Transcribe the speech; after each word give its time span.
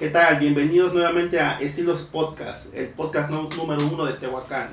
¿Qué 0.00 0.08
tal? 0.08 0.38
Bienvenidos 0.38 0.94
nuevamente 0.94 1.40
a 1.40 1.60
Estilos 1.60 2.04
Podcast, 2.04 2.74
el 2.74 2.88
podcast 2.88 3.28
número 3.28 3.84
uno 3.92 4.06
de 4.06 4.14
Tehuacán. 4.14 4.70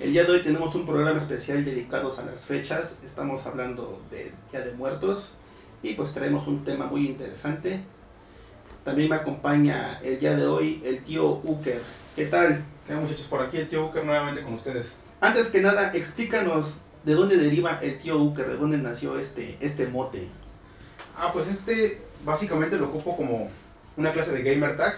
El 0.00 0.10
día 0.10 0.24
de 0.24 0.32
hoy 0.32 0.42
tenemos 0.42 0.74
un 0.74 0.84
programa 0.84 1.18
especial 1.18 1.64
dedicado 1.64 2.12
a 2.18 2.22
las 2.24 2.46
fechas. 2.46 2.98
Estamos 3.04 3.46
hablando 3.46 4.02
del 4.10 4.32
Día 4.50 4.62
de 4.62 4.72
Muertos 4.72 5.36
y 5.84 5.94
pues 5.94 6.12
traemos 6.14 6.48
un 6.48 6.64
tema 6.64 6.86
muy 6.86 7.06
interesante. 7.06 7.84
También 8.82 9.08
me 9.08 9.14
acompaña 9.14 10.00
el 10.02 10.18
día 10.18 10.34
de 10.34 10.48
hoy 10.48 10.82
el 10.84 11.04
tío 11.04 11.40
Uker. 11.44 11.80
¿Qué 12.16 12.26
tal? 12.26 12.64
¿Qué 12.84 12.92
tal 12.92 13.02
muchachos? 13.02 13.26
Por 13.26 13.42
aquí 13.42 13.58
el 13.58 13.68
tío 13.68 13.86
Uker 13.86 14.04
nuevamente 14.04 14.42
con 14.42 14.54
ustedes. 14.54 14.96
Antes 15.20 15.50
que 15.50 15.60
nada, 15.60 15.92
explícanos 15.94 16.78
de 17.04 17.14
dónde 17.14 17.36
deriva 17.36 17.78
el 17.82 17.98
tío 17.98 18.20
Uker, 18.20 18.48
de 18.48 18.56
dónde 18.56 18.78
nació 18.78 19.16
este, 19.16 19.58
este 19.60 19.86
mote. 19.86 20.26
Ah, 21.16 21.30
pues 21.32 21.46
este 21.46 22.02
básicamente 22.24 22.76
lo 22.76 22.86
ocupo 22.86 23.16
como 23.16 23.48
una 23.96 24.12
clase 24.12 24.32
de 24.32 24.42
gamer 24.42 24.76
tag. 24.76 24.94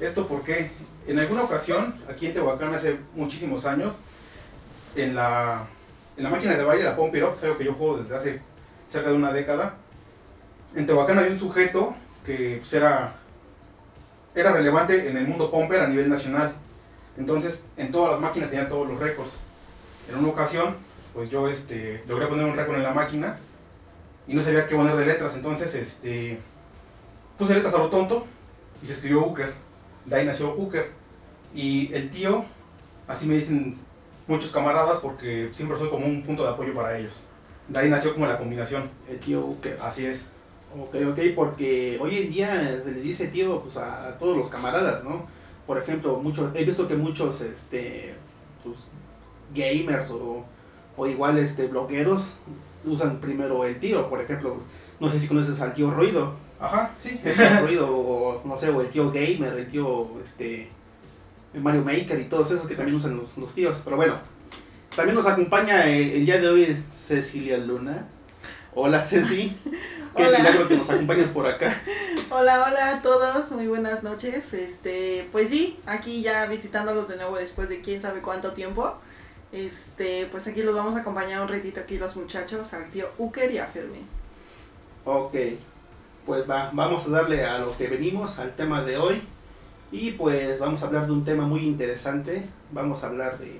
Esto 0.00 0.28
porque 0.28 0.70
en 1.06 1.18
alguna 1.18 1.42
ocasión, 1.42 1.94
aquí 2.08 2.26
en 2.26 2.34
Tehuacán 2.34 2.74
hace 2.74 2.98
muchísimos 3.14 3.64
años, 3.64 3.98
en 4.94 5.14
la, 5.14 5.66
en 6.16 6.24
la 6.24 6.30
máquina 6.30 6.56
de 6.56 6.64
baile, 6.64 6.84
la 6.84 6.96
Pump 6.96 7.14
It 7.14 7.22
Up, 7.22 7.36
algo 7.42 7.58
que 7.58 7.64
yo 7.64 7.74
juego 7.74 7.98
desde 7.98 8.16
hace 8.16 8.42
cerca 8.88 9.10
de 9.10 9.16
una 9.16 9.32
década, 9.32 9.76
en 10.74 10.86
Tehuacán 10.86 11.18
había 11.18 11.32
un 11.32 11.38
sujeto 11.38 11.94
que 12.24 12.56
pues, 12.58 12.72
era, 12.74 13.14
era 14.34 14.52
relevante 14.52 15.08
en 15.08 15.16
el 15.16 15.26
mundo 15.26 15.50
Pomper 15.50 15.80
a 15.80 15.88
nivel 15.88 16.08
nacional. 16.08 16.54
Entonces, 17.16 17.62
en 17.76 17.90
todas 17.90 18.12
las 18.12 18.20
máquinas 18.20 18.50
tenía 18.50 18.68
todos 18.68 18.86
los 18.86 18.98
récords. 18.98 19.38
En 20.10 20.18
una 20.18 20.28
ocasión, 20.28 20.76
pues 21.14 21.30
yo 21.30 21.48
este, 21.48 22.02
logré 22.06 22.26
poner 22.26 22.44
un 22.44 22.54
récord 22.54 22.76
en 22.76 22.82
la 22.82 22.92
máquina 22.92 23.36
y 24.26 24.34
no 24.34 24.42
sabía 24.42 24.68
qué 24.68 24.76
poner 24.76 24.94
de 24.94 25.06
letras. 25.06 25.34
Entonces, 25.34 25.74
este, 25.74 26.38
puse 27.38 27.54
letras 27.54 27.72
a 27.74 27.78
lo 27.78 27.88
tonto 27.88 28.26
y 28.82 28.86
se 28.86 28.94
escribió 28.94 29.24
Uker. 29.26 29.52
De 30.04 30.16
ahí 30.16 30.26
nació 30.26 30.54
Uker. 30.54 30.90
Y 31.54 31.92
el 31.94 32.10
tío, 32.10 32.44
así 33.06 33.26
me 33.26 33.36
dicen 33.36 33.78
muchos 34.26 34.50
camaradas 34.50 34.98
porque 34.98 35.48
siempre 35.52 35.78
soy 35.78 35.88
como 35.88 36.06
un 36.06 36.22
punto 36.22 36.42
de 36.42 36.50
apoyo 36.50 36.74
para 36.74 36.98
ellos. 36.98 37.24
De 37.68 37.78
ahí 37.78 37.88
nació 37.88 38.14
como 38.14 38.26
la 38.26 38.38
combinación. 38.38 38.90
El 39.08 39.18
tío 39.20 39.40
Uker. 39.40 39.78
Así 39.82 40.06
es. 40.06 40.24
Ok, 40.76 40.96
ok, 41.10 41.18
porque 41.34 41.98
hoy 42.00 42.18
en 42.18 42.30
día 42.30 42.80
se 42.82 42.92
le 42.92 43.00
dice 43.00 43.28
tío 43.28 43.62
pues, 43.62 43.76
a, 43.78 44.18
todos 44.18 44.36
los 44.36 44.50
camaradas, 44.50 45.02
¿no? 45.02 45.26
Por 45.66 45.78
ejemplo, 45.78 46.16
muchos, 46.16 46.54
he 46.54 46.64
visto 46.64 46.86
que 46.86 46.94
muchos 46.94 47.40
este, 47.40 48.14
pues, 48.62 48.78
gamers 49.54 50.10
o, 50.10 50.44
o 50.96 51.06
igual 51.06 51.38
este, 51.38 51.66
blogueros 51.68 52.32
usan 52.84 53.18
primero 53.20 53.64
el 53.64 53.78
tío. 53.80 54.08
Por 54.10 54.20
ejemplo, 54.20 54.58
no 55.00 55.10
sé 55.10 55.18
si 55.18 55.28
conoces 55.28 55.60
al 55.60 55.72
tío 55.72 55.90
Ruido. 55.90 56.34
Ajá, 56.60 56.92
sí. 56.98 57.20
El 57.24 57.60
ruido, 57.60 57.88
o 57.90 58.42
no 58.44 58.58
sé, 58.58 58.68
o 58.70 58.80
el 58.80 58.88
tío 58.88 59.10
gamer, 59.12 59.54
el 59.54 59.66
tío 59.68 60.10
este 60.22 60.68
Mario 61.54 61.82
Maker 61.82 62.18
y 62.18 62.24
todos 62.24 62.50
esos 62.50 62.66
que 62.66 62.74
también 62.74 62.96
usan 62.96 63.16
los, 63.16 63.36
los 63.36 63.54
tíos. 63.54 63.80
Pero 63.84 63.96
bueno, 63.96 64.18
también 64.94 65.14
nos 65.14 65.26
acompaña 65.26 65.84
el, 65.86 66.24
día 66.24 66.38
de 66.38 66.48
hoy 66.48 66.84
Cecilia 66.90 67.56
Luna. 67.58 68.08
Hola 68.74 69.00
Ceci. 69.02 69.56
Qué 70.16 70.26
hola. 70.26 70.38
milagro 70.38 70.66
que 70.66 70.76
nos 70.76 70.90
acompañes 70.90 71.28
por 71.28 71.46
acá. 71.46 71.72
Hola, 72.30 72.66
hola 72.66 72.96
a 72.96 73.02
todos, 73.02 73.52
muy 73.52 73.68
buenas 73.68 74.02
noches. 74.02 74.52
Este, 74.52 75.28
pues 75.32 75.48
sí, 75.48 75.78
aquí 75.86 76.20
ya 76.20 76.44
visitándolos 76.46 77.08
de 77.08 77.16
nuevo 77.16 77.36
después 77.36 77.68
de 77.68 77.80
quién 77.80 78.02
sabe 78.02 78.20
cuánto 78.20 78.52
tiempo. 78.52 78.94
Este, 79.52 80.26
pues 80.26 80.46
aquí 80.46 80.62
los 80.62 80.74
vamos 80.74 80.94
a 80.94 80.98
acompañar 80.98 81.40
un 81.40 81.48
ratito 81.48 81.80
aquí 81.80 81.96
los 81.96 82.16
muchachos, 82.16 82.74
al 82.74 82.90
tío 82.90 83.06
Uker 83.16 83.50
y 83.50 83.58
a 83.58 83.66
Fermi. 83.66 84.00
Ok, 85.04 85.34
pues 86.28 86.48
va, 86.48 86.70
vamos 86.74 87.06
a 87.06 87.10
darle 87.10 87.42
a 87.42 87.58
lo 87.58 87.74
que 87.74 87.88
venimos, 87.88 88.38
al 88.38 88.54
tema 88.54 88.84
de 88.84 88.98
hoy. 88.98 89.22
Y 89.90 90.10
pues 90.10 90.58
vamos 90.58 90.82
a 90.82 90.86
hablar 90.86 91.06
de 91.06 91.12
un 91.12 91.24
tema 91.24 91.46
muy 91.46 91.60
interesante. 91.60 92.46
Vamos 92.70 93.02
a 93.02 93.06
hablar 93.06 93.38
de. 93.38 93.58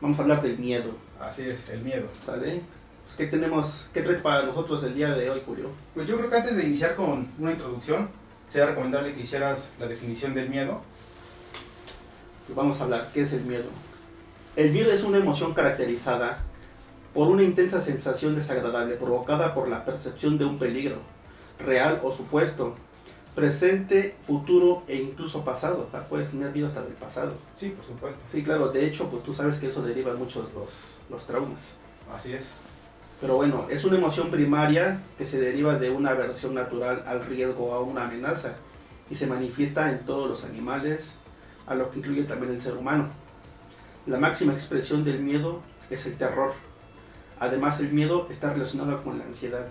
Vamos 0.00 0.18
a 0.18 0.22
hablar 0.22 0.42
del 0.42 0.58
miedo. 0.58 0.90
Así 1.20 1.42
es, 1.42 1.70
el 1.70 1.80
miedo. 1.82 2.08
¿Sale? 2.26 2.60
Pues, 3.04 3.16
¿qué 3.16 3.26
tenemos? 3.28 3.86
¿Qué 3.94 4.00
traes 4.00 4.20
para 4.20 4.42
nosotros 4.42 4.82
el 4.82 4.96
día 4.96 5.14
de 5.14 5.30
hoy, 5.30 5.42
Julio? 5.46 5.70
Pues 5.94 6.08
yo 6.08 6.18
creo 6.18 6.28
que 6.28 6.38
antes 6.38 6.56
de 6.56 6.64
iniciar 6.64 6.96
con 6.96 7.28
una 7.38 7.52
introducción, 7.52 8.08
sería 8.48 8.66
recomendable 8.66 9.14
que 9.14 9.20
hicieras 9.20 9.70
la 9.78 9.86
definición 9.86 10.34
del 10.34 10.48
miedo. 10.48 10.80
Pues 12.48 12.56
vamos 12.56 12.80
a 12.80 12.84
hablar, 12.84 13.10
¿qué 13.14 13.22
es 13.22 13.32
el 13.32 13.44
miedo? 13.44 13.70
El 14.56 14.72
miedo 14.72 14.90
es 14.90 15.04
una 15.04 15.18
emoción 15.18 15.54
caracterizada 15.54 16.42
por 17.14 17.28
una 17.28 17.44
intensa 17.44 17.80
sensación 17.80 18.34
desagradable 18.34 18.96
provocada 18.96 19.54
por 19.54 19.68
la 19.68 19.84
percepción 19.84 20.36
de 20.36 20.46
un 20.46 20.58
peligro, 20.58 20.96
real 21.62 22.00
o 22.02 22.12
supuesto, 22.12 22.74
presente, 23.34 24.16
futuro 24.20 24.82
e 24.88 24.96
incluso 24.96 25.44
pasado. 25.44 25.88
Puedes 26.08 26.30
tener 26.30 26.52
miedo 26.52 26.66
hasta 26.66 26.82
del 26.82 26.94
pasado. 26.94 27.34
Sí, 27.54 27.70
por 27.70 27.84
supuesto. 27.84 28.20
Sí, 28.30 28.42
claro, 28.42 28.68
de 28.68 28.86
hecho, 28.86 29.08
pues 29.08 29.22
tú 29.22 29.32
sabes 29.32 29.58
que 29.58 29.68
eso 29.68 29.82
deriva 29.82 30.14
muchos 30.14 30.52
los, 30.54 30.70
los 31.10 31.26
traumas. 31.26 31.76
Así 32.14 32.32
es. 32.32 32.50
Pero 33.20 33.36
bueno, 33.36 33.66
es 33.70 33.84
una 33.84 33.96
emoción 33.96 34.30
primaria 34.30 35.00
que 35.16 35.24
se 35.24 35.40
deriva 35.40 35.78
de 35.78 35.90
una 35.90 36.10
aversión 36.10 36.54
natural 36.54 37.04
al 37.06 37.24
riesgo 37.24 37.66
o 37.70 37.74
a 37.74 37.80
una 37.80 38.06
amenaza 38.06 38.56
y 39.08 39.14
se 39.14 39.28
manifiesta 39.28 39.90
en 39.90 40.00
todos 40.00 40.28
los 40.28 40.44
animales, 40.44 41.14
a 41.66 41.74
lo 41.76 41.90
que 41.90 42.00
incluye 42.00 42.24
también 42.24 42.52
el 42.52 42.60
ser 42.60 42.76
humano. 42.76 43.08
La 44.06 44.18
máxima 44.18 44.52
expresión 44.52 45.04
del 45.04 45.20
miedo 45.20 45.62
es 45.88 46.06
el 46.06 46.16
terror. 46.16 46.52
Además, 47.38 47.78
el 47.78 47.92
miedo 47.92 48.26
está 48.28 48.52
relacionado 48.52 49.04
con 49.04 49.18
la 49.18 49.24
ansiedad. 49.24 49.68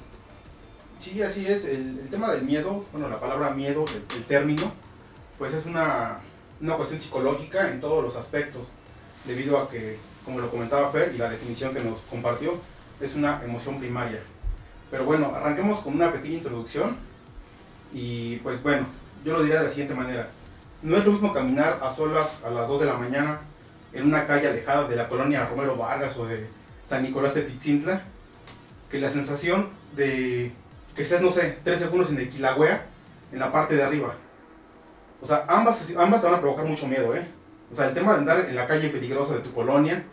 Sí, 1.01 1.19
así 1.23 1.47
es. 1.47 1.65
El, 1.65 2.07
tema 2.11 2.31
del 2.31 2.43
miedo, 2.43 2.85
bueno, 2.91 3.09
la 3.09 3.19
palabra 3.19 3.49
miedo, 3.55 3.83
el, 4.15 4.23
término, 4.25 4.71
pues 5.39 5.51
es 5.55 5.65
una, 5.65 6.19
una 6.61 6.75
cuestión 6.75 7.01
psicológica 7.01 7.71
en 7.71 7.79
todos 7.79 8.03
los 8.03 8.15
aspectos, 8.15 8.67
debido 9.25 9.57
a 9.57 9.67
que, 9.67 9.97
como 10.23 10.39
lo 10.39 10.51
comentaba 10.51 10.91
Fer 10.91 11.11
y 11.15 11.17
la 11.17 11.27
definición 11.27 11.73
que 11.73 11.83
nos 11.83 12.01
compartió, 12.01 12.53
es 12.99 13.15
una 13.15 13.43
emoción 13.43 13.79
primaria. 13.79 14.19
Pero 14.91 15.05
bueno, 15.05 15.33
arranquemos 15.33 15.79
con 15.79 15.95
una 15.95 16.13
pequeña 16.13 16.35
introducción 16.35 16.95
y 17.91 18.35
pues 18.37 18.61
bueno, 18.61 18.85
yo 19.25 19.33
lo 19.33 19.41
diría 19.41 19.57
de 19.57 19.65
la 19.65 19.71
siguiente 19.71 19.95
manera. 19.95 20.29
No 20.83 20.97
es 20.97 21.03
lo 21.03 21.13
mismo 21.13 21.33
caminar 21.33 21.79
a 21.81 21.89
solas 21.89 22.43
a 22.45 22.51
las 22.51 22.67
2 22.67 22.79
de 22.79 22.85
la 22.85 22.93
mañana 22.93 23.41
en 23.91 24.05
una 24.05 24.27
calle 24.27 24.49
alejada 24.49 24.87
de 24.87 24.95
la 24.97 25.09
colonia 25.09 25.47
Romero 25.47 25.75
Vargas 25.77 26.15
o 26.17 26.27
de 26.27 26.47
San 26.85 27.01
Nicolás 27.01 27.33
de 27.33 27.41
Titzintla 27.41 28.03
que 28.91 28.99
la 28.99 29.09
sensación 29.09 29.69
de 29.95 30.51
que 30.95 31.01
estés, 31.03 31.21
no 31.21 31.29
sé, 31.29 31.59
3 31.63 31.79
segundos 31.79 32.09
en 32.09 32.17
el 32.17 32.29
Quilagüea, 32.29 32.85
en 33.31 33.39
la 33.39 33.51
parte 33.51 33.75
de 33.75 33.83
arriba. 33.83 34.15
O 35.21 35.25
sea, 35.25 35.45
ambas, 35.47 35.95
ambas 35.97 36.21
te 36.21 36.27
van 36.27 36.35
a 36.35 36.41
provocar 36.41 36.65
mucho 36.65 36.87
miedo, 36.87 37.15
¿eh? 37.15 37.25
O 37.71 37.75
sea, 37.75 37.87
el 37.87 37.93
tema 37.93 38.13
de 38.13 38.19
andar 38.19 38.45
en 38.49 38.55
la 38.55 38.67
calle 38.67 38.89
peligrosa 38.89 39.35
de 39.35 39.41
tu 39.41 39.53
colonia, 39.53 40.03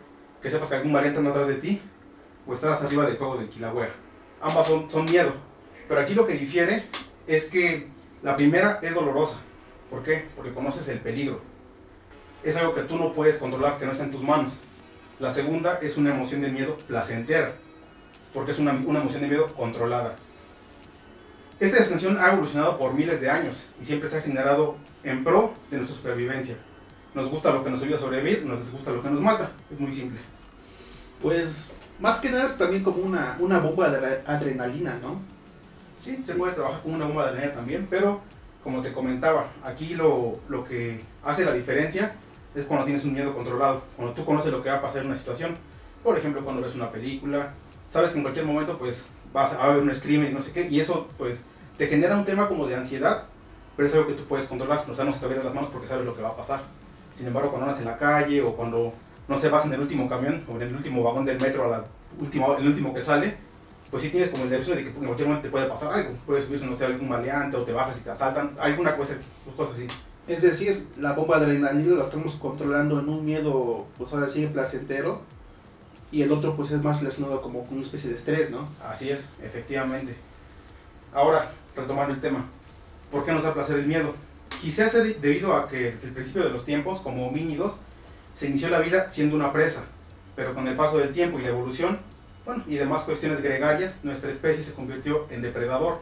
que 0.41 0.49
sepas 0.49 0.69
que 0.69 0.75
algún 0.75 0.93
variante 0.93 1.19
anda 1.19 1.31
atrás 1.31 1.47
de 1.47 1.55
ti, 1.55 1.81
o 2.47 2.53
estar 2.53 2.71
hasta 2.71 2.85
arriba 2.85 3.05
del 3.05 3.17
juego 3.17 3.37
del 3.37 3.49
Kilauea. 3.49 3.89
Ambas 4.41 4.67
son, 4.67 4.89
son 4.89 5.05
miedo. 5.05 5.33
Pero 5.87 5.99
aquí 5.99 6.13
lo 6.13 6.25
que 6.25 6.33
difiere 6.33 6.85
es 7.27 7.49
que 7.49 7.87
la 8.23 8.35
primera 8.35 8.79
es 8.81 8.93
dolorosa. 8.95 9.37
¿Por 9.89 10.03
qué? 10.03 10.27
Porque 10.35 10.53
conoces 10.53 10.87
el 10.87 10.99
peligro. 10.99 11.41
Es 12.43 12.55
algo 12.55 12.75
que 12.75 12.83
tú 12.83 12.97
no 12.97 13.13
puedes 13.13 13.37
controlar, 13.37 13.77
que 13.77 13.85
no 13.85 13.91
está 13.91 14.05
en 14.05 14.11
tus 14.11 14.23
manos. 14.23 14.57
La 15.19 15.31
segunda 15.31 15.79
es 15.81 15.97
una 15.97 16.11
emoción 16.15 16.41
de 16.41 16.49
miedo 16.49 16.77
placentera, 16.87 17.55
porque 18.33 18.51
es 18.51 18.59
una, 18.59 18.71
una 18.71 18.99
emoción 18.99 19.21
de 19.21 19.27
miedo 19.27 19.53
controlada. 19.55 20.15
Esta 21.59 21.79
extensión 21.79 22.17
ha 22.17 22.31
evolucionado 22.31 22.77
por 22.77 22.93
miles 22.93 23.19
de 23.19 23.29
años 23.29 23.65
y 23.81 23.85
siempre 23.85 24.07
se 24.07 24.17
ha 24.17 24.21
generado 24.21 24.77
en 25.03 25.25
pro 25.25 25.53
de 25.69 25.75
nuestra 25.75 25.97
supervivencia. 25.97 26.55
Nos 27.13 27.29
gusta 27.29 27.51
lo 27.51 27.65
que 27.65 27.69
nos 27.69 27.81
ayuda 27.81 27.97
a 27.97 27.99
sobrevivir, 27.99 28.45
nos 28.45 28.59
disgusta 28.59 28.91
lo 28.91 29.03
que 29.03 29.09
nos 29.09 29.19
mata. 29.19 29.51
Es 29.69 29.77
muy 29.77 29.91
simple. 29.91 30.21
Pues 31.21 31.71
más 31.99 32.17
que 32.19 32.29
nada 32.29 32.45
es 32.45 32.57
también 32.57 32.81
como 32.81 33.03
una, 33.03 33.35
una 33.39 33.59
bomba 33.59 33.89
de 33.89 34.21
adrenalina, 34.25 34.97
¿no? 35.01 35.19
Sí, 35.99 36.23
se 36.25 36.35
puede 36.35 36.53
trabajar 36.53 36.81
con 36.81 36.93
una 36.93 37.07
bomba 37.07 37.23
de 37.23 37.29
adrenalina 37.31 37.55
también, 37.55 37.87
pero 37.89 38.21
como 38.63 38.81
te 38.81 38.93
comentaba, 38.93 39.47
aquí 39.65 39.95
lo, 39.95 40.39
lo 40.47 40.63
que 40.63 41.01
hace 41.25 41.43
la 41.43 41.51
diferencia 41.51 42.15
es 42.55 42.63
cuando 42.63 42.85
tienes 42.85 43.03
un 43.03 43.13
miedo 43.13 43.35
controlado, 43.35 43.83
cuando 43.97 44.13
tú 44.13 44.23
conoces 44.23 44.53
lo 44.53 44.63
que 44.63 44.69
va 44.69 44.77
a 44.77 44.81
pasar 44.81 45.01
en 45.01 45.07
una 45.07 45.17
situación. 45.17 45.57
Por 46.03 46.17
ejemplo, 46.17 46.41
cuando 46.45 46.61
ves 46.61 46.75
una 46.75 46.89
película, 46.89 47.53
sabes 47.89 48.11
que 48.11 48.17
en 48.17 48.23
cualquier 48.23 48.45
momento 48.45 48.77
pues 48.77 49.05
vas 49.33 49.53
a 49.53 49.63
haber 49.63 49.81
un 49.81 49.89
crimen 49.89 50.33
no 50.33 50.39
sé 50.39 50.51
qué, 50.51 50.67
y 50.67 50.79
eso 50.79 51.07
pues 51.17 51.43
te 51.77 51.87
genera 51.87 52.17
un 52.17 52.25
tema 52.25 52.47
como 52.47 52.67
de 52.67 52.75
ansiedad, 52.75 53.23
pero 53.75 53.87
es 53.87 53.95
algo 53.95 54.07
que 54.07 54.13
tú 54.13 54.25
puedes 54.25 54.45
controlar, 54.47 54.85
o 54.89 54.93
sea, 54.93 55.05
no 55.05 55.13
se 55.13 55.19
te 55.19 55.43
las 55.43 55.53
manos 55.53 55.69
porque 55.71 55.87
sabes 55.87 56.05
lo 56.05 56.15
que 56.15 56.21
va 56.21 56.29
a 56.29 56.35
pasar. 56.35 56.61
Sin 57.17 57.27
embargo, 57.27 57.49
cuando 57.49 57.67
andas 57.67 57.79
en 57.79 57.87
la 57.87 57.97
calle 57.97 58.41
o 58.41 58.53
cuando, 58.55 58.93
no 59.27 59.39
sé, 59.39 59.49
vas 59.49 59.65
en 59.65 59.73
el 59.73 59.79
último 59.79 60.07
camión 60.09 60.43
o 60.47 60.55
en 60.55 60.63
el 60.63 60.75
último 60.75 61.03
vagón 61.03 61.25
del 61.25 61.39
metro, 61.39 61.65
a 61.65 61.77
la 61.77 61.85
última, 62.19 62.47
el 62.57 62.67
último 62.67 62.93
que 62.93 63.01
sale, 63.01 63.37
pues 63.89 64.03
sí 64.03 64.09
tienes 64.09 64.29
como 64.29 64.43
el 64.43 64.49
nervio 64.49 64.75
de 64.75 64.83
que 64.83 64.89
en 64.89 65.05
cualquier 65.05 65.27
momento 65.27 65.47
te 65.47 65.51
puede 65.51 65.67
pasar 65.67 65.93
algo. 65.93 66.17
Puedes 66.25 66.45
subirse, 66.45 66.65
no 66.65 66.75
sé, 66.75 66.85
algún 66.85 67.09
maleante 67.09 67.57
o 67.57 67.63
te 67.63 67.71
bajas 67.71 67.97
y 67.97 68.01
te 68.01 68.11
asaltan, 68.11 68.55
alguna 68.59 68.95
cosa, 68.95 69.15
cosas 69.55 69.75
así. 69.75 69.87
Es 70.27 70.41
decir, 70.41 70.87
la 70.97 71.13
bomba 71.13 71.39
de 71.39 71.45
adrenalina 71.45 71.95
la 71.95 72.03
estamos 72.03 72.35
controlando 72.35 72.99
en 72.99 73.09
un 73.09 73.25
miedo, 73.25 73.87
pues 73.97 74.13
ahora 74.13 74.27
sí, 74.27 74.45
placentero. 74.47 75.21
Y 76.11 76.21
el 76.23 76.31
otro, 76.31 76.55
pues 76.55 76.71
es 76.71 76.83
más 76.83 76.99
relacionado 76.99 77.41
como 77.41 77.63
con 77.65 77.77
una 77.77 77.85
especie 77.85 78.09
de 78.09 78.15
estrés, 78.15 78.49
¿no? 78.49 78.67
Así 78.83 79.09
es, 79.09 79.25
efectivamente. 79.43 80.15
Ahora, 81.13 81.51
retomando 81.75 82.13
el 82.13 82.21
tema, 82.21 82.45
¿por 83.11 83.25
qué 83.25 83.31
nos 83.31 83.43
da 83.43 83.53
placer 83.53 83.79
el 83.79 83.87
miedo? 83.87 84.15
Quizás 84.61 84.93
debido 84.93 85.55
a 85.55 85.69
que 85.69 85.91
desde 85.91 86.07
el 86.07 86.13
principio 86.13 86.43
de 86.43 86.49
los 86.49 86.65
tiempos, 86.65 86.99
como 86.99 87.27
homínidos, 87.27 87.77
se 88.35 88.47
inició 88.47 88.69
la 88.69 88.79
vida 88.79 89.09
siendo 89.09 89.35
una 89.35 89.51
presa, 89.51 89.83
pero 90.35 90.55
con 90.55 90.67
el 90.67 90.75
paso 90.75 90.97
del 90.97 91.13
tiempo 91.13 91.39
y 91.39 91.43
la 91.43 91.49
evolución, 91.49 91.99
bueno, 92.45 92.63
y 92.67 92.75
demás 92.75 93.03
cuestiones 93.03 93.41
gregarias, 93.41 93.97
nuestra 94.03 94.31
especie 94.31 94.63
se 94.63 94.73
convirtió 94.73 95.27
en 95.29 95.41
depredador. 95.41 95.99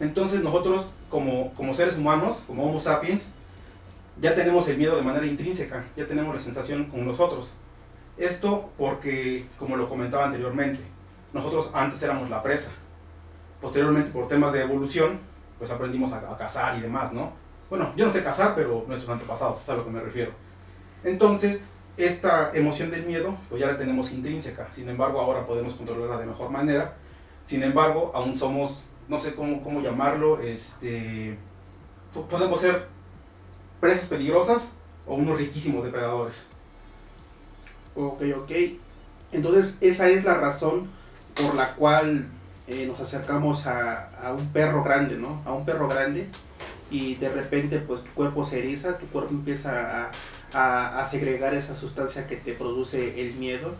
Entonces 0.00 0.42
nosotros, 0.42 0.90
como, 1.08 1.54
como 1.54 1.72
seres 1.74 1.96
humanos, 1.96 2.42
como 2.46 2.68
Homo 2.68 2.78
sapiens, 2.78 3.28
ya 4.20 4.34
tenemos 4.34 4.68
el 4.68 4.76
miedo 4.76 4.96
de 4.96 5.02
manera 5.02 5.26
intrínseca, 5.26 5.84
ya 5.96 6.06
tenemos 6.06 6.34
la 6.34 6.40
sensación 6.40 6.84
con 6.86 7.06
nosotros. 7.06 7.52
Esto 8.18 8.70
porque, 8.76 9.46
como 9.58 9.76
lo 9.76 9.88
comentaba 9.88 10.26
anteriormente, 10.26 10.80
nosotros 11.32 11.70
antes 11.72 12.02
éramos 12.02 12.28
la 12.28 12.42
presa. 12.42 12.70
Posteriormente, 13.60 14.10
por 14.10 14.28
temas 14.28 14.52
de 14.52 14.62
evolución, 14.62 15.20
pues 15.58 15.70
aprendimos 15.70 16.12
a, 16.12 16.36
cazar 16.36 16.78
y 16.78 16.80
demás, 16.80 17.12
¿no? 17.12 17.32
Bueno, 17.70 17.92
yo 17.96 18.06
no 18.06 18.12
sé 18.12 18.24
cazar, 18.24 18.54
pero 18.54 18.84
nuestros 18.88 19.10
antepasados, 19.10 19.60
es 19.60 19.68
a 19.68 19.76
lo 19.76 19.84
que 19.84 19.90
me 19.90 20.00
refiero. 20.00 20.32
Entonces, 21.04 21.62
esta 21.96 22.50
emoción 22.54 22.90
del 22.90 23.04
miedo, 23.04 23.36
pues 23.48 23.60
ya 23.60 23.68
la 23.68 23.78
tenemos 23.78 24.10
intrínseca. 24.12 24.70
Sin 24.70 24.88
embargo, 24.88 25.20
ahora 25.20 25.46
podemos 25.46 25.74
controlarla 25.74 26.18
de 26.18 26.26
mejor 26.26 26.50
manera. 26.50 26.96
Sin 27.44 27.62
embargo, 27.62 28.10
aún 28.14 28.36
somos, 28.36 28.84
no 29.08 29.18
sé 29.18 29.34
cómo, 29.34 29.62
cómo 29.62 29.80
llamarlo, 29.80 30.40
este, 30.40 31.38
podemos 32.28 32.60
ser 32.60 32.88
presas 33.80 34.08
peligrosas 34.08 34.72
o 35.06 35.14
unos 35.14 35.38
riquísimos 35.38 35.84
depredadores. 35.84 36.48
Ok, 38.00 38.22
ok. 38.36 38.52
Entonces, 39.32 39.76
esa 39.80 40.08
es 40.08 40.24
la 40.24 40.34
razón 40.34 40.88
por 41.34 41.56
la 41.56 41.74
cual 41.74 42.28
eh, 42.68 42.86
nos 42.86 43.00
acercamos 43.00 43.66
a, 43.66 44.08
un 44.38 44.52
perro 44.52 44.84
grande, 44.84 45.16
¿no? 45.16 45.42
A 45.44 45.52
un 45.52 45.64
perro 45.64 45.88
grande 45.88 46.28
y 46.92 47.16
de 47.16 47.28
repente, 47.28 47.80
pues 47.80 48.04
tu 48.04 48.10
cuerpo 48.10 48.44
se 48.44 48.60
eriza, 48.60 48.98
tu 48.98 49.06
cuerpo 49.06 49.32
empieza 49.32 50.04
a, 50.04 50.10
a, 50.52 51.00
a 51.00 51.06
segregar 51.06 51.54
esa 51.54 51.74
sustancia 51.74 52.28
que 52.28 52.36
te 52.36 52.52
produce 52.52 53.20
el 53.20 53.34
miedo 53.34 53.74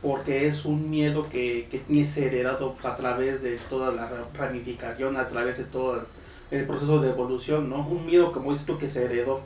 porque 0.00 0.48
es 0.48 0.64
un 0.64 0.88
miedo 0.88 1.28
que, 1.28 1.68
que 1.70 1.78
tienes 1.78 2.16
heredado 2.16 2.74
a 2.82 2.96
través 2.96 3.42
de 3.42 3.58
toda 3.68 3.92
la 3.92 4.10
ramificación, 4.32 5.18
a 5.18 5.28
través 5.28 5.58
de 5.58 5.64
todo 5.64 6.06
el 6.50 6.66
proceso 6.66 7.02
de 7.02 7.10
evolución, 7.10 7.68
¿no? 7.68 7.86
Un 7.86 8.06
miedo, 8.06 8.32
como 8.32 8.50
dices 8.50 8.64
tú, 8.64 8.78
que 8.78 8.88
se 8.88 9.04
heredó. 9.04 9.42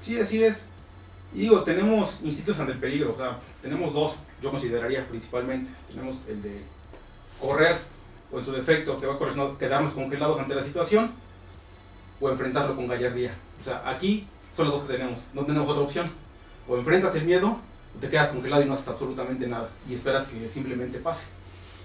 Sí, 0.00 0.20
así 0.20 0.42
es. 0.42 0.66
Y 1.34 1.40
digo, 1.40 1.64
tenemos 1.64 2.20
instintos 2.22 2.58
ante 2.60 2.72
el 2.72 2.78
peligro, 2.78 3.12
o 3.12 3.16
sea, 3.16 3.40
tenemos 3.60 3.92
dos, 3.92 4.14
yo 4.40 4.50
consideraría 4.50 5.04
principalmente. 5.08 5.70
Tenemos 5.88 6.28
el 6.28 6.40
de 6.42 6.62
correr, 7.40 7.76
o 8.30 8.38
en 8.38 8.44
su 8.44 8.52
defecto, 8.52 9.00
que 9.00 9.06
va 9.06 9.14
a 9.14 9.58
quedarnos 9.58 9.94
congelados 9.94 10.38
ante 10.38 10.54
la 10.54 10.64
situación, 10.64 11.10
o 12.20 12.30
enfrentarlo 12.30 12.76
con 12.76 12.86
gallardía. 12.86 13.34
O 13.60 13.64
sea, 13.64 13.82
aquí 13.84 14.26
son 14.54 14.66
los 14.66 14.76
dos 14.76 14.86
que 14.86 14.94
tenemos, 14.94 15.26
no 15.34 15.44
tenemos 15.44 15.68
otra 15.68 15.82
opción. 15.82 16.10
O 16.68 16.76
enfrentas 16.78 17.14
el 17.16 17.24
miedo, 17.24 17.58
o 17.96 18.00
te 18.00 18.08
quedas 18.08 18.28
congelado 18.28 18.62
y 18.62 18.66
no 18.66 18.74
haces 18.74 18.88
absolutamente 18.88 19.46
nada, 19.48 19.68
y 19.88 19.94
esperas 19.94 20.26
que 20.26 20.48
simplemente 20.48 20.98
pase. 20.98 21.26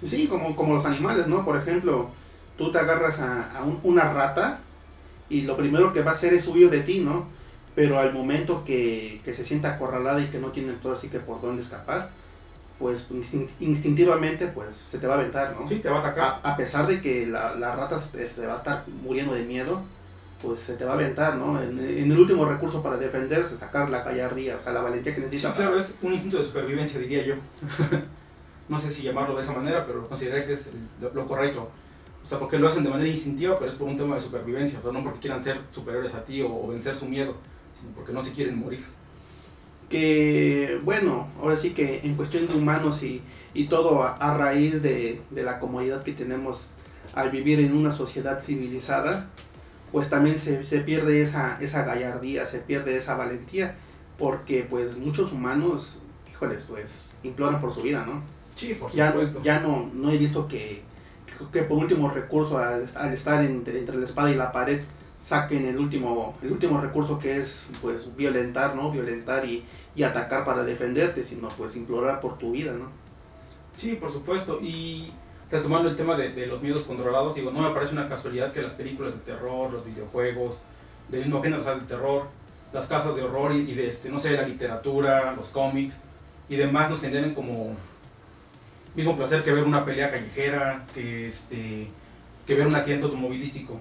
Sí, 0.02 0.28
como, 0.28 0.54
como 0.54 0.74
los 0.74 0.84
animales, 0.84 1.26
¿no? 1.26 1.44
Por 1.44 1.56
ejemplo, 1.56 2.08
tú 2.56 2.70
te 2.70 2.78
agarras 2.78 3.18
a, 3.18 3.58
a 3.58 3.64
una 3.82 4.12
rata 4.12 4.60
y 5.28 5.42
lo 5.42 5.56
primero 5.56 5.92
que 5.92 6.02
va 6.02 6.12
a 6.12 6.14
hacer 6.14 6.32
es 6.32 6.46
huir 6.46 6.70
de 6.70 6.80
ti, 6.80 7.00
¿no? 7.00 7.26
Pero 7.74 7.98
al 7.98 8.12
momento 8.12 8.64
que, 8.64 9.20
que 9.24 9.32
se 9.32 9.44
sienta 9.44 9.74
acorralada 9.74 10.20
y 10.20 10.28
que 10.28 10.38
no 10.38 10.48
tiene 10.48 10.72
todo 10.72 10.92
así 10.92 11.08
que 11.08 11.20
por 11.20 11.40
dónde 11.40 11.62
escapar, 11.62 12.10
pues 12.78 13.06
instintivamente 13.60 14.46
pues 14.48 14.74
se 14.74 14.98
te 14.98 15.06
va 15.06 15.14
a 15.14 15.18
aventar, 15.18 15.54
¿no? 15.58 15.68
Sí, 15.68 15.76
te 15.76 15.88
va 15.88 15.98
a 15.98 16.00
atacar. 16.00 16.40
A, 16.42 16.56
pesar 16.56 16.86
de 16.86 17.00
que 17.00 17.26
la, 17.26 17.54
la 17.54 17.76
rata 17.76 18.00
se 18.00 18.24
este, 18.24 18.46
va 18.46 18.54
a 18.54 18.56
estar 18.56 18.84
muriendo 19.02 19.34
de 19.34 19.44
miedo, 19.44 19.82
pues 20.42 20.60
se 20.60 20.76
te 20.76 20.84
va 20.84 20.92
a 20.92 20.94
aventar, 20.94 21.36
¿no? 21.36 21.62
En, 21.62 21.78
en, 21.78 22.10
el 22.10 22.18
último 22.18 22.46
recurso 22.46 22.82
para 22.82 22.96
defenderse, 22.96 23.56
sacar 23.56 23.90
la 23.90 24.02
gallardía, 24.02 24.56
o 24.56 24.62
sea, 24.62 24.72
la 24.72 24.82
valentía 24.82 25.14
que 25.14 25.20
necesita. 25.20 25.50
Sí, 25.50 25.56
claro, 25.56 25.78
es 25.78 25.94
un 26.00 26.14
instinto 26.14 26.38
de 26.38 26.44
supervivencia, 26.44 26.98
diría 26.98 27.24
yo. 27.24 27.34
no 28.70 28.78
sé 28.78 28.90
si 28.90 29.02
llamarlo 29.02 29.34
de 29.36 29.42
esa 29.42 29.52
manera, 29.52 29.86
pero 29.86 30.02
consideraría 30.04 30.46
que 30.46 30.54
es 30.54 30.70
lo 31.00 31.26
correcto. 31.26 31.68
O 32.22 32.26
sea, 32.26 32.38
porque 32.38 32.58
lo 32.58 32.68
hacen 32.68 32.84
de 32.84 32.90
manera 32.90 33.08
instintiva, 33.08 33.58
pero 33.58 33.70
es 33.70 33.76
por 33.76 33.88
un 33.88 33.96
tema 33.96 34.14
de 34.14 34.20
supervivencia. 34.20 34.78
O 34.78 34.82
sea, 34.82 34.92
no 34.92 35.02
porque 35.02 35.20
quieran 35.20 35.42
ser 35.42 35.58
superiores 35.70 36.14
a 36.14 36.24
ti 36.24 36.42
o, 36.42 36.68
vencer 36.68 36.96
su 36.96 37.06
miedo, 37.06 37.34
sino 37.80 37.92
porque 37.94 38.12
no 38.12 38.22
se 38.22 38.32
quieren 38.32 38.58
morir. 38.58 38.84
Que, 39.88 40.78
bueno, 40.84 41.28
ahora 41.40 41.56
sí 41.56 41.70
que 41.70 42.00
en 42.04 42.14
cuestión 42.14 42.46
de 42.46 42.54
humanos 42.54 43.02
y, 43.02 43.22
y 43.54 43.66
todo 43.66 44.04
a, 44.04 44.36
raíz 44.36 44.82
de, 44.82 45.20
de, 45.30 45.42
la 45.42 45.58
comodidad 45.58 46.04
que 46.04 46.12
tenemos 46.12 46.68
al 47.14 47.30
vivir 47.30 47.58
en 47.58 47.76
una 47.76 47.90
sociedad 47.90 48.40
civilizada, 48.40 49.28
pues 49.90 50.08
también 50.08 50.38
se, 50.38 50.64
se 50.64 50.80
pierde 50.80 51.20
esa, 51.20 51.58
esa 51.60 51.84
gallardía, 51.84 52.46
se 52.46 52.60
pierde 52.60 52.96
esa 52.96 53.16
valentía, 53.16 53.74
porque 54.16 54.64
pues 54.68 54.96
muchos 54.96 55.32
humanos, 55.32 56.00
híjoles, 56.30 56.66
pues 56.68 57.10
imploran 57.24 57.60
por 57.60 57.74
su 57.74 57.82
vida, 57.82 58.04
¿no? 58.06 58.22
Sí, 58.54 58.74
por 58.74 58.92
supuesto. 58.92 59.42
Ya, 59.42 59.58
ya 59.58 59.60
no, 59.60 59.90
no 59.92 60.10
he 60.10 60.18
visto 60.18 60.46
que 60.46 60.82
que 61.52 61.62
por 61.62 61.78
último 61.78 62.10
recurso 62.10 62.58
al, 62.58 62.82
estar 63.12 63.42
entre, 63.42 63.78
entre, 63.78 63.96
la 63.96 64.04
espada 64.04 64.30
y 64.30 64.34
la 64.34 64.52
pared 64.52 64.80
saquen 65.20 65.66
el 65.66 65.78
último 65.78 66.34
el 66.42 66.52
último 66.52 66.80
recurso 66.80 67.18
que 67.18 67.36
es 67.36 67.70
pues 67.82 68.16
violentar 68.16 68.74
no 68.74 68.90
violentar 68.90 69.44
y, 69.44 69.64
y 69.94 70.02
atacar 70.02 70.44
para 70.44 70.62
defenderte 70.62 71.24
sino 71.24 71.48
pues 71.48 71.76
implorar 71.76 72.20
por 72.20 72.38
tu 72.38 72.52
vida 72.52 72.72
no 72.72 72.88
sí 73.76 73.94
por 73.94 74.12
supuesto. 74.12 74.60
Y 74.60 75.12
retomando 75.50 75.88
el 75.88 75.96
tema 75.96 76.16
de, 76.16 76.30
de 76.30 76.46
los 76.46 76.62
miedos 76.62 76.82
controlados 76.84 77.34
digo 77.34 77.50
no 77.50 77.60
me 77.60 77.74
parece 77.74 77.92
una 77.92 78.08
casualidad 78.08 78.52
que 78.52 78.62
las 78.62 78.72
películas 78.72 79.14
de 79.14 79.32
terror 79.32 79.72
los 79.72 79.84
videojuegos 79.84 80.62
del 81.08 81.22
mismo 81.22 81.42
género 81.42 81.64
del 81.64 81.86
terror 81.86 82.28
las 82.72 82.86
casas 82.86 83.16
de 83.16 83.22
horror 83.22 83.52
y, 83.52 83.74
de 83.74 83.88
este 83.88 84.10
no 84.10 84.18
sé 84.18 84.32
la 84.32 84.46
literatura 84.46 85.34
los 85.36 85.48
cómics 85.48 85.96
y 86.48 86.56
demás 86.56 86.88
nos 86.88 87.00
generen 87.00 87.34
como 87.34 87.76
mismo 88.94 89.16
placer 89.16 89.42
que 89.42 89.52
ver 89.52 89.64
una 89.64 89.84
pelea 89.84 90.10
callejera, 90.10 90.84
que, 90.94 91.28
este, 91.28 91.86
que 92.46 92.54
ver 92.54 92.66
un 92.66 92.74
accidente 92.74 93.06
automovilístico. 93.06 93.80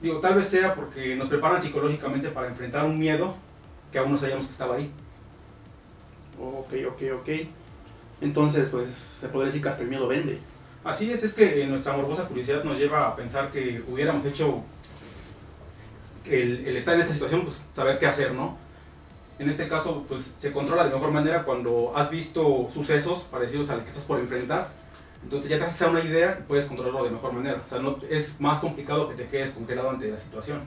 Digo, 0.00 0.20
tal 0.20 0.34
vez 0.34 0.48
sea 0.48 0.74
porque 0.74 1.14
nos 1.16 1.28
preparan 1.28 1.60
psicológicamente 1.60 2.30
para 2.30 2.48
enfrentar 2.48 2.86
un 2.86 2.98
miedo 2.98 3.34
que 3.92 3.98
aún 3.98 4.12
no 4.12 4.18
sabíamos 4.18 4.46
que 4.46 4.52
estaba 4.52 4.76
ahí. 4.76 4.90
Ok, 6.40 6.72
ok, 6.88 7.02
ok. 7.20 7.28
Entonces, 8.20 8.68
pues 8.68 8.88
se 8.90 9.28
podría 9.28 9.46
decir 9.46 9.62
que 9.62 9.68
hasta 9.68 9.82
el 9.82 9.88
miedo 9.88 10.08
vende. 10.08 10.38
Así 10.84 11.10
es, 11.12 11.22
es 11.22 11.34
que 11.34 11.66
nuestra 11.66 11.92
morbosa 11.94 12.26
curiosidad 12.26 12.64
nos 12.64 12.78
lleva 12.78 13.08
a 13.08 13.16
pensar 13.16 13.50
que 13.52 13.82
hubiéramos 13.86 14.24
hecho 14.24 14.62
el, 16.24 16.66
el 16.66 16.76
estar 16.76 16.94
en 16.94 17.02
esta 17.02 17.12
situación, 17.12 17.42
pues 17.42 17.60
saber 17.74 17.98
qué 17.98 18.06
hacer, 18.06 18.32
¿no? 18.32 18.56
En 19.38 19.48
este 19.48 19.68
caso, 19.68 20.04
pues 20.08 20.34
se 20.38 20.52
controla 20.52 20.84
de 20.84 20.94
mejor 20.94 21.10
manera 21.12 21.44
cuando 21.44 21.92
has 21.96 22.10
visto 22.10 22.68
sucesos 22.72 23.20
parecidos 23.30 23.70
al 23.70 23.82
que 23.82 23.88
estás 23.88 24.04
por 24.04 24.18
enfrentar. 24.18 24.68
Entonces 25.22 25.50
ya 25.50 25.58
te 25.58 25.64
haces 25.64 25.88
una 25.88 26.00
idea 26.00 26.38
y 26.40 26.42
puedes 26.48 26.64
controlarlo 26.64 27.04
de 27.04 27.10
mejor 27.10 27.32
manera. 27.32 27.62
O 27.64 27.68
sea, 27.68 27.78
no, 27.78 27.98
es 28.08 28.40
más 28.40 28.58
complicado 28.58 29.08
que 29.08 29.14
te 29.14 29.28
quedes 29.28 29.52
congelado 29.52 29.90
ante 29.90 30.10
la 30.10 30.16
situación. 30.16 30.60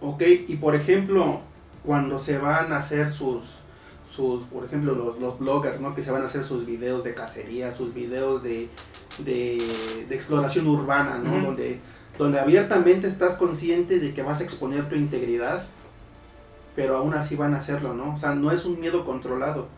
Ok, 0.00 0.22
y 0.48 0.56
por 0.56 0.74
ejemplo, 0.74 1.40
cuando 1.84 2.18
se 2.18 2.38
van 2.38 2.72
a 2.72 2.78
hacer 2.78 3.10
sus, 3.10 3.58
sus 4.14 4.44
por 4.44 4.64
ejemplo, 4.64 4.94
los, 4.94 5.18
los 5.18 5.38
bloggers, 5.38 5.80
¿no? 5.80 5.94
Que 5.94 6.02
se 6.02 6.10
van 6.10 6.22
a 6.22 6.24
hacer 6.24 6.42
sus 6.42 6.66
videos 6.66 7.04
de 7.04 7.14
cacería, 7.14 7.74
sus 7.74 7.94
videos 7.94 8.42
de, 8.42 8.68
de, 9.18 10.06
de 10.08 10.14
exploración 10.14 10.66
urbana, 10.66 11.18
¿no? 11.18 11.40
donde, 11.40 11.80
donde 12.18 12.40
abiertamente 12.40 13.06
estás 13.06 13.36
consciente 13.36 13.98
de 13.98 14.12
que 14.12 14.22
vas 14.22 14.40
a 14.40 14.44
exponer 14.44 14.88
tu 14.88 14.94
integridad 14.94 15.64
pero 16.74 16.96
aún 16.96 17.14
así 17.14 17.36
van 17.36 17.54
a 17.54 17.58
hacerlo, 17.58 17.94
¿no? 17.94 18.14
O 18.14 18.18
sea, 18.18 18.34
no 18.34 18.50
es 18.50 18.64
un 18.64 18.80
miedo 18.80 19.04
controlado. 19.04 19.68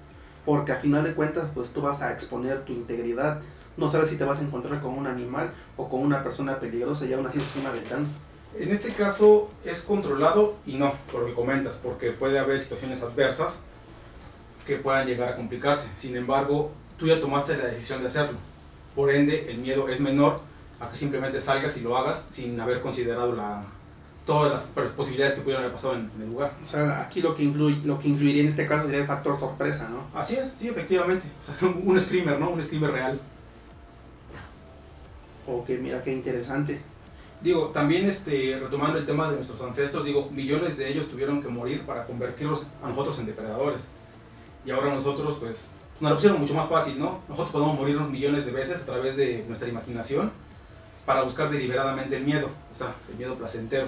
Porque 0.46 0.72
a 0.72 0.76
final 0.76 1.04
de 1.04 1.12
cuentas 1.12 1.50
pues 1.52 1.68
tú 1.68 1.82
vas 1.82 2.00
a 2.00 2.12
exponer 2.12 2.64
tu 2.64 2.72
integridad, 2.72 3.42
no 3.76 3.88
sabes 3.88 4.08
si 4.08 4.16
te 4.16 4.24
vas 4.24 4.38
a 4.38 4.42
encontrar 4.42 4.80
con 4.80 4.96
un 4.96 5.06
animal 5.06 5.52
o 5.76 5.88
con 5.90 6.00
una 6.00 6.22
persona 6.22 6.58
peligrosa 6.58 7.04
y 7.04 7.12
aún 7.12 7.26
así 7.26 7.38
están 7.38 7.66
aventando. 7.66 8.08
En 8.58 8.70
este 8.70 8.94
caso 8.94 9.50
es 9.64 9.82
controlado 9.82 10.56
y 10.64 10.76
no, 10.76 10.94
por 11.12 11.22
lo 11.22 11.26
que 11.26 11.34
comentas, 11.34 11.74
porque 11.82 12.12
puede 12.12 12.38
haber 12.38 12.62
situaciones 12.62 13.02
adversas 13.02 13.58
que 14.66 14.76
puedan 14.76 15.06
llegar 15.06 15.32
a 15.32 15.36
complicarse. 15.36 15.88
Sin 15.96 16.16
embargo, 16.16 16.70
tú 16.96 17.06
ya 17.06 17.20
tomaste 17.20 17.56
la 17.56 17.66
decisión 17.66 18.00
de 18.00 18.06
hacerlo. 18.06 18.38
Por 18.94 19.10
ende, 19.10 19.50
el 19.50 19.58
miedo 19.58 19.88
es 19.88 20.00
menor 20.00 20.40
a 20.80 20.88
que 20.90 20.96
simplemente 20.96 21.40
salgas 21.40 21.76
y 21.76 21.80
lo 21.80 21.96
hagas 21.98 22.24
sin 22.30 22.58
haber 22.58 22.80
considerado 22.80 23.34
la, 23.34 23.60
todas 24.26 24.52
las 24.75 24.88
posibilidades 24.90 25.35
que 25.35 25.42
pudieran 25.42 25.62
haber 25.62 25.75
pasado 25.75 25.95
en, 25.95 26.11
el 26.21 26.30
lugar. 26.30 26.52
O 26.61 26.66
sea, 26.66 27.00
aquí 27.00 27.23
lo 27.23 27.35
que, 27.35 27.45
influye, 27.45 27.80
lo 27.85 27.99
que 27.99 28.09
incluiría 28.09 28.42
en 28.42 28.49
este 28.49 28.66
caso 28.66 28.85
sería 28.85 29.00
el 29.00 29.06
factor 29.06 29.38
sorpresa, 29.38 29.88
¿no? 29.88 30.18
Así 30.18 30.35
es, 30.35 30.52
sí, 30.59 30.68
efectivamente. 30.68 31.26
O 31.42 31.47
sea, 31.47 31.68
un 31.85 32.00
screamer, 32.00 32.38
¿no? 32.38 32.50
Un 32.50 32.62
screamer 32.62 32.90
real. 32.90 33.21
Ok, 35.47 35.71
mira 35.80 36.02
qué 36.02 36.12
interesante. 36.12 36.80
Digo, 37.40 37.68
también 37.68 38.06
este, 38.06 38.59
retomando 38.61 38.99
el 38.99 39.06
tema 39.06 39.28
de 39.28 39.37
nuestros 39.37 39.62
ancestros, 39.62 40.04
digo, 40.04 40.28
millones 40.33 40.76
de 40.76 40.88
ellos 40.88 41.09
tuvieron 41.09 41.40
que 41.40 41.49
morir 41.49 41.83
para 41.87 42.04
convertirlos 42.04 42.64
a 42.83 42.88
nosotros 42.88 43.21
en 43.21 43.26
depredadores. 43.26 43.85
Y 44.64 44.73
ahora 44.73 44.92
nosotros, 44.92 45.37
pues, 45.38 45.66
nos 46.00 46.11
lo 46.11 46.16
pusieron 46.16 46.40
mucho 46.40 46.54
más 46.54 46.68
fácil, 46.68 46.99
¿no? 46.99 47.21
Nosotros 47.28 47.52
podemos 47.52 47.78
morirnos 47.78 48.11
millones 48.11 48.45
de 48.45 48.50
veces 48.50 48.83
a 48.83 48.87
través 48.87 49.16
de 49.16 49.45
nuestra 49.47 49.68
imaginación 49.68 50.33
para 51.04 51.23
buscar 51.23 51.49
deliberadamente 51.49 52.16
el 52.16 52.25
miedo, 52.25 52.49
o 52.73 52.76
sea, 52.76 52.92
el 53.09 53.16
miedo 53.16 53.37
placentero. 53.37 53.87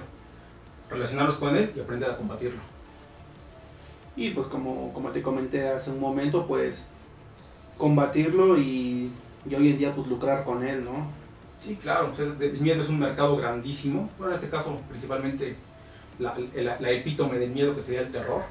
Relacionarnos 0.90 1.36
con 1.36 1.56
él 1.56 1.72
y 1.76 1.80
aprender 1.80 2.10
a 2.10 2.16
combatirlo. 2.16 2.60
Y 4.16 4.30
pues 4.30 4.46
como, 4.46 4.92
como 4.92 5.10
te 5.10 5.22
comenté 5.22 5.68
hace 5.68 5.90
un 5.90 6.00
momento, 6.00 6.46
pues 6.46 6.88
combatirlo 7.76 8.58
y, 8.58 9.12
y 9.48 9.54
hoy 9.54 9.70
en 9.70 9.78
día 9.78 9.94
pues 9.94 10.08
lucrar 10.08 10.44
con 10.44 10.66
él, 10.66 10.84
¿no? 10.84 11.06
Sí, 11.56 11.76
claro, 11.76 12.12
pues 12.12 12.28
el 12.40 12.60
miedo 12.60 12.82
es 12.82 12.88
un 12.88 13.00
mercado 13.00 13.36
grandísimo. 13.36 14.08
Bueno, 14.18 14.32
en 14.32 14.38
este 14.40 14.50
caso, 14.50 14.80
principalmente 14.88 15.56
la, 16.18 16.90
epítome 16.90 17.38
del 17.38 17.50
miedo 17.50 17.74
que 17.74 17.82
sería 17.82 18.02
el 18.02 18.10
terror. 18.12 18.42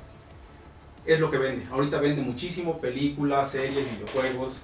Es 1.05 1.19
lo 1.19 1.31
que 1.31 1.37
vende. 1.37 1.65
Ahorita 1.71 1.99
vende 2.01 2.21
muchísimo, 2.21 2.79
películas, 2.79 3.51
series, 3.51 3.85
videojuegos. 3.91 4.61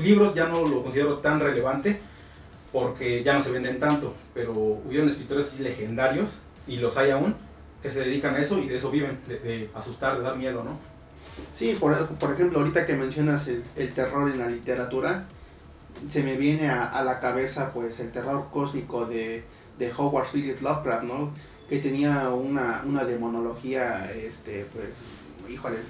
Libros 0.00 0.34
ya 0.34 0.48
no 0.48 0.66
lo 0.66 0.82
considero 0.82 1.16
tan 1.16 1.40
relevante 1.40 2.00
porque 2.72 3.24
ya 3.24 3.34
no 3.34 3.42
se 3.42 3.50
venden 3.50 3.80
tanto, 3.80 4.14
pero 4.34 4.52
hubieron 4.52 5.08
escritores 5.08 5.58
legendarios, 5.58 6.38
y 6.70 6.76
los 6.76 6.96
hay 6.96 7.10
aún, 7.10 7.34
que 7.82 7.90
se 7.90 8.00
dedican 8.00 8.36
a 8.36 8.38
eso 8.38 8.58
y 8.58 8.68
de 8.68 8.76
eso 8.76 8.90
viven, 8.90 9.18
de, 9.26 9.68
asustar, 9.74 10.16
de 10.16 10.22
dar 10.22 10.36
miedo, 10.36 10.62
¿no? 10.62 10.78
Sí, 11.52 11.76
por, 11.78 11.96
por 12.06 12.32
ejemplo, 12.32 12.60
ahorita 12.60 12.86
que 12.86 12.94
mencionas 12.94 13.48
el, 13.48 13.64
el 13.76 13.92
terror 13.92 14.30
en 14.30 14.38
la 14.38 14.46
literatura, 14.46 15.26
se 16.08 16.22
me 16.22 16.36
viene 16.36 16.70
a, 16.70 17.02
la 17.02 17.18
cabeza 17.18 17.72
pues 17.72 17.98
el 18.00 18.12
terror 18.12 18.48
cósmico 18.52 19.04
de, 19.04 19.42
de 19.78 19.92
Howard 19.92 20.26
Phillips 20.32 20.62
Lovecraft, 20.62 21.04
¿no? 21.04 21.32
Que 21.68 21.78
tenía 21.78 22.30
una, 22.30 22.82
una 22.86 23.04
demonología, 23.04 24.10
este, 24.12 24.66
pues, 24.72 25.04
híjoles, 25.52 25.80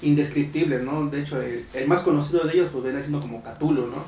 indescriptible, 0.00 0.82
¿no? 0.82 1.08
De 1.08 1.20
hecho, 1.20 1.40
el, 1.42 1.66
más 1.86 2.00
conocido 2.00 2.44
de 2.44 2.54
ellos 2.54 2.68
pues 2.72 2.84
viene 2.84 3.00
siendo 3.00 3.20
como 3.20 3.42
Cthulhu, 3.42 3.86
¿no? 3.88 4.02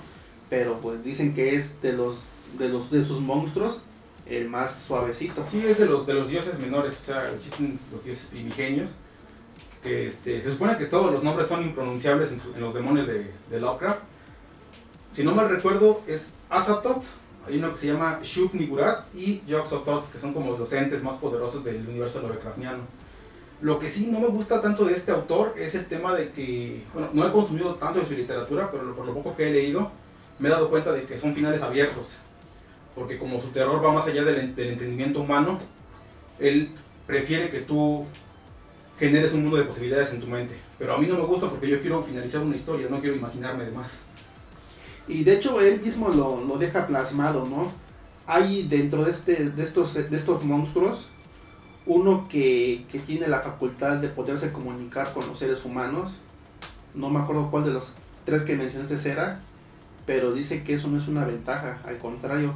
Pero 0.48 0.78
pues 0.80 1.04
dicen 1.04 1.34
que 1.34 1.54
es 1.54 1.82
de 1.82 1.92
los 1.92 2.20
de 2.58 2.70
los 2.70 2.90
de 2.90 3.04
sus 3.04 3.20
monstruos 3.20 3.82
el 4.28 4.48
más 4.48 4.84
suavecito. 4.86 5.44
Sí, 5.46 5.64
es 5.66 5.78
de 5.78 5.86
los 5.86 6.06
de 6.06 6.14
los 6.14 6.28
dioses 6.28 6.58
menores, 6.58 7.00
o 7.02 7.04
sea, 7.04 7.30
existen 7.32 7.78
los 7.92 8.04
dioses 8.04 8.26
primigenios 8.26 8.90
que 9.82 10.08
este, 10.08 10.42
se 10.42 10.50
supone 10.50 10.76
que 10.76 10.86
todos 10.86 11.12
los 11.12 11.22
nombres 11.22 11.46
son 11.46 11.62
impronunciables 11.62 12.32
en, 12.32 12.60
los 12.60 12.74
demonios 12.74 13.06
de, 13.06 13.60
Lovecraft 13.60 14.00
si 15.12 15.24
no 15.24 15.34
mal 15.34 15.48
recuerdo, 15.48 16.02
es 16.06 16.30
Azatoth, 16.48 17.04
hay 17.46 17.58
uno 17.58 17.70
que 17.70 17.76
se 17.76 17.86
llama 17.88 18.20
Shuf 18.22 18.54
Nigurat 18.54 19.06
y 19.14 19.42
Yoxotot, 19.46 20.12
que 20.12 20.18
son 20.18 20.32
como 20.32 20.56
los 20.56 20.72
entes 20.72 21.02
más 21.02 21.16
poderosos 21.16 21.64
del 21.64 21.88
universo 21.88 22.20
Lovecraftiano. 22.20 22.84
Lo 23.60 23.80
que 23.80 23.88
sí 23.88 24.08
no 24.12 24.20
me 24.20 24.28
gusta 24.28 24.60
tanto 24.62 24.84
de 24.84 24.92
este 24.94 25.10
autor 25.10 25.54
es 25.58 25.74
el 25.74 25.86
tema 25.86 26.14
de 26.14 26.30
que, 26.30 26.84
bueno, 26.92 27.08
no 27.12 27.26
he 27.26 27.32
consumido 27.32 27.74
tanto 27.76 28.00
de 28.00 28.06
su 28.06 28.14
literatura, 28.14 28.70
pero 28.70 28.94
por 28.94 29.06
lo 29.06 29.14
poco 29.14 29.34
que 29.34 29.48
he 29.48 29.52
leído, 29.52 29.90
me 30.38 30.48
he 30.48 30.52
dado 30.52 30.68
cuenta 30.70 30.92
de 30.92 31.04
que 31.04 31.18
son 31.18 31.34
finales 31.34 31.62
abiertos. 31.62 32.18
Porque 32.98 33.18
como 33.18 33.40
su 33.40 33.48
terror 33.48 33.84
va 33.84 33.92
más 33.92 34.06
allá 34.06 34.24
del, 34.24 34.38
entendimiento 34.38 35.20
humano, 35.20 35.60
él 36.38 36.70
prefiere 37.06 37.50
que 37.50 37.60
tú 37.60 38.04
generes 38.98 39.32
un 39.32 39.42
mundo 39.42 39.56
de 39.56 39.64
posibilidades 39.64 40.12
en 40.12 40.20
tu 40.20 40.26
mente. 40.26 40.54
Pero 40.78 40.94
a 40.94 40.98
mí 40.98 41.06
no 41.06 41.14
me 41.14 41.24
gusta 41.24 41.48
porque 41.48 41.68
yo 41.68 41.80
quiero 41.80 42.02
finalizar 42.02 42.42
una 42.42 42.56
historia, 42.56 42.88
no 42.90 43.00
quiero 43.00 43.14
imaginarme 43.14 43.64
de 43.64 43.70
más. 43.70 44.00
Y 45.06 45.24
de 45.24 45.34
hecho 45.34 45.60
él 45.60 45.80
mismo 45.80 46.08
lo, 46.08 46.44
lo 46.44 46.58
deja 46.58 46.86
plasmado, 46.86 47.46
¿no? 47.46 47.72
Hay 48.26 48.64
dentro 48.64 49.04
de, 49.04 49.12
este, 49.12 49.50
de, 49.50 49.62
estos, 49.62 49.94
de 49.94 50.16
estos 50.16 50.44
monstruos 50.44 51.08
uno 51.86 52.28
que, 52.28 52.84
que 52.92 52.98
tiene 52.98 53.26
la 53.28 53.40
facultad 53.40 53.96
de 53.96 54.08
poderse 54.08 54.52
comunicar 54.52 55.14
con 55.14 55.26
los 55.26 55.38
seres 55.38 55.64
humanos. 55.64 56.18
No 56.94 57.08
me 57.08 57.20
acuerdo 57.20 57.50
cuál 57.50 57.64
de 57.64 57.72
los 57.72 57.94
tres 58.26 58.42
que 58.42 58.56
mencionaste 58.56 59.10
era, 59.10 59.40
pero 60.04 60.32
dice 60.32 60.62
que 60.62 60.74
eso 60.74 60.88
no 60.88 60.98
es 60.98 61.08
una 61.08 61.24
ventaja, 61.24 61.80
al 61.86 61.96
contrario, 61.98 62.54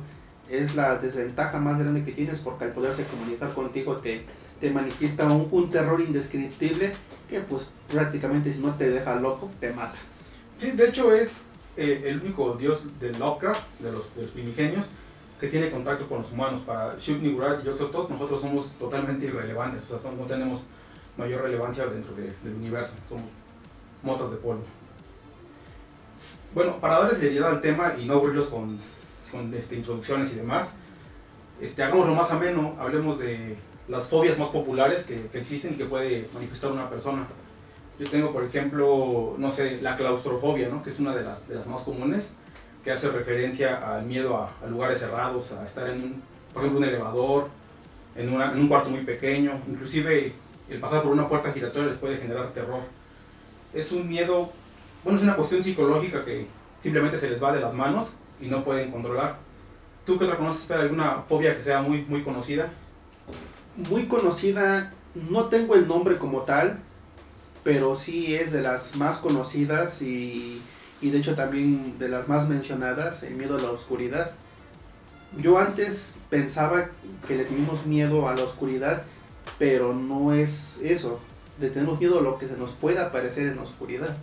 es 0.49 0.75
la 0.75 0.99
desventaja 0.99 1.59
más 1.59 1.79
grande 1.79 2.05
que 2.05 2.13
tienes 2.13 2.39
porque 2.39 2.65
al 2.65 2.73
poderse 2.73 3.07
comunicar 3.07 3.55
contigo 3.55 3.97
te, 3.97 4.25
te 4.61 4.71
manifiesta 4.71 5.25
un, 5.27 5.49
un, 5.51 5.71
terror 5.71 6.01
indescriptible 6.01 6.95
que 7.29 7.41
pues 7.41 7.71
prácticamente 7.91 8.53
si 8.53 8.61
no 8.61 8.75
te 8.75 8.91
deja 8.91 9.17
loco, 9.17 9.51
te 9.61 9.73
mata. 9.73 9.97
Sí, 10.59 10.73
de 10.73 10.89
hecho 10.89 11.15
es 11.15 11.43
eh, 11.77 12.03
el 12.07 12.21
único 12.21 12.55
dios 12.55 12.81
de 13.01 13.13
Lovecraft, 13.13 13.63
de 13.81 13.93
los, 13.93 14.15
de 14.15 14.23
los, 14.23 14.31
primigenios, 14.31 14.85
que 15.41 15.49
tiene 15.49 15.71
contacto 15.71 16.07
con 16.07 16.19
los 16.19 16.31
humanos. 16.31 16.61
Para 16.61 16.97
Shub 16.99 17.23
y 17.23 17.35
Yoxotot 17.65 18.11
nosotros 18.11 18.41
somos 18.41 18.73
totalmente 18.73 19.27
irrelevantes, 19.27 19.91
o 19.91 19.99
sea, 19.99 20.11
no 20.13 20.25
tenemos 20.25 20.65
mayor 21.17 21.43
relevancia 21.43 21.87
dentro 21.87 22.15
de, 22.15 22.33
del 22.45 22.55
universo, 22.55 22.95
somos 23.09 23.25
motas 24.03 24.31
de 24.31 24.37
polvo. 24.37 24.65
Bueno, 26.55 26.79
para 26.81 26.99
darle 26.99 27.17
seriedad 27.17 27.51
al 27.51 27.63
tema 27.63 27.95
y 27.99 28.05
no 28.05 28.15
aburrirlos 28.15 28.47
con, 28.49 28.79
con 29.33 29.53
este, 29.55 29.75
introducciones 29.77 30.33
y 30.33 30.37
demás, 30.37 30.75
este, 31.61 31.83
hagámoslo 31.83 32.15
más 32.15 32.31
ameno, 32.31 32.77
hablemos 32.79 33.19
de 33.19 33.57
las 33.89 34.07
fobias 34.07 34.39
más 34.39 34.51
populares 34.51 35.05
que, 35.05 35.27
que 35.29 35.41
existen 35.41 35.75
y 35.75 35.77
que 35.77 35.87
puede 35.87 36.29
manifestar 36.35 36.71
una 36.71 36.89
persona. 36.89 37.27
Yo 37.99 38.09
tengo, 38.09 38.33
por 38.33 38.45
ejemplo, 38.45 39.35
no 39.39 39.51
sé, 39.51 39.81
la 39.81 39.97
claustrofobia, 39.97 40.69
¿no? 40.69 40.83
que 40.83 40.91
es 40.91 41.01
una 41.01 41.15
de 41.15 41.25
las, 41.25 41.49
de 41.49 41.55
las 41.55 41.67
más 41.67 41.81
comunes, 41.83 42.31
que 42.85 42.91
hace 42.91 43.11
referencia 43.11 43.95
al 43.95 44.05
miedo 44.05 44.37
a, 44.37 44.67
lugares 44.69 44.99
cerrados, 44.99 45.53
a 45.53 45.65
estar 45.65 45.89
en, 45.89 46.03
un, 46.03 46.23
por 46.53 46.63
ejemplo, 46.63 46.81
un 46.81 46.85
elevador, 46.85 47.49
en, 48.17 48.29
en 48.29 48.59
un 48.61 48.69
cuarto 48.69 48.91
muy 48.91 49.05
pequeño, 49.05 49.61
inclusive 49.69 50.33
el 50.69 50.81
pasar 50.81 51.03
por 51.03 51.13
una 51.13 51.29
puerta 51.29 51.53
giratoria 51.53 51.89
les 51.89 51.99
puede 51.99 52.19
generar 52.19 52.49
terror. 52.49 52.81
Es 53.73 53.93
un 53.93 54.09
miedo, 54.09 54.53
bueno, 55.05 55.19
es 55.19 55.25
una 55.25 55.37
cuestión 55.37 55.63
psicológica 55.63 56.25
que 56.25 56.47
simplemente 56.81 57.17
se 57.19 57.31
les 57.31 57.43
va 57.43 57.53
de 57.53 57.61
las 57.61 57.73
manos 57.73 58.13
y 58.43 58.49
no 58.49 58.65
pueden 58.65 58.91
controlar. 58.91 59.37
¿Tú 60.05 60.19
qué 60.19 60.25
otra 60.25 60.37
conoces? 60.37 60.71
¿Alguna 60.71 61.23
fobia 61.29 61.57
que 61.57 61.63
sea 61.63 61.81
muy, 61.81 62.03
muy 62.03 62.23
conocida? 62.23 62.71
Muy 63.77 64.07
conocida, 64.07 64.93
no 65.15 65.47
tengo 65.47 65.75
el 65.75 65.87
nombre 65.87 66.19
como 66.19 66.43
tal, 66.43 66.81
pero 67.63 67.95
sí 67.95 68.35
es 68.35 68.53
de 68.53 68.63
las 68.63 68.97
más 68.97 69.19
conocidas 69.19 70.03
y, 70.03 70.61
de 71.01 71.19
hecho 71.19 71.35
también 71.35 71.99
de 71.99 72.09
las 72.09 72.29
más 72.29 72.49
mencionadas, 72.49 73.23
el 73.23 73.35
miedo 73.35 73.57
a 73.57 73.61
la 73.61 73.71
oscuridad. 73.71 74.33
Yo 75.39 75.59
antes 75.59 76.17
pensaba 76.29 76.91
que 77.27 77.37
le 77.37 77.45
teníamos 77.45 77.87
miedo 77.87 78.29
a 78.29 78.35
la 78.35 78.43
oscuridad, 78.43 79.05
pero 79.59 79.95
no 79.95 80.35
es 80.35 80.81
eso. 80.83 81.21
Le 81.61 81.71
tenemos 81.71 82.01
miedo 82.01 82.19
a 82.19 82.23
lo 82.23 82.39
que 82.39 82.49
se 82.49 82.57
nos 82.57 82.71
pueda 82.73 83.07
aparecer 83.07 83.47
en 83.47 83.57
la 83.57 83.63
oscuridad. 83.63 84.17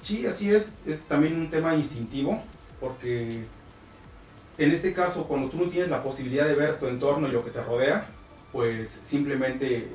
Sí, 0.00 0.26
así 0.26 0.50
es. 0.50 0.70
Es 0.86 1.02
también 1.02 1.38
un 1.38 1.50
tema 1.50 1.74
instintivo, 1.74 2.42
porque 2.80 3.44
en 4.58 4.70
este 4.70 4.92
caso, 4.92 5.24
cuando 5.26 5.48
tú 5.48 5.56
no 5.56 5.70
tienes 5.70 5.90
la 5.90 6.02
posibilidad 6.02 6.46
de 6.46 6.54
ver 6.54 6.78
tu 6.78 6.86
entorno 6.86 7.28
y 7.28 7.30
lo 7.30 7.44
que 7.44 7.50
te 7.50 7.62
rodea, 7.62 8.06
pues 8.52 8.88
simplemente 8.90 9.88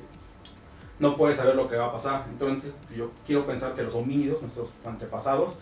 no 1.00 1.18
puedes 1.18 1.38
saber 1.38 1.56
lo 1.56 1.70
que 1.70 1.76
va 1.76 1.86
a 1.86 1.92
pasar. 1.92 2.26
Entonces 2.30 2.76
yo 2.96 3.12
quiero 3.26 3.46
pensar 3.46 3.76
que 3.76 3.84
los 3.84 3.94
homínidos, 3.96 4.42
nuestros 4.42 4.70
antepasados, 4.86 5.56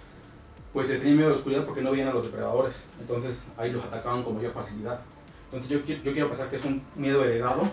pues 0.71 0.89
le 0.89 0.97
tenían 0.97 1.17
miedo 1.17 1.27
a 1.27 1.31
la 1.31 1.37
oscuridad 1.37 1.65
porque 1.65 1.81
no 1.81 1.91
veían 1.91 2.07
a 2.07 2.13
los 2.13 2.23
depredadores. 2.23 2.83
Entonces 2.99 3.47
ahí 3.57 3.71
los 3.71 3.83
atacaban 3.83 4.23
con 4.23 4.35
mayor 4.35 4.53
facilidad. 4.53 5.01
Entonces 5.45 5.69
yo, 5.69 5.79
yo 5.85 6.13
quiero 6.13 6.29
pensar 6.29 6.49
que 6.49 6.55
es 6.55 6.65
un 6.65 6.81
miedo 6.95 7.23
heredado, 7.23 7.69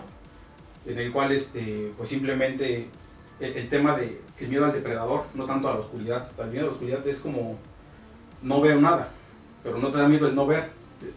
en 0.85 0.99
el 0.99 1.11
cual 1.11 1.31
este, 1.31 1.93
pues 1.97 2.09
simplemente 2.09 2.89
el, 3.39 3.69
tema 3.69 3.95
de 3.95 4.21
el 4.37 4.47
miedo 4.47 4.65
al 4.65 4.73
depredador, 4.73 5.25
no 5.33 5.45
tanto 5.45 5.69
a 5.69 5.73
la 5.73 5.79
oscuridad. 5.79 6.29
O 6.31 6.35
sea, 6.35 6.45
el 6.45 6.51
miedo 6.51 6.65
a 6.65 6.67
la 6.67 6.73
oscuridad 6.73 7.07
es 7.07 7.19
como 7.19 7.57
no 8.41 8.61
veo 8.61 8.79
nada, 8.79 9.09
pero 9.63 9.77
no 9.77 9.91
te 9.91 9.97
da 9.97 10.07
miedo 10.07 10.27
el 10.27 10.35
no 10.35 10.47
ver 10.47 10.69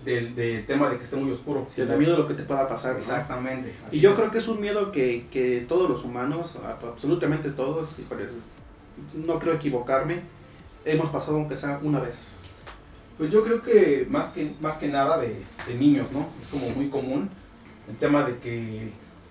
del, 0.04 0.66
tema 0.66 0.88
de 0.88 0.96
que 0.96 1.02
esté 1.02 1.16
muy 1.16 1.30
oscuro. 1.30 1.66
te 1.74 1.86
da 1.86 1.96
miedo 1.96 2.12
de 2.12 2.18
lo 2.22 2.28
que 2.28 2.34
te 2.34 2.42
pueda 2.42 2.68
pasar. 2.68 2.96
Exactamente. 2.96 3.74
Y 3.90 4.00
yo 4.00 4.14
creo 4.14 4.30
que 4.30 4.38
es 4.38 4.48
un 4.48 4.60
miedo 4.60 4.92
que, 4.92 5.26
que, 5.30 5.64
todos 5.68 5.88
los 5.88 6.04
humanos, 6.04 6.58
absolutamente 6.64 7.50
todos, 7.50 7.98
híjoles, 7.98 8.32
no 9.14 9.38
creo 9.38 9.54
equivocarme, 9.54 10.20
hemos 10.84 11.10
pasado 11.10 11.36
aunque 11.36 11.56
sea 11.56 11.80
una 11.82 12.00
vez. 12.00 12.36
Pues 13.18 13.30
yo 13.30 13.44
creo 13.44 13.62
que 13.62 14.06
más 14.10 14.28
que, 14.28 14.54
más 14.60 14.78
que 14.78 14.88
nada 14.88 15.18
de, 15.18 15.44
de 15.66 15.74
niños, 15.74 16.10
¿no? 16.12 16.28
Es 16.40 16.48
como 16.48 16.68
muy 16.70 16.88
común 16.88 17.28
el 17.88 17.96
tema 17.96 18.24
de 18.24 18.38
que, 18.38 18.90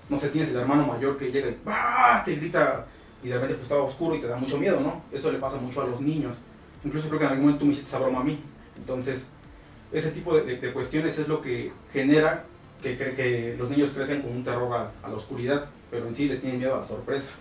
no 0.09 0.17
sé, 0.17 0.29
tienes 0.29 0.51
el 0.51 0.57
hermano 0.57 0.85
mayor 0.85 1.17
que 1.17 1.31
llega 1.31 1.49
y 1.49 1.57
¡bah! 1.65 2.21
te 2.23 2.35
grita 2.35 2.85
y 3.23 3.29
de 3.29 3.35
repente 3.35 3.55
pues 3.55 3.63
estaba 3.63 3.83
oscuro 3.83 4.15
y 4.15 4.21
te 4.21 4.27
da 4.27 4.35
mucho 4.35 4.57
miedo, 4.57 4.79
¿no? 4.79 5.01
Eso 5.11 5.31
le 5.31 5.39
pasa 5.39 5.57
mucho 5.57 5.81
a 5.81 5.87
los 5.87 6.01
niños. 6.01 6.37
Incluso 6.83 7.07
creo 7.07 7.19
que 7.19 7.25
en 7.25 7.31
algún 7.31 7.45
momento 7.45 7.59
tú 7.59 7.65
me 7.65 7.71
hiciste 7.71 7.89
esa 7.89 7.99
broma 7.99 8.19
a 8.19 8.23
mí. 8.23 8.37
Entonces, 8.87 9.27
ese 9.93 10.11
tipo 10.11 10.35
de, 10.35 10.43
de- 10.43 10.57
de 10.57 10.73
cuestiones 10.73 11.17
es 11.17 11.29
lo 11.29 11.41
que 11.41 11.71
genera 11.93 12.43
que, 12.81 12.97
que, 12.97 13.13
que 13.13 13.55
los 13.57 13.69
niños 13.69 13.91
crecen 13.91 14.21
con 14.21 14.33
un 14.33 14.43
terror 14.43 14.73
a, 14.73 14.91
a 15.05 15.09
la 15.09 15.15
oscuridad, 15.15 15.67
pero 15.89 16.05
en 16.05 16.13
sí 16.13 16.27
le 16.27 16.35
tienen 16.35 16.59
miedo 16.59 16.75
a 16.75 16.79
la 16.79 16.85
sorpresa. 16.85 17.31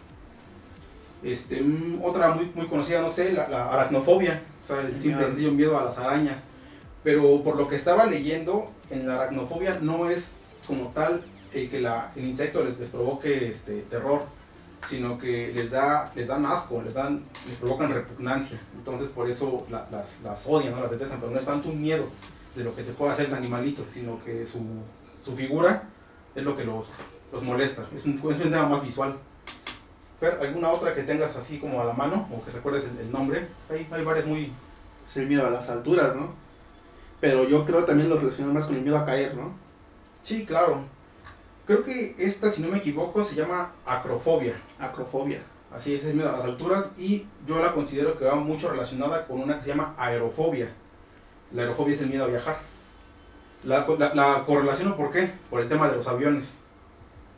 Este, 1.24 1.60
un- 1.60 2.00
otra 2.04 2.30
muy, 2.32 2.50
muy 2.54 2.66
conocida, 2.66 3.00
no 3.02 3.08
sé, 3.08 3.32
la, 3.32 3.48
la 3.48 3.72
aracnofobia, 3.72 4.40
o 4.62 4.66
sea, 4.66 4.80
el 4.82 4.96
simple 4.96 5.24
sencillo 5.26 5.50
miedo 5.50 5.76
a 5.78 5.84
las 5.84 5.98
arañas. 5.98 6.44
Pero 7.02 7.42
por 7.42 7.56
lo 7.56 7.66
que 7.68 7.74
estaba 7.74 8.06
leyendo, 8.06 8.70
en 8.90 9.08
la 9.08 9.14
aracnofobia 9.16 9.78
no 9.82 10.08
es 10.08 10.34
como 10.68 10.90
tal 10.90 11.22
el 11.52 11.68
que 11.68 11.80
la, 11.80 12.12
el 12.14 12.24
insecto 12.24 12.62
les, 12.64 12.78
les 12.78 12.88
provoque 12.88 13.48
este, 13.48 13.80
terror, 13.90 14.22
sino 14.88 15.18
que 15.18 15.52
les, 15.54 15.70
da, 15.70 16.10
les 16.14 16.28
dan 16.28 16.44
asco, 16.46 16.82
les, 16.82 16.94
dan, 16.94 17.22
les 17.48 17.56
provocan 17.58 17.92
repugnancia. 17.92 18.60
Entonces 18.76 19.08
por 19.08 19.28
eso 19.28 19.66
la- 19.70 19.86
las, 19.90 20.16
las 20.22 20.46
odian, 20.46 20.74
¿no? 20.74 20.80
las 20.80 20.90
detestan, 20.90 21.20
pero 21.20 21.32
no 21.32 21.38
es 21.38 21.44
tanto 21.44 21.68
un 21.68 21.80
miedo 21.80 22.08
de 22.54 22.64
lo 22.64 22.74
que 22.74 22.82
te 22.82 22.92
puede 22.92 23.12
hacer 23.12 23.26
el 23.26 23.34
animalito, 23.34 23.84
sino 23.88 24.22
que 24.24 24.44
su, 24.44 24.60
su 25.22 25.34
figura 25.34 25.84
es 26.34 26.42
lo 26.42 26.56
que 26.56 26.64
los, 26.64 26.92
los 27.32 27.42
molesta. 27.42 27.86
Es 27.94 28.04
un, 28.04 28.14
es 28.14 28.22
un 28.22 28.50
tema 28.50 28.68
más 28.68 28.82
visual. 28.82 29.16
Fer, 30.20 30.38
¿alguna 30.40 30.70
otra 30.70 30.94
que 30.94 31.02
tengas 31.02 31.34
así 31.36 31.58
como 31.58 31.80
a 31.80 31.84
la 31.84 31.92
mano 31.92 32.28
o 32.32 32.44
que 32.44 32.50
recuerdes 32.50 32.84
el, 32.84 32.98
el 32.98 33.10
nombre? 33.12 33.48
Hay, 33.70 33.88
hay 33.90 34.04
varias 34.04 34.26
muy... 34.26 34.52
Es 35.06 35.16
el 35.16 35.26
miedo 35.26 35.46
a 35.46 35.50
las 35.50 35.68
alturas, 35.68 36.14
¿no? 36.14 36.32
Pero 37.20 37.48
yo 37.48 37.64
creo 37.66 37.84
también 37.84 38.08
lo 38.08 38.16
relacionado 38.18 38.54
más 38.54 38.66
con 38.66 38.76
el 38.76 38.82
miedo 38.82 38.98
a 38.98 39.04
caer, 39.06 39.34
¿no? 39.34 39.52
Sí, 40.22 40.44
claro. 40.46 40.84
Creo 41.72 41.84
que 41.84 42.14
esta, 42.18 42.50
si 42.50 42.60
no 42.60 42.68
me 42.68 42.76
equivoco, 42.76 43.22
se 43.22 43.34
llama 43.34 43.72
acrofobia. 43.86 44.52
Acrofobia. 44.78 45.40
Así 45.74 45.94
es, 45.94 46.04
el 46.04 46.16
miedo 46.16 46.28
a 46.28 46.36
las 46.36 46.44
alturas 46.44 46.90
y 46.98 47.26
yo 47.46 47.62
la 47.62 47.72
considero 47.72 48.18
que 48.18 48.26
va 48.26 48.34
mucho 48.34 48.70
relacionada 48.70 49.26
con 49.26 49.40
una 49.40 49.56
que 49.56 49.62
se 49.62 49.68
llama 49.70 49.94
aerofobia. 49.96 50.70
La 51.50 51.62
aerofobia 51.62 51.94
es 51.94 52.02
el 52.02 52.08
miedo 52.08 52.24
a 52.24 52.26
viajar. 52.26 52.58
La, 53.64 53.86
la, 53.98 54.14
la 54.14 54.44
correlaciono 54.44 54.98
por 54.98 55.10
qué? 55.10 55.32
Por 55.48 55.62
el 55.62 55.70
tema 55.70 55.88
de 55.88 55.96
los 55.96 56.06
aviones. 56.08 56.58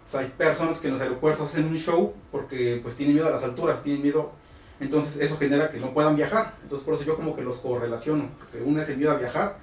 O 0.05 0.09
sea, 0.09 0.23
hay 0.23 0.35
personas 0.37 0.79
que 0.79 0.89
en 0.89 0.95
los 0.95 1.03
aeropuertos 1.03 1.47
hacen 1.47 1.67
un 1.67 1.79
show 1.79 2.13
porque 2.33 2.81
pues 2.83 2.97
tienen 2.97 3.15
miedo 3.15 3.29
a 3.29 3.31
las 3.31 3.45
alturas, 3.45 3.85
tienen 3.85 4.03
miedo, 4.03 4.33
entonces 4.81 5.23
eso 5.23 5.39
genera 5.39 5.71
que 5.71 5.79
no 5.79 5.95
puedan 5.95 6.17
viajar. 6.17 6.55
Entonces 6.65 6.85
por 6.85 6.95
eso 6.95 7.05
yo 7.05 7.15
como 7.15 7.37
que 7.37 7.43
los 7.43 7.59
correlaciono, 7.59 8.31
porque 8.37 8.63
uno 8.65 8.83
es 8.83 8.89
el 8.89 8.97
miedo 8.97 9.13
a 9.13 9.17
viajar, 9.17 9.59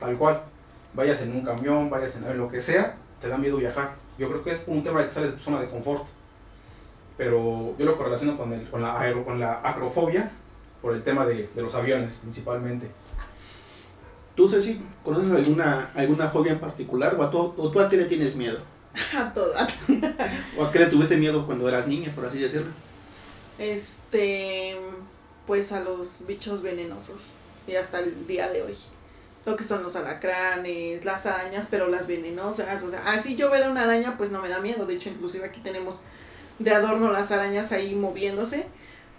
tal 0.00 0.16
cual. 0.18 0.42
Vayas 0.94 1.22
en 1.22 1.30
un 1.30 1.42
camión, 1.42 1.90
vayas 1.90 2.16
en 2.16 2.24
en 2.24 2.38
lo 2.38 2.50
que 2.50 2.60
sea, 2.60 2.96
te 3.20 3.28
da 3.28 3.38
miedo 3.38 3.58
viajar. 3.58 4.04
Yo 4.18 4.28
creo 4.28 4.44
que 4.44 4.52
es 4.52 4.64
un 4.66 4.82
tema 4.82 5.00
de 5.00 5.06
que 5.06 5.10
sales 5.10 5.32
de 5.32 5.36
tu 5.36 5.42
zona 5.42 5.60
de 5.60 5.68
confort. 5.68 6.04
Pero 7.16 7.74
yo 7.78 7.84
lo 7.86 7.96
correlaciono 7.96 8.36
con, 8.36 8.52
el, 8.52 8.68
con, 8.68 8.82
la, 8.82 9.00
aero, 9.00 9.24
con 9.24 9.40
la 9.40 9.60
acrofobia 9.62 10.30
por 10.82 10.94
el 10.94 11.02
tema 11.02 11.24
de, 11.26 11.48
de 11.54 11.62
los 11.62 11.74
aviones 11.74 12.18
principalmente. 12.22 12.90
¿Tú, 14.34 14.46
Ceci, 14.46 14.80
conoces 15.02 15.32
alguna, 15.32 15.90
alguna 15.94 16.28
fobia 16.28 16.52
en 16.52 16.60
particular? 16.60 17.16
¿O, 17.18 17.22
a 17.22 17.30
tú, 17.30 17.54
¿O 17.56 17.70
tú 17.70 17.80
a 17.80 17.88
qué 17.88 17.96
le 17.96 18.04
tienes 18.04 18.36
miedo? 18.36 18.58
A 19.16 19.32
todas. 19.32 19.74
¿O 20.58 20.64
a 20.64 20.72
qué 20.72 20.78
le 20.78 20.86
tuviste 20.86 21.16
miedo 21.16 21.44
cuando 21.44 21.68
eras 21.68 21.86
niña, 21.86 22.12
por 22.14 22.24
así 22.24 22.38
decirlo? 22.38 22.68
Este, 23.58 24.76
pues 25.46 25.72
a 25.72 25.80
los 25.80 26.26
bichos 26.26 26.62
venenosos. 26.62 27.32
Y 27.66 27.76
hasta 27.76 28.00
el 28.00 28.26
día 28.26 28.48
de 28.48 28.62
hoy. 28.62 28.76
Lo 29.46 29.54
que 29.54 29.62
son 29.64 29.82
los 29.84 29.94
alacranes, 29.94 31.04
las 31.04 31.24
arañas, 31.24 31.68
pero 31.70 31.86
las 31.88 32.08
venenosas. 32.08 32.82
O 32.82 32.90
sea, 32.90 33.00
así 33.06 33.36
yo 33.36 33.48
ver 33.48 33.70
una 33.70 33.84
araña, 33.84 34.18
pues 34.18 34.32
no 34.32 34.42
me 34.42 34.48
da 34.48 34.60
miedo. 34.60 34.84
De 34.86 34.94
hecho, 34.94 35.08
inclusive 35.08 35.46
aquí 35.46 35.60
tenemos 35.60 36.02
de 36.58 36.74
adorno 36.74 37.12
las 37.12 37.30
arañas 37.30 37.70
ahí 37.70 37.94
moviéndose. 37.94 38.66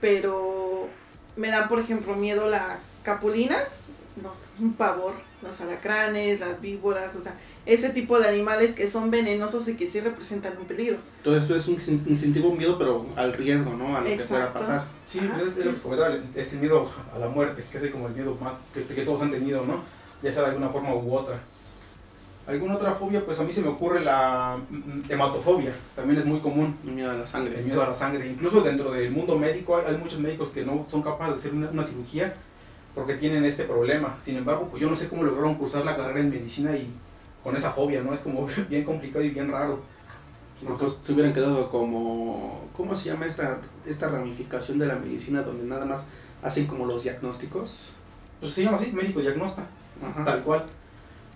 Pero 0.02 0.90
me 1.38 1.50
dan, 1.50 1.70
por 1.70 1.80
ejemplo, 1.80 2.14
miedo 2.16 2.50
las 2.50 3.00
capulinas. 3.04 3.86
No, 4.22 4.34
es 4.34 4.50
un 4.60 4.74
pavor. 4.74 5.14
Los 5.42 5.62
alacranes, 5.62 6.42
las 6.42 6.60
víboras. 6.60 7.16
O 7.16 7.22
sea, 7.22 7.40
ese 7.66 7.92
tipo 7.92 8.20
de 8.20 8.28
animales 8.28 8.74
que 8.74 8.88
son 8.90 9.12
venenosos 9.12 9.68
y 9.70 9.78
que 9.78 9.88
sí 9.88 10.02
representan 10.02 10.58
un 10.58 10.66
peligro. 10.66 10.98
Todo 11.24 11.38
esto 11.38 11.56
es 11.56 11.68
un 11.70 11.76
instintivo 11.76 12.54
miedo, 12.54 12.78
pero 12.78 13.06
al 13.16 13.32
riesgo, 13.34 13.76
¿no? 13.76 13.96
A 13.96 14.02
lo 14.02 14.08
que 14.08 14.16
pueda 14.18 14.24
Exacto. 14.24 14.60
pasar. 14.60 14.86
Sí, 15.06 15.20
Ajá, 15.20 15.38
pues 15.40 15.58
es, 15.58 16.48
sí, 16.48 16.56
el 16.56 16.60
miedo 16.62 16.92
a 17.14 17.18
la 17.18 17.30
muerte, 17.30 17.64
que 17.72 17.78
es 17.78 17.92
como 17.92 18.08
el 18.08 18.14
miedo 18.14 18.36
más 18.42 18.54
que, 18.74 18.86
que 18.86 19.04
todos 19.04 19.22
han 19.22 19.32
tenido, 19.32 19.66
¿no? 19.66 19.82
Ya 20.22 20.32
sea 20.32 20.44
de 20.44 20.50
alguna 20.50 20.70
forma 20.70 20.94
u 20.94 21.14
otra. 21.14 21.40
¿Alguna 22.48 22.76
otra 22.76 22.94
fobia? 22.94 23.26
Pues 23.26 23.40
a 23.40 23.44
mí 23.44 23.52
se 23.52 23.62
me 23.62 23.68
ocurre 23.68 24.04
la 24.04 24.58
mm, 24.70 25.12
hematofobia, 25.12 25.74
también 25.96 26.20
es 26.20 26.26
muy 26.26 26.40
común. 26.40 26.78
El 26.86 26.94
miedo 26.94 27.12
a 27.12 27.16
la 27.16 27.26
sangre. 27.26 27.60
El 27.60 27.66
miedo 27.66 27.84
a 27.84 27.88
la 27.88 27.94
sangre. 27.94 28.26
Incluso 28.26 28.62
dentro 28.62 28.92
del 28.92 29.12
mundo 29.12 29.38
médico 29.38 29.76
hay, 29.76 29.86
hay 29.86 29.98
muchos 29.98 30.20
médicos 30.20 30.50
que 30.50 30.66
no 30.66 30.86
son 30.90 31.02
capaces 31.02 31.36
de 31.36 31.40
hacer 31.40 31.54
una, 31.54 31.70
una 31.70 31.84
cirugía 31.84 32.34
porque 32.96 33.16
tienen 33.16 33.44
este 33.44 33.66
problema. 33.66 34.18
Sin 34.22 34.38
embargo, 34.38 34.70
pues 34.72 34.82
yo 34.82 34.90
no 34.90 34.96
sé 34.96 35.10
cómo 35.10 35.24
lograron 35.24 35.56
cursar 35.56 35.86
la 35.86 35.96
carrera 35.98 36.22
en 36.22 36.30
medicina 36.30 36.76
y 36.76 36.90
con 37.44 37.56
esa 37.56 37.72
fobia, 37.72 38.02
¿no? 38.02 38.14
Es 38.14 38.22
como 38.22 38.48
bien 38.70 38.84
complicado 38.86 39.24
y 39.24 39.30
bien 39.30 39.52
raro. 39.52 39.80
Porque 40.66 40.88
se 41.04 41.14
hubieran 41.14 41.34
quedado 41.34 41.70
como... 41.70 42.66
¿Cómo 42.76 42.96
se 42.96 43.10
llama 43.10 43.26
esta, 43.26 43.60
esta 43.86 44.10
ramificación 44.10 44.80
de 44.80 44.88
la 44.88 44.96
medicina 44.96 45.44
donde 45.44 45.66
nada 45.66 45.86
más 45.86 46.06
hacen 46.42 46.66
como 46.66 46.86
los 46.86 47.04
diagnósticos? 47.04 47.92
Pues 48.40 48.54
se 48.54 48.64
llama 48.64 48.78
así, 48.78 48.92
médico 48.92 49.20
diagnóstico. 49.20 49.68
Tal 50.26 50.44
cual. 50.44 50.66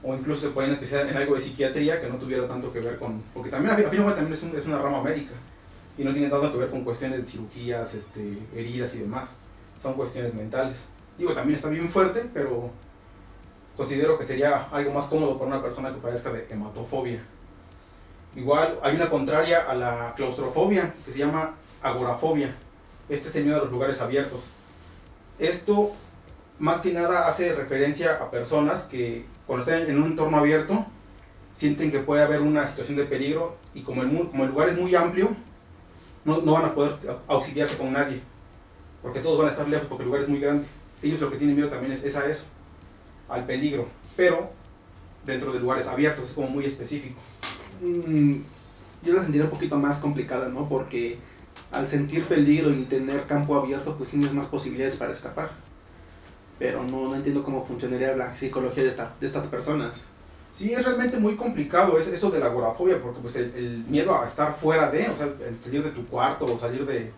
O 0.04 0.16
incluso 0.16 0.42
se 0.48 0.50
pueden 0.54 0.72
especializar 0.72 1.12
en 1.12 1.18
algo 1.18 1.36
de 1.36 1.42
psiquiatría 1.42 2.02
que 2.02 2.08
no 2.10 2.16
tuviera 2.16 2.48
tanto 2.48 2.74
que 2.74 2.80
ver 2.80 2.98
con. 2.98 3.22
Porque 3.34 3.50
también, 3.50 3.74
a 3.74 3.78
fin 3.78 3.86
a 3.86 3.90
fin 3.90 4.00
de 4.00 4.04
cuentas, 4.06 4.24
también 4.26 4.38
es, 4.38 4.44
un- 4.44 4.60
es 4.60 4.66
una 4.66 4.80
rama 4.82 5.02
médica. 5.04 5.34
Y 5.98 6.04
no 6.04 6.12
tiene 6.14 6.30
tanto 6.30 6.52
que 6.52 6.58
ver 6.58 6.70
con 6.72 6.84
cuestiones 6.84 7.20
de 7.20 7.26
cirugías, 7.26 7.94
este, 7.94 8.38
heridas 8.56 8.96
y 8.96 9.00
demás. 9.00 9.30
Son 9.82 9.94
cuestiones 9.94 10.34
mentales. 10.34 10.86
Digo, 11.18 11.34
también 11.34 11.56
está 11.56 11.70
bien 11.70 11.88
fuerte, 11.90 12.28
pero 12.34 12.72
considero 13.78 14.18
que 14.18 14.26
sería 14.26 14.68
algo 14.72 14.92
más 14.94 15.06
cómodo 15.06 15.38
para 15.38 15.48
una 15.52 15.62
persona 15.62 15.92
que 15.94 16.00
padezca 16.00 16.32
de 16.32 16.48
hematofobia. 16.50 17.20
Igual 18.36 18.80
hay 18.82 18.96
una 18.96 19.10
contraria 19.10 19.70
a 19.70 19.76
la 19.76 20.14
claustrofobia 20.16 20.94
que 21.06 21.12
se 21.12 21.20
llama 21.20 21.54
agorafobia. 21.82 22.56
Este 23.10 23.28
es 23.30 23.36
el 23.36 23.44
miedo 23.46 23.58
a 23.58 23.64
los 23.64 23.72
lugares 23.72 24.00
abiertos. 24.02 24.46
Esto 25.38 25.92
más 26.62 26.80
que 26.80 26.94
nada 26.94 27.28
hace 27.28 27.56
referencia 27.56 28.18
a 28.22 28.30
personas 28.30 28.84
que 28.84 29.26
cuando 29.48 29.66
están 29.66 29.90
en 29.90 30.00
un 30.00 30.12
entorno 30.12 30.38
abierto 30.38 30.86
sienten 31.56 31.92
que 31.92 32.00
puede 32.00 32.22
haber 32.22 32.42
una 32.42 32.68
situación 32.68 32.98
de 32.98 33.06
peligro 33.06 33.58
y 33.74 33.82
como 33.82 34.04
el, 34.04 34.50
lugar 34.50 34.70
es 34.70 34.78
muy 34.78 34.94
amplio, 34.94 35.30
no, 36.24 36.40
van 36.40 36.66
a 36.66 36.76
poder 36.76 36.98
auxiliarse 37.28 37.78
con 37.78 37.92
nadie, 37.92 38.22
porque 39.02 39.22
todos 39.22 39.40
van 39.40 39.48
a 39.48 39.52
estar 39.52 39.68
lejos 39.68 39.88
porque 39.88 40.04
el 40.04 40.10
lugar 40.10 40.22
es 40.22 40.30
muy 40.30 40.40
grande. 40.40 40.64
Ellos 41.02 41.20
lo 41.20 41.32
que 41.32 41.38
tienen 41.38 41.56
miedo 41.56 41.70
también 41.70 41.94
es, 41.94 42.04
es 42.04 42.16
a 42.16 42.30
eso, 42.30 42.44
al 43.28 43.44
peligro, 43.48 43.88
pero 44.16 44.52
dentro 45.26 45.52
de 45.52 45.60
lugares 45.60 45.88
abiertos, 45.88 46.30
es 46.30 46.34
como 46.34 46.48
muy 46.48 46.66
específico. 46.66 47.20
Mm, 47.82 48.36
yo 49.04 49.14
la 49.16 49.24
sentiría 49.24 49.46
un 49.46 49.52
poquito 49.52 49.78
más 49.78 49.98
complicada, 49.98 50.48
¿no? 50.50 50.70
Porque 50.70 51.18
al 51.72 51.88
sentir 51.88 52.24
peligro 52.26 52.72
y 52.72 52.84
tener 52.84 53.26
campo 53.26 53.56
abierto, 53.56 53.98
pues 53.98 54.12
tienes 54.12 54.32
más 54.32 54.46
posibilidades 54.46 54.96
para 54.96 55.12
escapar. 55.12 55.71
Pero 56.62 56.84
no, 56.84 57.10
no 57.10 57.16
entiendo 57.16 57.44
cómo 57.44 57.66
funcionaría 57.66 58.16
la 58.16 58.36
psicología 58.36 58.84
de 58.84 58.90
estas, 58.90 59.20
de 59.20 59.26
estas 59.26 59.48
personas. 59.48 59.94
Sí, 60.54 60.72
es 60.72 60.86
realmente 60.86 61.18
muy 61.18 61.36
complicado 61.36 61.98
es, 61.98 62.08
eso 62.08 62.30
de 62.30 62.40
la 62.40 62.46
agorafobia, 62.46 63.02
porque 63.02 63.20
pues 63.20 63.36
el, 63.38 63.52
el 63.56 63.84
miedo 63.88 64.16
a 64.16 64.28
estar 64.28 64.54
fuera 64.54 64.92
de, 64.92 65.10
o 65.10 65.18
sea, 65.18 65.26
el 65.26 65.60
salir 65.60 65.84
de 65.84 65.90
tu 65.90 66.06
cuarto 66.06 66.46
o 66.46 66.60
salir 66.60 66.86
de, 66.86 67.10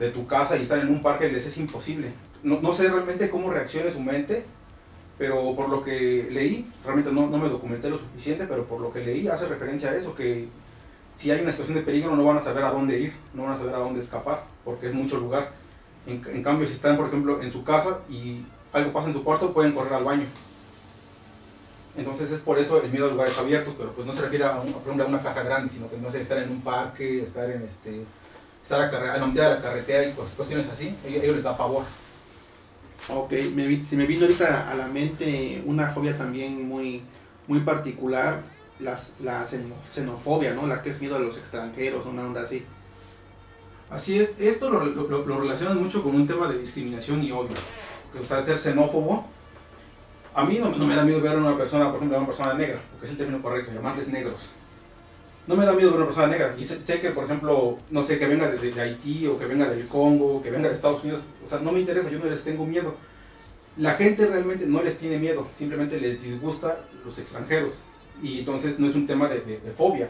de 0.00 0.10
tu 0.10 0.26
casa 0.26 0.56
y 0.56 0.62
estar 0.62 0.80
en 0.80 0.88
un 0.88 1.00
parque 1.00 1.30
les 1.30 1.46
es 1.46 1.56
imposible. 1.58 2.10
No, 2.42 2.60
no 2.60 2.72
sé 2.72 2.88
realmente 2.88 3.30
cómo 3.30 3.52
reaccione 3.52 3.88
su 3.88 4.00
mente, 4.00 4.44
pero 5.16 5.54
por 5.54 5.68
lo 5.68 5.84
que 5.84 6.26
leí, 6.28 6.68
realmente 6.84 7.12
no, 7.12 7.28
no 7.28 7.38
me 7.38 7.48
documenté 7.48 7.88
lo 7.88 7.98
suficiente, 7.98 8.46
pero 8.48 8.64
por 8.64 8.80
lo 8.80 8.92
que 8.92 9.04
leí 9.04 9.28
hace 9.28 9.46
referencia 9.46 9.90
a 9.90 9.96
eso, 9.96 10.16
que 10.16 10.48
si 11.14 11.30
hay 11.30 11.40
una 11.40 11.52
situación 11.52 11.76
de 11.76 11.84
peligro 11.84 12.16
no 12.16 12.24
van 12.24 12.38
a 12.38 12.40
saber 12.40 12.64
a 12.64 12.72
dónde 12.72 12.98
ir, 12.98 13.12
no 13.32 13.44
van 13.44 13.52
a 13.52 13.58
saber 13.58 13.76
a 13.76 13.78
dónde 13.78 14.00
escapar, 14.00 14.42
porque 14.64 14.88
es 14.88 14.94
mucho 14.94 15.18
lugar. 15.18 15.59
En, 16.06 16.42
cambio, 16.42 16.66
si 16.66 16.74
están, 16.74 16.96
por 16.96 17.08
ejemplo, 17.08 17.42
en 17.42 17.52
su 17.52 17.62
casa 17.62 18.00
y 18.08 18.42
algo 18.72 18.92
pasa 18.92 19.08
en 19.08 19.14
su 19.14 19.22
cuarto, 19.22 19.52
pueden 19.52 19.72
correr 19.72 19.94
al 19.94 20.04
baño. 20.04 20.26
Entonces 21.96 22.30
es 22.30 22.40
por 22.40 22.58
eso 22.58 22.82
el 22.82 22.90
miedo 22.90 23.06
a 23.08 23.10
lugares 23.10 23.38
abiertos, 23.38 23.74
pero 23.76 23.92
pues 23.92 24.06
no 24.06 24.12
se 24.12 24.22
refiere 24.22 24.44
a, 24.44 24.60
una 24.86 25.20
casa 25.20 25.42
grande, 25.42 25.72
sino 25.72 25.90
que 25.90 25.98
no 25.98 26.10
sé, 26.10 26.20
estar 26.20 26.38
en 26.38 26.50
un 26.50 26.62
parque, 26.62 27.22
estar 27.22 27.50
en 27.50 27.62
este, 27.62 28.04
estar 28.62 28.80
a, 28.82 29.14
a 29.14 29.18
la 29.18 29.26
mitad 29.26 29.50
de 29.50 29.56
la 29.56 29.62
carretera 29.62 30.08
y 30.08 30.12
cuestiones 30.12 30.68
así, 30.68 30.96
a 31.04 31.08
ellos, 31.08 31.36
les 31.36 31.44
da 31.44 31.56
pavor. 31.56 31.84
Ok, 33.08 33.32
me, 33.54 33.84
se 33.84 33.96
me 33.96 34.06
vino 34.06 34.22
ahorita 34.22 34.70
a 34.70 34.74
la 34.74 34.86
mente 34.86 35.62
una 35.66 35.88
fobia 35.88 36.16
también 36.16 36.68
muy, 36.68 37.02
muy 37.48 37.60
particular, 37.60 38.40
las, 38.78 39.14
la 39.20 39.44
xeno- 39.44 39.74
xenofobia, 39.90 40.54
¿no? 40.54 40.66
La 40.66 40.82
que 40.82 40.90
es 40.90 41.00
miedo 41.00 41.16
a 41.16 41.18
los 41.18 41.36
extranjeros, 41.36 42.06
una 42.06 42.22
onda 42.22 42.42
así. 42.42 42.64
Así 43.90 44.20
es, 44.20 44.30
esto 44.38 44.70
lo, 44.70 44.84
lo, 44.84 45.40
relacionan 45.40 45.82
mucho 45.82 46.02
con 46.02 46.14
un 46.14 46.26
tema 46.26 46.46
de 46.46 46.58
discriminación 46.58 47.24
y 47.24 47.32
odio. 47.32 47.56
O 48.20 48.24
sea, 48.24 48.40
ser 48.40 48.56
xenófobo, 48.56 49.24
a 50.32 50.44
mí 50.44 50.60
no, 50.60 50.70
me 50.70 50.94
da 50.94 51.04
miedo 51.04 51.20
ver 51.20 51.32
a 51.32 51.38
una 51.38 51.56
persona, 51.56 51.86
por 51.88 51.96
ejemplo, 51.96 52.16
a 52.16 52.20
una 52.20 52.28
persona 52.28 52.54
negra, 52.54 52.80
porque 52.92 53.06
es 53.06 53.12
el 53.12 53.18
término 53.18 53.42
correcto, 53.42 53.72
llamarles 53.72 54.08
negros. 54.08 54.50
No 55.48 55.56
me 55.56 55.64
da 55.64 55.72
miedo 55.72 55.90
ver 55.90 55.94
a 55.94 56.04
una 56.04 56.06
persona 56.06 56.28
negra. 56.28 56.54
Y 56.56 56.62
sé, 56.62 57.00
que, 57.00 57.10
por 57.10 57.24
ejemplo, 57.24 57.78
no 57.90 58.02
sé, 58.02 58.16
que 58.18 58.28
venga 58.28 58.48
de, 58.48 58.80
Haití 58.80 59.26
o 59.26 59.36
que 59.36 59.46
venga 59.46 59.68
del 59.68 59.88
Congo, 59.88 60.40
que 60.40 60.50
venga 60.50 60.68
de 60.68 60.74
Estados 60.74 61.02
Unidos, 61.02 61.22
o 61.44 61.48
sea, 61.48 61.58
no 61.58 61.72
me 61.72 61.80
interesa, 61.80 62.10
yo 62.10 62.20
no 62.20 62.26
les 62.26 62.44
tengo 62.44 62.64
miedo. 62.64 62.94
La 63.76 63.94
gente 63.94 64.26
realmente 64.26 64.66
no 64.66 64.82
les 64.84 64.98
tiene 64.98 65.18
miedo, 65.18 65.48
simplemente 65.56 66.00
les 66.00 66.22
disgusta 66.22 66.78
los 67.04 67.18
extranjeros. 67.18 67.80
Y 68.22 68.40
entonces 68.40 68.78
no 68.78 68.86
es 68.86 68.94
un 68.94 69.08
tema 69.08 69.28
de 69.28 69.58
fobia, 69.76 70.08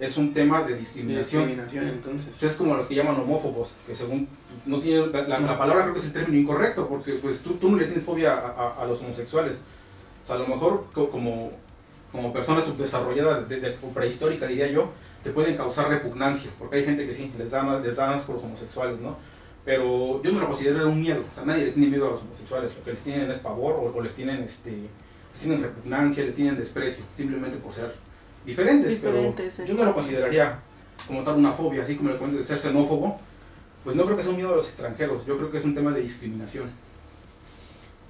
es 0.00 0.16
un 0.16 0.32
tema 0.32 0.62
de 0.62 0.76
discriminación. 0.76 1.46
discriminación 1.46 1.88
entonces. 1.88 2.42
Es 2.42 2.56
como 2.56 2.74
los 2.74 2.86
que 2.86 2.94
llaman 2.94 3.20
homófobos, 3.20 3.72
que 3.86 3.94
según 3.94 4.26
no 4.64 4.80
tienen, 4.80 5.12
la, 5.12 5.58
palabra 5.58 5.82
creo 5.82 5.94
que 5.94 6.00
es 6.00 6.06
el 6.06 6.12
término 6.14 6.40
incorrecto, 6.40 6.88
porque 6.88 7.12
pues 7.14 7.40
tú, 7.40 7.54
tú 7.54 7.70
no 7.70 7.76
le 7.76 7.84
tienes 7.84 8.02
fobia 8.02 8.32
a, 8.32 8.82
a, 8.82 8.86
los 8.86 9.00
homosexuales. 9.02 9.58
O 10.24 10.26
sea, 10.26 10.36
a 10.36 10.38
lo 10.38 10.46
mejor 10.46 10.86
como, 10.94 11.52
como 12.10 12.32
persona 12.32 12.62
subdesarrollada 12.62 13.42
de, 13.42 13.60
de, 13.60 13.70
prehistórica, 13.92 14.46
diría 14.46 14.68
yo, 14.68 14.90
te 15.22 15.30
pueden 15.30 15.54
causar 15.56 15.90
repugnancia, 15.90 16.50
porque 16.58 16.76
hay 16.76 16.84
gente 16.84 17.06
que 17.06 17.14
sí, 17.14 17.30
les 17.36 17.50
dan, 17.50 17.82
les 17.82 17.96
dan 17.96 18.18
por 18.22 18.36
los 18.36 18.44
homosexuales, 18.44 19.00
¿no? 19.00 19.18
Pero 19.66 20.22
yo 20.22 20.32
no 20.32 20.40
lo 20.40 20.46
considero 20.46 20.88
un 20.88 20.98
miedo, 20.98 21.22
o 21.30 21.34
sea, 21.34 21.44
nadie 21.44 21.66
le 21.66 21.72
tiene 21.72 21.90
miedo 21.90 22.08
a 22.08 22.12
los 22.12 22.22
homosexuales, 22.22 22.72
lo 22.74 22.82
que 22.82 22.92
les 22.92 23.02
tienen 23.02 23.30
es 23.30 23.38
pavor 23.38 23.92
o, 23.94 24.00
les 24.00 24.14
tienen 24.14 24.42
este 24.42 24.70
les 24.70 25.40
tienen 25.42 25.62
repugnancia, 25.62 26.24
les 26.24 26.34
tienen 26.34 26.56
desprecio, 26.56 27.04
simplemente 27.14 27.58
por 27.58 27.72
ser 27.72 27.94
diferentes, 28.44 28.98
pero 29.02 29.34
yo 29.66 29.74
no 29.74 29.84
lo 29.84 29.94
consideraría 29.94 30.58
como 31.06 31.22
tal 31.22 31.36
una 31.36 31.52
fobia, 31.52 31.82
así 31.82 31.96
como 31.96 32.10
el 32.10 32.16
cuento 32.16 32.38
de 32.38 32.44
ser 32.44 32.58
xenófobo, 32.58 33.18
pues 33.84 33.96
no 33.96 34.04
creo 34.04 34.16
que 34.16 34.22
sea 34.22 34.30
un 34.30 34.36
miedo 34.36 34.52
a 34.52 34.56
los 34.56 34.66
extranjeros, 34.66 35.26
yo 35.26 35.36
creo 35.36 35.50
que 35.50 35.58
es 35.58 35.64
un 35.64 35.74
tema 35.74 35.90
de 35.92 36.02
discriminación. 36.02 36.70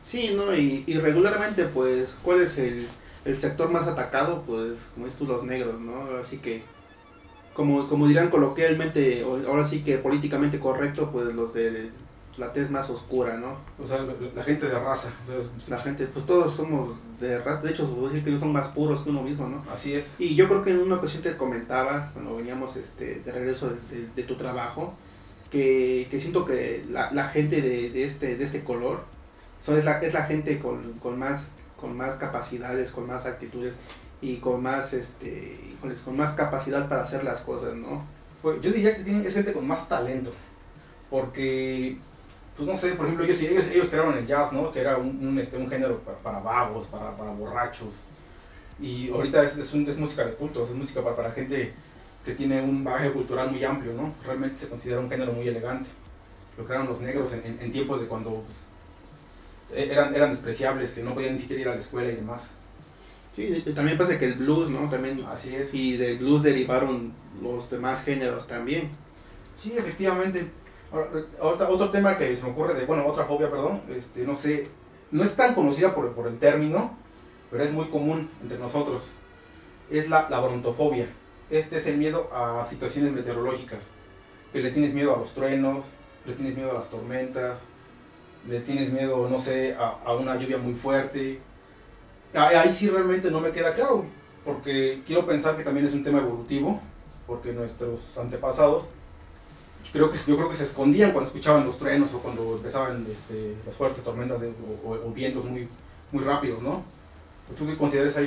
Sí, 0.03 0.33
¿no? 0.35 0.55
Y, 0.55 0.85
y 0.87 0.99
regularmente, 0.99 1.65
pues, 1.65 2.17
¿cuál 2.23 2.41
es 2.43 2.59
el, 2.59 2.89
el, 3.25 3.39
sector 3.39 3.71
más 3.71 3.87
atacado? 3.87 4.43
Pues, 4.47 4.93
como 4.95 5.07
es 5.07 5.15
tú, 5.15 5.27
los 5.27 5.45
negros, 5.45 5.79
¿no? 5.79 6.17
Así 6.17 6.39
que, 6.39 6.63
como, 7.55 7.89
como 7.89 8.09
dirán 8.09 8.31
coloquialmente, 8.31 9.23
ahora 9.23 9.63
sí 9.63 9.83
que 9.85 9.99
políticamente 9.99 10.59
correcto, 10.59 11.11
pues 11.13 11.35
los 11.35 11.53
de 11.53 11.91
la 12.37 12.53
tez 12.53 12.71
más 12.71 12.89
oscura, 12.91 13.37
¿no? 13.37 13.57
O 13.83 13.87
sea, 13.87 13.99
la, 14.35 14.43
gente 14.43 14.67
de 14.67 14.79
raza. 14.79 15.11
la 15.69 15.79
gente, 15.79 16.07
pues 16.07 16.27
todos 16.27 16.55
somos 16.55 16.93
de 17.19 17.39
raza, 17.39 17.63
de 17.63 17.71
hecho, 17.71 17.89
puedo 17.89 18.09
decir 18.09 18.23
que 18.23 18.31
ellos 18.31 18.41
son 18.41 18.53
más 18.53 18.69
puros 18.69 19.01
que 19.01 19.11
uno 19.11 19.23
mismo, 19.23 19.49
¿no? 19.49 19.65
Así 19.73 19.95
es. 19.95 20.15
Y 20.19 20.35
yo 20.35 20.49
creo 20.49 20.63
que 20.63 20.71
en 20.71 20.81
una 20.81 20.97
ocasión 20.97 21.23
te 21.23 21.37
comentaba, 21.37 22.11
cuando 22.13 22.37
veníamos 22.37 22.77
este, 22.77 23.21
de 23.21 23.33
regreso 23.33 23.71
de, 23.91 24.09
de, 24.15 24.23
tu 24.23 24.37
trabajo, 24.37 24.95
que, 25.51 26.07
que, 26.11 26.21
siento 26.21 26.45
que 26.47 26.85
la, 26.89 27.11
la 27.13 27.25
gente 27.25 27.61
de, 27.61 27.91
de, 27.91 28.05
este, 28.05 28.37
de 28.37 28.45
este 28.45 28.63
color 28.63 29.05
son, 29.59 29.77
es, 29.77 29.85
la, 29.85 29.99
es 29.99 30.15
la 30.15 30.25
gente 30.25 30.59
con, 30.59 30.95
con, 30.95 31.19
más, 31.19 31.51
con 31.79 31.97
más 31.97 32.15
capacidades, 32.15 32.93
con 32.93 33.07
más 33.07 33.27
actitudes 33.27 33.77
y 34.23 34.37
con 34.37 34.63
más, 34.63 34.95
este, 34.95 35.59
con 36.05 36.17
más 36.17 36.33
capacidad 36.33 36.89
para 36.89 37.03
hacer 37.03 37.25
las 37.25 37.41
cosas, 37.41 37.75
¿no? 37.75 38.05
Pues 38.41 38.61
yo 38.61 38.71
diría 38.71 38.97
que 38.97 39.03
tienen, 39.03 39.27
es 39.27 39.35
gente 39.35 39.53
con 39.53 39.67
más 39.67 39.89
talento, 39.89 40.33
porque 41.11 41.99
pues 42.61 42.69
no 42.69 42.77
sé, 42.77 42.95
por 42.95 43.07
ejemplo, 43.07 43.25
ellos, 43.25 43.41
ellos, 43.41 43.65
ellos 43.73 43.87
crearon 43.89 44.19
el 44.19 44.27
jazz, 44.27 44.53
¿no? 44.53 44.71
Que 44.71 44.81
era 44.81 44.99
un, 44.99 45.39
este, 45.39 45.57
un 45.57 45.71
género 45.71 45.99
para, 46.01 46.19
para 46.19 46.41
vagos, 46.41 46.87
para, 46.89 47.17
para, 47.17 47.31
borrachos. 47.31 48.01
Y 48.79 49.09
ahorita 49.09 49.43
es, 49.43 49.57
es, 49.57 49.73
un, 49.73 49.89
es, 49.89 49.97
música 49.97 50.27
de 50.27 50.35
cultos, 50.35 50.69
es 50.69 50.77
música 50.77 51.03
para, 51.03 51.17
para 51.17 51.33
gente 51.33 51.73
que 52.23 52.35
tiene 52.35 52.61
un 52.61 52.85
bagaje 52.85 53.13
cultural 53.13 53.51
muy 53.51 53.65
amplio, 53.65 53.95
¿no? 53.95 54.13
Realmente 54.27 54.59
se 54.59 54.69
considera 54.69 55.01
un 55.01 55.09
género 55.09 55.33
muy 55.33 55.49
elegante. 55.49 55.89
Lo 56.59 56.67
crearon 56.67 56.87
los 56.87 57.01
negros 57.01 57.33
en, 57.33 57.59
en, 57.59 57.73
tiempos 57.73 57.99
de 57.99 58.09
cuando 58.09 58.45
pues, 58.45 59.81
e, 59.81 59.91
eran, 59.91 60.15
eran 60.15 60.29
despreciables, 60.29 60.93
que 60.93 61.03
no 61.03 61.15
podían 61.15 61.33
ni 61.33 61.39
siquiera 61.39 61.63
ir 61.63 61.69
a 61.69 61.73
la 61.73 61.81
escuela 61.81 62.13
y 62.13 62.17
demás. 62.17 62.49
Sí, 63.35 63.65
también 63.75 63.97
pasa 63.97 64.19
que 64.19 64.27
el 64.27 64.35
blues, 64.35 64.69
¿no? 64.69 64.91
También, 64.91 65.17
Así 65.33 65.57
es. 65.57 65.73
Y 65.73 65.97
del 65.97 66.19
blues 66.19 66.43
derivaron 66.43 67.15
los 67.41 67.71
demás 67.71 68.05
géneros 68.05 68.47
también. 68.47 68.91
Sí, 69.55 69.73
efectivamente 69.79 70.60
otro 71.41 71.91
tema 71.91 72.19
que 72.19 72.35
se 72.35 72.45
me 72.45 72.51
ocurre 72.51 72.75
de, 72.75 72.87
bueno, 72.87 73.07
otra 73.07 73.25
fobia, 73.25 73.51
perdón, 73.51 73.83
este, 73.91 74.27
no 74.27 74.35
sé, 74.35 74.69
no 75.11 75.23
es 75.23 75.37
tan 75.37 75.55
conocida 75.55 75.95
por, 75.95 76.13
por 76.13 76.27
el 76.27 76.39
término, 76.39 76.97
pero 77.51 77.63
es 77.63 77.73
muy 77.73 77.87
común 77.87 78.31
entre 78.43 78.59
nosotros. 78.59 79.13
Es 79.91 80.09
la, 80.09 80.29
la 80.29 80.41
brontofobia. 80.41 81.07
Este 81.49 81.77
es 81.79 81.87
el 81.87 81.99
miedo 81.99 82.31
a 82.33 82.65
situaciones 82.65 83.13
meteorológicas. 83.13 83.91
Que 84.53 84.61
le 84.61 84.71
tienes 84.71 84.95
miedo 84.95 85.15
a 85.15 85.19
los 85.19 85.33
truenos, 85.35 85.93
le 86.27 86.35
tienes 86.35 86.57
miedo 86.57 86.71
a 86.71 86.75
las 86.75 86.91
tormentas, 86.91 87.59
le 88.49 88.61
tienes 88.61 88.93
miedo, 88.93 89.29
no 89.29 89.39
sé, 89.39 89.75
a, 89.75 89.99
a 90.05 90.15
una 90.15 90.37
lluvia 90.37 90.59
muy 90.59 90.75
fuerte. 90.75 91.41
Ahí 92.35 92.71
sí 92.71 92.89
realmente 92.89 93.31
no 93.31 93.41
me 93.41 93.51
queda 93.51 93.75
claro, 93.75 94.05
porque 94.45 95.03
quiero 95.07 95.27
pensar 95.27 95.57
que 95.57 95.65
también 95.65 95.87
es 95.87 95.93
un 95.93 96.05
tema 96.05 96.19
evolutivo, 96.19 96.81
porque 97.27 97.53
nuestros 97.53 98.17
antepasados 98.19 98.85
creo 99.93 100.11
que, 100.11 100.19
yo 100.19 100.37
creo 100.37 100.49
que 100.51 100.57
se 100.57 100.65
escondían 100.65 101.13
cuando 101.13 101.29
escuchaban 101.29 101.65
los 101.65 101.79
truenos 101.79 102.13
o 102.15 102.19
cuando 102.19 102.57
empezaban 102.57 103.07
este, 103.11 103.57
las 103.65 103.75
fuertes 103.77 104.05
tormentas 104.05 104.41
de, 104.41 104.53
o, 104.85 105.11
vientos 105.13 105.45
muy, 105.45 105.69
muy 106.13 106.25
rápidos, 106.25 106.63
¿no? 106.63 106.83
¿Tú 107.59 107.67
qué 107.67 107.77
consideras 107.77 108.17
ahí, 108.17 108.27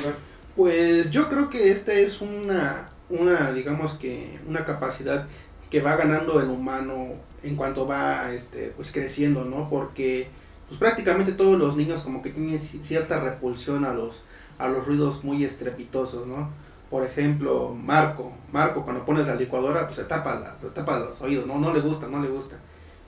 Pues 0.56 1.12
yo 1.12 1.30
creo 1.30 1.50
que 1.50 1.72
esta 1.72 1.94
es 1.94 2.22
una, 2.22 2.90
una, 3.10 3.52
digamos 3.52 3.94
que, 3.94 4.38
una 4.48 4.66
capacidad 4.66 5.28
que 5.70 5.82
va 5.82 5.96
ganando 5.96 6.40
el 6.40 6.50
humano 6.50 7.14
en 7.42 7.56
cuanto 7.56 7.88
va 7.88 8.32
este, 8.34 8.74
pues 8.76 8.92
creciendo, 8.92 9.44
¿no? 9.44 9.70
Porque 9.70 10.28
pues 10.68 10.80
prácticamente 10.80 11.32
todos 11.32 11.58
los 11.58 11.76
niños 11.76 12.02
como 12.02 12.22
que 12.22 12.30
tienen 12.30 12.60
cierta 12.60 13.20
repulsión 13.20 13.86
a 13.86 13.94
los, 13.94 14.22
a 14.58 14.68
los 14.68 14.86
ruidos 14.86 15.24
muy 15.24 15.44
estrepitosos, 15.44 16.28
¿no? 16.28 16.50
Por 16.94 17.04
ejemplo, 17.04 17.76
Marco, 17.76 18.32
Marco 18.52 18.84
cuando 18.84 19.04
pones 19.04 19.26
la 19.26 19.34
licuadora, 19.34 19.88
pues 19.88 19.96
se 19.96 20.04
tapa, 20.04 20.56
se 20.62 20.70
tapa 20.70 21.00
los 21.00 21.20
oídos, 21.22 21.48
no, 21.48 21.58
no 21.58 21.74
le 21.74 21.80
gusta, 21.80 22.06
no 22.08 22.22
le 22.22 22.28
gusta. 22.28 22.56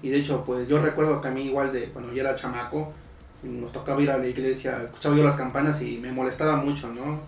Y 0.02 0.10
de 0.10 0.18
hecho, 0.18 0.44
pues 0.44 0.68
yo 0.68 0.82
recuerdo 0.82 1.22
que 1.22 1.28
a 1.28 1.32
mí 1.32 1.44
igual 1.44 1.72
de 1.72 1.90
cuando 1.90 2.12
yo 2.12 2.22
era 2.22 2.34
chamaco, 2.34 2.92
nos 3.44 3.72
tocaba 3.72 4.02
ir 4.02 4.10
a 4.10 4.18
la 4.18 4.26
iglesia, 4.26 4.82
escuchaba 4.82 5.16
yo 5.16 5.24
las 5.24 5.36
campanas 5.36 5.84
y 5.84 6.00
me 6.00 6.12
molestaba 6.12 6.56
mucho, 6.56 6.88
¿no? 6.88 7.20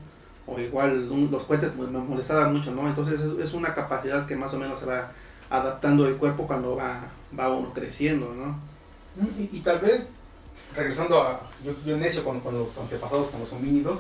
O 0.48 0.60
igual 0.60 1.08
los 1.30 1.44
cohetes 1.44 1.70
pues, 1.78 1.92
me 1.92 2.00
molestaban 2.00 2.52
mucho, 2.52 2.72
¿no? 2.72 2.88
Entonces 2.88 3.22
es, 3.40 3.54
una 3.54 3.76
capacidad 3.76 4.26
que 4.26 4.36
más 4.36 4.52
o 4.56 4.58
menos 4.58 4.80
se 4.80 4.88
va 4.88 5.12
adaptando 5.52 6.08
el 6.08 6.16
cuerpo 6.16 6.48
cuando 6.48 6.76
va, 6.76 7.04
va 7.40 7.54
uno 7.54 7.72
creciendo, 7.72 8.34
¿no? 8.34 8.60
Mm, 9.24 9.42
y, 9.42 9.58
y 9.58 9.60
tal 9.60 9.78
vez, 9.78 10.10
regresando 10.76 11.22
a, 11.22 11.40
yo, 11.64 11.74
yo 11.86 11.98
necio 11.98 12.24
con, 12.24 12.40
con 12.40 12.58
los 12.58 12.76
antepasados, 12.80 13.28
con 13.28 13.42
los 13.42 13.54
homínidos, 13.54 14.00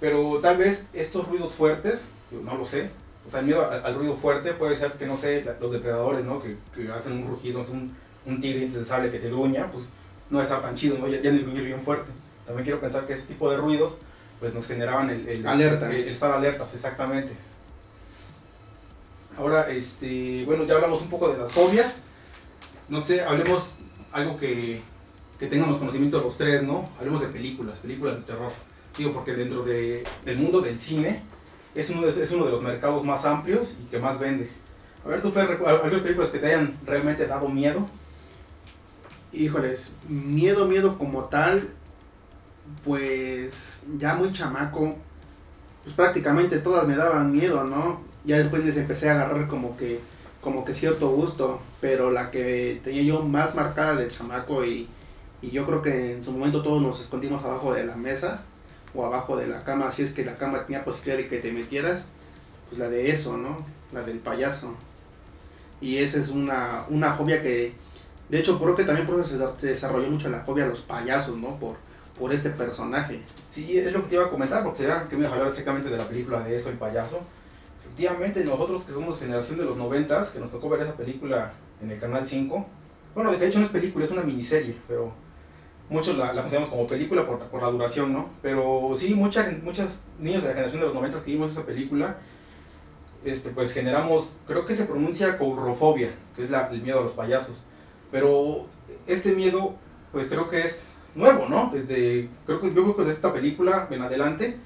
pero 0.00 0.38
tal 0.40 0.58
vez 0.58 0.86
estos 0.92 1.28
ruidos 1.28 1.54
fuertes, 1.54 2.04
no 2.30 2.56
lo 2.56 2.64
sé, 2.64 2.90
o 3.26 3.30
sea, 3.30 3.40
el 3.40 3.46
miedo 3.46 3.68
al, 3.68 3.94
ruido 3.94 4.14
fuerte 4.14 4.52
puede 4.52 4.76
ser 4.76 4.92
que, 4.92 5.06
no 5.06 5.16
sé, 5.16 5.44
los 5.60 5.72
depredadores, 5.72 6.24
¿no? 6.24 6.40
Que, 6.40 6.56
que 6.74 6.90
hacen 6.92 7.12
un 7.12 7.26
rugido, 7.26 7.60
un, 7.72 7.96
un 8.24 8.40
tigre 8.40 8.70
sable 8.84 9.10
que 9.10 9.18
te 9.18 9.28
gruña, 9.28 9.70
pues 9.70 9.86
no 10.30 10.40
estar 10.40 10.62
tan 10.62 10.74
chido, 10.76 10.98
¿no? 10.98 11.08
Ya, 11.08 11.20
ya 11.20 11.30
el 11.30 11.42
gruñir 11.42 11.64
bien 11.64 11.80
fuerte. 11.80 12.10
También 12.46 12.64
quiero 12.64 12.80
pensar 12.80 13.06
que 13.06 13.14
ese 13.14 13.26
tipo 13.26 13.50
de 13.50 13.56
ruidos, 13.56 13.98
pues 14.38 14.54
nos 14.54 14.66
generaban 14.66 15.10
el, 15.10 15.26
el, 15.26 15.46
Alerta. 15.46 15.90
el, 15.90 16.08
estar 16.08 16.30
alertas, 16.30 16.72
exactamente. 16.74 17.32
Ahora, 19.36 19.70
este, 19.70 20.44
bueno, 20.44 20.64
ya 20.64 20.74
hablamos 20.74 21.02
un 21.02 21.10
poco 21.10 21.28
de 21.28 21.38
las 21.38 21.52
fobias. 21.52 22.00
No 22.88 23.00
sé, 23.00 23.22
hablemos 23.22 23.70
algo 24.12 24.38
que, 24.38 24.80
que 25.38 25.48
tengamos 25.48 25.78
conocimiento 25.78 26.18
de 26.18 26.24
los 26.24 26.38
tres, 26.38 26.62
¿no? 26.62 26.88
Hablemos 26.98 27.20
de 27.20 27.28
películas, 27.28 27.80
películas 27.80 28.18
de 28.18 28.22
terror. 28.22 28.52
Digo, 28.96 29.12
porque 29.12 29.34
dentro 29.34 29.62
de, 29.62 30.04
del 30.24 30.38
mundo 30.38 30.60
del 30.60 30.80
cine 30.80 31.22
es 31.74 31.90
uno, 31.90 32.02
de, 32.06 32.08
es 32.08 32.30
uno 32.30 32.46
de 32.46 32.52
los 32.52 32.62
mercados 32.62 33.04
más 33.04 33.24
amplios 33.24 33.76
y 33.82 33.86
que 33.86 33.98
más 33.98 34.18
vende. 34.18 34.48
A 35.04 35.08
ver, 35.08 35.22
¿tú, 35.22 35.30
Fer, 35.30 35.60
algunas 35.66 36.02
películas 36.02 36.30
que 36.30 36.38
te 36.38 36.46
hayan 36.46 36.74
realmente 36.84 37.26
dado 37.26 37.48
miedo? 37.48 37.86
Híjoles, 39.32 39.96
miedo, 40.08 40.66
miedo 40.66 40.96
como 40.96 41.24
tal, 41.26 41.68
pues 42.84 43.86
ya 43.98 44.14
muy 44.14 44.32
chamaco, 44.32 44.96
pues 45.84 45.94
prácticamente 45.94 46.58
todas 46.58 46.88
me 46.88 46.96
daban 46.96 47.32
miedo, 47.32 47.64
¿no? 47.64 48.00
Ya 48.24 48.38
después 48.38 48.64
les 48.64 48.76
empecé 48.76 49.10
a 49.10 49.12
agarrar 49.12 49.46
como 49.46 49.76
que, 49.76 50.00
como 50.40 50.64
que 50.64 50.74
cierto 50.74 51.10
gusto, 51.10 51.60
pero 51.80 52.10
la 52.10 52.30
que 52.30 52.80
tenía 52.82 53.02
yo 53.02 53.22
más 53.22 53.54
marcada 53.54 53.94
de 53.94 54.08
chamaco 54.08 54.64
y, 54.64 54.88
y 55.42 55.50
yo 55.50 55.66
creo 55.66 55.82
que 55.82 56.14
en 56.14 56.24
su 56.24 56.32
momento 56.32 56.62
todos 56.62 56.80
nos 56.82 56.98
escondimos 57.00 57.44
abajo 57.44 57.74
de 57.74 57.84
la 57.84 57.96
mesa, 57.96 58.42
o 58.96 59.04
abajo 59.04 59.36
de 59.36 59.46
la 59.46 59.64
cama, 59.64 59.90
si 59.90 60.02
es 60.02 60.12
que 60.12 60.24
la 60.24 60.36
cama 60.36 60.64
tenía 60.64 60.84
posibilidad 60.84 61.18
de 61.18 61.28
que 61.28 61.38
te 61.38 61.52
metieras, 61.52 62.06
pues 62.68 62.78
la 62.78 62.88
de 62.88 63.10
eso, 63.10 63.36
¿no? 63.36 63.58
La 63.92 64.02
del 64.02 64.18
payaso. 64.18 64.74
Y 65.80 65.98
esa 65.98 66.18
es 66.18 66.28
una, 66.28 66.84
una 66.88 67.12
fobia 67.12 67.42
que, 67.42 67.74
de 68.28 68.38
hecho, 68.38 68.58
creo 68.58 68.74
que 68.74 68.84
también 68.84 69.06
por 69.06 69.20
eso 69.20 69.54
se, 69.58 69.66
desarrolló 69.66 70.10
mucho 70.10 70.28
la 70.28 70.40
fobia 70.40 70.64
a 70.64 70.68
los 70.68 70.80
payasos, 70.80 71.36
¿no? 71.36 71.58
Por, 71.58 71.76
por 72.18 72.32
este 72.32 72.50
personaje. 72.50 73.20
Sí, 73.50 73.78
es 73.78 73.92
lo 73.92 74.02
que 74.02 74.08
te 74.08 74.14
iba 74.16 74.24
a 74.24 74.30
comentar, 74.30 74.64
porque 74.64 74.78
se 74.78 75.08
que 75.08 75.16
me 75.16 75.22
iba 75.22 75.30
a 75.30 75.34
hablar 75.34 75.50
exactamente 75.50 75.90
de 75.90 75.98
la 75.98 76.04
película 76.04 76.40
de 76.40 76.56
eso, 76.56 76.70
el 76.70 76.76
payaso. 76.76 77.20
Efectivamente, 77.80 78.44
nosotros 78.44 78.82
que 78.84 78.92
somos 78.92 79.18
generación 79.18 79.58
de 79.58 79.64
los 79.64 79.76
noventas, 79.76 80.30
que 80.30 80.40
nos 80.40 80.50
tocó 80.50 80.68
ver 80.70 80.80
esa 80.80 80.94
película 80.94 81.52
en 81.82 81.90
el 81.90 82.00
Canal 82.00 82.26
5, 82.26 82.66
bueno, 83.14 83.32
de 83.32 83.46
hecho 83.46 83.58
no 83.58 83.66
es 83.66 83.70
película, 83.70 84.04
es 84.04 84.10
una 84.10 84.22
miniserie, 84.22 84.76
pero 84.86 85.12
muchos 85.88 86.16
la, 86.16 86.32
la 86.32 86.42
consideramos 86.42 86.70
como 86.70 86.86
película 86.86 87.26
por, 87.26 87.38
por, 87.46 87.62
la 87.62 87.70
duración, 87.70 88.12
¿no? 88.12 88.28
Pero 88.42 88.92
sí, 88.96 89.14
muchas 89.14 89.62
muchos 89.62 90.00
niños 90.18 90.42
de 90.42 90.48
la 90.48 90.54
generación 90.54 90.80
de 90.80 90.86
los 90.86 90.94
noventas 90.94 91.22
que 91.22 91.32
vimos 91.32 91.52
esa 91.52 91.64
película, 91.64 92.18
este, 93.24 93.50
pues 93.50 93.72
generamos, 93.72 94.38
creo 94.46 94.66
que 94.66 94.74
se 94.74 94.86
pronuncia 94.86 95.38
courrofobia, 95.38 96.10
que 96.34 96.42
es 96.42 96.50
la, 96.50 96.66
el 96.68 96.82
miedo 96.82 97.00
a 97.00 97.02
los 97.02 97.12
payasos. 97.12 97.64
Pero 98.10 98.66
este 99.06 99.34
miedo, 99.34 99.74
pues 100.12 100.26
creo 100.26 100.48
que 100.48 100.60
es 100.60 100.88
nuevo, 101.14 101.48
¿no? 101.48 101.70
Desde, 101.72 102.28
creo 102.46 102.60
que, 102.60 102.68
yo 102.68 102.82
creo 102.82 102.96
que 102.96 103.02
desde 103.02 103.16
esta 103.16 103.32
película 103.32 103.88
en 103.90 104.02
adelante, 104.02 104.56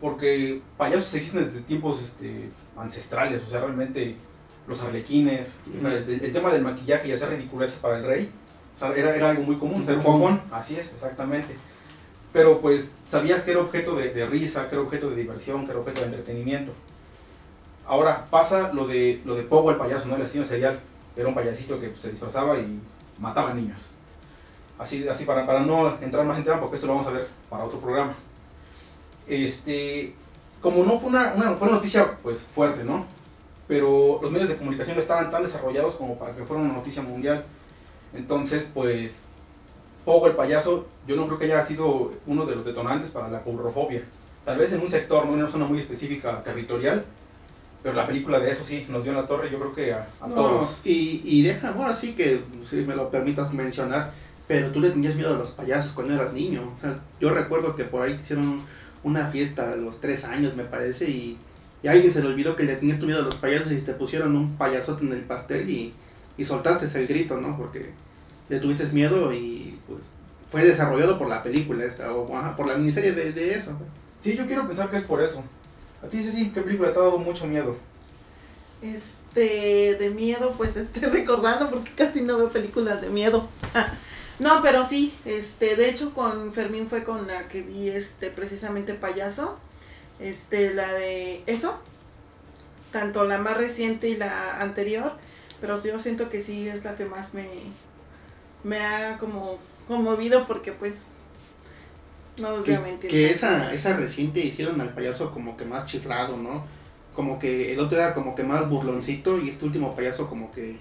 porque 0.00 0.62
payasos 0.76 1.14
existen 1.14 1.44
desde 1.44 1.60
tiempos 1.60 2.02
este, 2.02 2.50
ancestrales, 2.76 3.42
o 3.42 3.46
sea, 3.46 3.60
realmente 3.60 4.16
los 4.66 4.80
arlequines, 4.82 5.58
o 5.76 5.80
sea, 5.80 5.92
el, 5.94 6.20
el, 6.22 6.32
tema 6.32 6.52
del 6.52 6.62
maquillaje 6.62 7.08
y 7.08 7.12
hacer 7.12 7.30
ridiculeces 7.30 7.78
para 7.78 7.98
el 7.98 8.04
rey, 8.04 8.32
o 8.74 8.78
sea, 8.78 8.94
era, 8.94 9.14
era 9.14 9.30
algo 9.30 9.42
muy 9.42 9.56
común, 9.56 9.84
ser 9.84 10.00
fofón, 10.00 10.40
así 10.50 10.76
es, 10.76 10.92
exactamente. 10.92 11.54
Pero 12.32 12.60
pues 12.60 12.86
sabías 13.10 13.42
que 13.42 13.50
era 13.50 13.60
objeto 13.60 13.96
de, 13.96 14.12
de, 14.14 14.26
risa, 14.26 14.68
que 14.68 14.76
era 14.76 14.84
objeto 14.84 15.10
de 15.10 15.16
diversión, 15.16 15.64
que 15.64 15.72
era 15.72 15.80
objeto 15.80 16.00
de 16.00 16.06
entretenimiento. 16.06 16.72
Ahora 17.86 18.26
pasa 18.30 18.72
lo 18.72 18.86
de, 18.86 19.20
lo 19.24 19.34
de 19.34 19.42
Pogo 19.42 19.70
el 19.70 19.76
payaso, 19.76 20.06
¿no? 20.06 20.16
El 20.16 20.22
asesino 20.22 20.44
serial. 20.44 20.78
Era 21.16 21.28
un 21.28 21.34
payasito 21.34 21.80
que 21.80 21.88
pues, 21.88 22.00
se 22.00 22.10
disfrazaba 22.10 22.56
y 22.56 22.80
mataba 23.18 23.52
niños. 23.52 23.90
Así, 24.78 25.06
así 25.08 25.24
para, 25.24 25.44
para 25.44 25.60
no 25.60 25.98
entrar 26.00 26.24
más 26.24 26.38
en 26.38 26.44
tema, 26.44 26.60
porque 26.60 26.76
esto 26.76 26.86
lo 26.86 26.94
vamos 26.94 27.08
a 27.08 27.12
ver 27.12 27.28
para 27.50 27.64
otro 27.64 27.80
programa. 27.80 28.14
Este, 29.26 30.14
como 30.62 30.84
no 30.84 30.98
fue 30.98 31.10
una, 31.10 31.34
una, 31.34 31.54
fue 31.54 31.68
una 31.68 31.76
noticia 31.76 32.16
pues 32.22 32.38
fuerte, 32.54 32.84
¿no? 32.84 33.06
Pero 33.66 34.20
los 34.22 34.30
medios 34.30 34.48
de 34.48 34.56
comunicación 34.56 34.98
estaban 34.98 35.30
tan 35.30 35.42
desarrollados 35.42 35.94
como 35.94 36.18
para 36.18 36.32
que 36.32 36.44
fuera 36.44 36.62
una 36.62 36.72
noticia 36.72 37.02
mundial. 37.02 37.44
Entonces, 38.14 38.68
pues, 38.72 39.24
Pogo 40.04 40.28
el 40.28 40.34
payaso, 40.34 40.86
yo 41.06 41.16
no 41.16 41.26
creo 41.26 41.38
que 41.38 41.44
haya 41.44 41.62
sido 41.62 42.12
uno 42.26 42.46
de 42.46 42.56
los 42.56 42.64
detonantes 42.64 43.10
para 43.10 43.28
la 43.28 43.42
courrofobia. 43.42 44.02
Tal 44.44 44.56
vez 44.56 44.72
en 44.72 44.80
un 44.80 44.88
sector, 44.88 45.26
no 45.26 45.34
en 45.34 45.40
una 45.40 45.48
zona 45.48 45.66
muy 45.66 45.78
específica 45.78 46.40
territorial, 46.40 47.04
pero 47.82 47.94
la 47.94 48.06
película 48.06 48.40
de 48.40 48.50
eso 48.50 48.64
sí 48.64 48.86
nos 48.88 49.02
dio 49.02 49.12
en 49.12 49.18
la 49.18 49.26
torre, 49.26 49.50
yo 49.50 49.58
creo 49.58 49.74
que 49.74 49.92
a, 49.92 50.08
a 50.20 50.26
no, 50.26 50.34
todos. 50.34 50.78
Y, 50.84 51.20
y 51.24 51.42
deja, 51.42 51.72
bueno, 51.72 51.92
sí 51.92 52.14
que, 52.14 52.40
si 52.68 52.76
me 52.76 52.96
lo 52.96 53.10
permitas 53.10 53.52
mencionar, 53.52 54.12
pero 54.48 54.70
tú 54.70 54.80
le 54.80 54.90
tenías 54.90 55.14
miedo 55.16 55.34
a 55.34 55.38
los 55.38 55.50
payasos 55.50 55.92
cuando 55.92 56.14
eras 56.14 56.32
niño. 56.32 56.72
O 56.76 56.80
sea, 56.80 56.98
yo 57.20 57.30
recuerdo 57.34 57.76
que 57.76 57.84
por 57.84 58.02
ahí 58.02 58.18
hicieron 58.18 58.62
una 59.04 59.26
fiesta 59.26 59.72
a 59.72 59.76
los 59.76 60.00
tres 60.00 60.24
años, 60.24 60.56
me 60.56 60.64
parece, 60.64 61.10
y, 61.10 61.36
y 61.82 61.88
a 61.88 61.92
alguien 61.92 62.10
se 62.10 62.22
le 62.22 62.28
olvidó 62.28 62.56
que 62.56 62.64
le 62.64 62.76
tenías 62.76 62.98
tu 62.98 63.06
miedo 63.06 63.20
a 63.20 63.24
los 63.24 63.34
payasos 63.34 63.70
y 63.70 63.76
te 63.82 63.92
pusieron 63.92 64.34
un 64.34 64.56
payasote 64.56 65.04
en 65.04 65.12
el 65.12 65.24
pastel 65.24 65.68
y, 65.68 65.92
y 66.40 66.44
soltaste 66.44 66.86
el 66.98 67.06
grito, 67.06 67.36
¿no? 67.36 67.54
Porque 67.54 67.90
le 68.48 68.58
tuviste 68.60 68.86
miedo 68.86 69.30
y 69.34 69.78
pues 69.86 70.12
fue 70.48 70.64
desarrollado 70.64 71.18
por 71.18 71.28
la 71.28 71.42
película 71.42 71.84
esta, 71.84 72.14
o 72.14 72.34
ajá, 72.34 72.56
por 72.56 72.66
la 72.66 72.76
miniserie 72.76 73.12
de, 73.12 73.32
de 73.32 73.50
eso. 73.52 73.72
Sí, 74.18 74.34
yo 74.34 74.46
quiero 74.46 74.66
pensar 74.66 74.90
que 74.90 74.96
es 74.96 75.02
por 75.02 75.20
eso. 75.20 75.44
A 76.02 76.06
ti, 76.06 76.22
sí, 76.22 76.32
sí, 76.32 76.50
¿qué 76.50 76.62
película 76.62 76.94
te 76.94 76.98
ha 76.98 77.02
dado 77.02 77.18
mucho 77.18 77.46
miedo? 77.46 77.76
Este, 78.80 79.96
de 79.96 80.10
miedo, 80.14 80.54
pues 80.56 80.76
estoy 80.78 81.02
recordando 81.10 81.68
porque 81.68 81.90
casi 81.92 82.22
no 82.22 82.38
veo 82.38 82.48
películas 82.48 83.02
de 83.02 83.10
miedo. 83.10 83.46
no, 84.38 84.62
pero 84.62 84.82
sí, 84.82 85.12
este, 85.26 85.76
de 85.76 85.90
hecho 85.90 86.14
con 86.14 86.54
Fermín 86.54 86.88
fue 86.88 87.04
con 87.04 87.26
la 87.26 87.48
que 87.48 87.60
vi 87.60 87.90
este 87.90 88.30
precisamente 88.30 88.94
payaso. 88.94 89.58
Este, 90.18 90.72
la 90.72 90.90
de 90.94 91.42
eso. 91.44 91.78
Tanto 92.92 93.24
la 93.24 93.36
más 93.36 93.58
reciente 93.58 94.08
y 94.08 94.16
la 94.16 94.58
anterior. 94.62 95.12
Pero 95.60 95.76
sí, 95.78 95.88
yo 95.88 96.00
siento 96.00 96.28
que 96.30 96.42
sí 96.42 96.68
es 96.68 96.84
la 96.84 96.96
que 96.96 97.04
más 97.04 97.34
me, 97.34 97.46
me 98.64 98.78
ha 98.78 99.18
como 99.18 99.58
conmovido 99.88 100.46
porque 100.46 100.72
pues 100.72 101.08
no 102.40 102.48
os 102.54 102.64
voy 102.64 102.74
a 102.74 102.80
mentir. 102.80 103.10
Que 103.10 103.30
esa, 103.30 103.72
esa 103.72 103.96
reciente 103.96 104.40
hicieron 104.40 104.80
al 104.80 104.94
payaso 104.94 105.32
como 105.32 105.56
que 105.56 105.64
más 105.64 105.86
chiflado, 105.86 106.36
¿no? 106.36 106.64
Como 107.14 107.38
que 107.38 107.72
el 107.72 107.80
otro 107.80 107.98
era 107.98 108.14
como 108.14 108.34
que 108.34 108.42
más 108.44 108.68
burloncito 108.70 109.38
y 109.38 109.48
este 109.48 109.64
último 109.64 109.94
payaso 109.94 110.28
como 110.28 110.50
que 110.52 110.76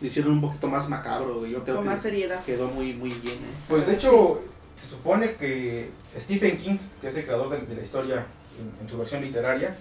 lo 0.00 0.06
hicieron 0.06 0.32
un 0.32 0.40
poquito 0.40 0.66
más 0.68 0.88
macabro. 0.88 1.46
Yo 1.46 1.62
creo 1.62 1.76
Con 1.76 1.84
que 1.84 1.90
más 1.90 2.02
seriedad. 2.02 2.42
quedó 2.44 2.68
muy, 2.68 2.94
muy 2.94 3.10
bien, 3.10 3.36
¿eh? 3.36 3.54
Pues 3.68 3.86
de 3.86 3.94
hecho, 3.94 4.40
se 4.74 4.86
supone 4.88 5.36
que 5.36 5.90
Stephen 6.18 6.56
King, 6.58 6.76
que 7.00 7.06
es 7.08 7.16
el 7.16 7.24
creador 7.24 7.50
de, 7.50 7.58
de 7.66 7.76
la 7.76 7.82
historia 7.82 8.26
en, 8.58 8.82
en, 8.82 8.88
su 8.88 8.98
versión 8.98 9.22
literaria, 9.22 9.76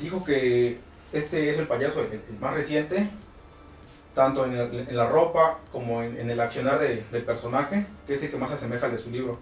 dijo 0.00 0.24
que 0.24 0.78
este 1.12 1.50
es 1.50 1.58
el 1.58 1.66
payaso, 1.66 2.00
el, 2.02 2.12
el 2.12 2.38
más 2.40 2.54
reciente, 2.54 3.10
tanto 4.14 4.44
en, 4.44 4.96
la 4.96 5.08
ropa 5.08 5.58
como 5.72 6.02
en, 6.02 6.28
el 6.28 6.40
accionar 6.40 6.78
de, 6.78 7.04
del 7.12 7.22
personaje, 7.22 7.86
que 8.06 8.14
es 8.14 8.22
el 8.22 8.30
que 8.30 8.36
más 8.36 8.50
se 8.50 8.56
asemeja 8.56 8.86
al 8.86 8.92
de 8.92 8.98
su 8.98 9.10
libro. 9.10 9.38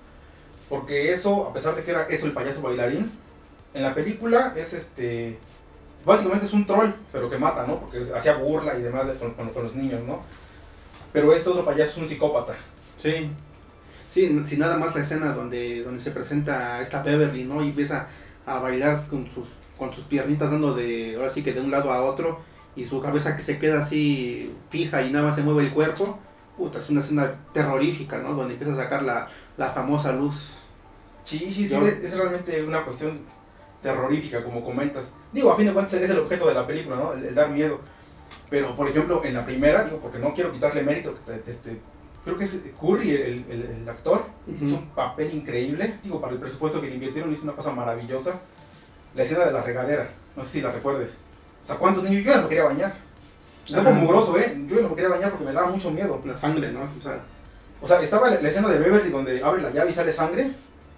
Porque 0.68 1.12
eso, 1.12 1.48
a 1.48 1.52
pesar 1.52 1.74
de 1.74 1.82
que 1.82 1.90
era 1.90 2.02
eso 2.08 2.26
el 2.26 2.32
payaso 2.32 2.60
bailarín, 2.60 3.10
en 3.74 3.82
la 3.82 3.94
película 3.94 4.52
es 4.56 4.74
este. 4.74 5.38
Básicamente 6.04 6.46
es 6.46 6.52
un 6.52 6.66
troll, 6.66 6.90
pero 7.12 7.28
que 7.28 7.38
mata, 7.38 7.66
¿no? 7.66 7.80
Porque 7.80 8.00
hacía 8.14 8.36
burla 8.36 8.78
y 8.78 8.82
demás 8.82 9.06
de, 9.06 9.14
con, 9.14 9.32
con, 9.32 9.62
los 9.62 9.74
niños, 9.74 10.00
¿no? 10.06 10.22
Pero 11.12 11.32
este 11.32 11.48
otro 11.48 11.64
payaso 11.64 11.92
es 11.92 11.96
un 11.96 12.08
psicópata. 12.08 12.54
Sí. 12.96 13.30
Sí, 14.10 14.42
si 14.46 14.56
nada 14.56 14.78
más 14.78 14.94
la 14.94 15.02
escena 15.02 15.32
donde, 15.32 15.82
donde 15.82 16.00
se 16.00 16.12
presenta 16.12 16.80
esta 16.80 17.02
Beverly, 17.02 17.44
¿no? 17.44 17.62
Y 17.62 17.68
empieza 17.68 18.06
a 18.46 18.58
bailar 18.60 19.06
con 19.08 19.28
sus, 19.28 19.48
con 19.76 19.92
sus 19.92 20.04
piernitas 20.04 20.50
dando 20.50 20.74
de, 20.74 21.14
ahora 21.16 21.28
sí 21.28 21.42
que 21.42 21.52
de 21.52 21.60
un 21.60 21.70
lado 21.70 21.92
a 21.92 22.02
otro, 22.02 22.40
y 22.76 22.84
su 22.84 23.00
cabeza 23.00 23.36
que 23.36 23.42
se 23.42 23.58
queda 23.58 23.78
así 23.78 24.54
fija 24.70 25.02
y 25.02 25.10
nada 25.10 25.26
más 25.26 25.34
se 25.34 25.42
mueve 25.42 25.64
el 25.64 25.72
cuerpo. 25.72 26.18
Puta, 26.56 26.78
es 26.78 26.90
una 26.90 27.00
escena 27.00 27.34
terrorífica, 27.52 28.18
¿no? 28.18 28.34
Donde 28.34 28.54
empieza 28.54 28.74
a 28.74 28.76
sacar 28.76 29.02
la, 29.02 29.28
la 29.56 29.70
famosa 29.70 30.12
luz. 30.12 30.58
Sí, 31.22 31.50
sí, 31.50 31.66
sí, 31.68 31.74
es, 31.74 32.04
es, 32.04 32.16
realmente 32.16 32.62
una 32.64 32.84
cuestión 32.84 33.20
terrorífica, 33.82 34.42
como 34.42 34.64
comentas. 34.64 35.12
Digo, 35.32 35.52
a 35.52 35.56
fin 35.56 35.66
de 35.66 35.72
cuentas 35.72 35.94
es 35.94 36.10
el 36.10 36.18
objeto 36.18 36.48
de 36.48 36.54
la 36.54 36.66
película, 36.66 36.96
¿no? 36.96 37.12
El, 37.12 37.24
el 37.24 37.34
dar 37.34 37.50
miedo. 37.50 37.80
Pero, 38.50 38.74
por 38.74 38.88
ejemplo, 38.88 39.22
en 39.24 39.34
la 39.34 39.44
primera, 39.44 39.84
digo, 39.84 39.98
porque 39.98 40.18
no 40.18 40.32
quiero 40.34 40.50
quitarle 40.50 40.82
mérito, 40.82 41.14
este, 41.46 41.78
creo 42.24 42.36
que 42.36 42.44
es 42.44 42.62
Curry, 42.80 43.10
el, 43.10 43.44
el, 43.50 43.62
el 43.82 43.88
actor, 43.88 44.24
uh 44.46 44.50
-huh. 44.50 44.62
hizo 44.62 44.76
un 44.76 44.88
papel 44.90 45.32
increíble. 45.34 45.98
Digo, 46.02 46.20
para 46.20 46.32
el 46.32 46.38
presupuesto 46.40 46.80
que 46.80 46.88
le 46.88 46.94
invirtieron, 46.94 47.32
hizo 47.32 47.42
una 47.42 47.54
cosa 47.54 47.72
maravillosa. 47.72 48.40
La 49.14 49.22
escena 49.22 49.44
de 49.44 49.52
la 49.52 49.62
regadera, 49.62 50.10
no 50.36 50.42
sé 50.42 50.48
si 50.48 50.60
la 50.60 50.72
recuerdes. 50.72 51.16
Sea, 51.68 51.76
¿cuántos 51.76 52.02
niños? 52.02 52.24
Yo 52.24 52.30
ya 52.30 52.36
no 52.38 52.42
me 52.44 52.48
quería 52.48 52.64
bañar. 52.64 52.94
No 53.72 53.84
como 53.84 54.00
mugroso, 54.00 54.38
¿eh? 54.38 54.58
Yo 54.66 54.80
no 54.80 54.88
me 54.88 54.94
quería 54.94 55.10
bañar 55.10 55.30
porque 55.30 55.44
me 55.44 55.52
daba 55.52 55.68
mucho 55.68 55.90
miedo. 55.90 56.18
La 56.24 56.34
sangre, 56.34 56.72
¿no? 56.72 56.80
O 56.80 57.02
sea, 57.02 57.20
o 57.82 57.86
sea 57.86 58.00
estaba 58.00 58.30
la, 58.30 58.40
la 58.40 58.48
escena 58.48 58.68
de 58.68 58.78
Beverly 58.78 59.10
donde 59.10 59.42
abre 59.44 59.60
la 59.60 59.70
llave 59.70 59.90
y 59.90 59.92
sale 59.92 60.10
sangre. 60.10 60.50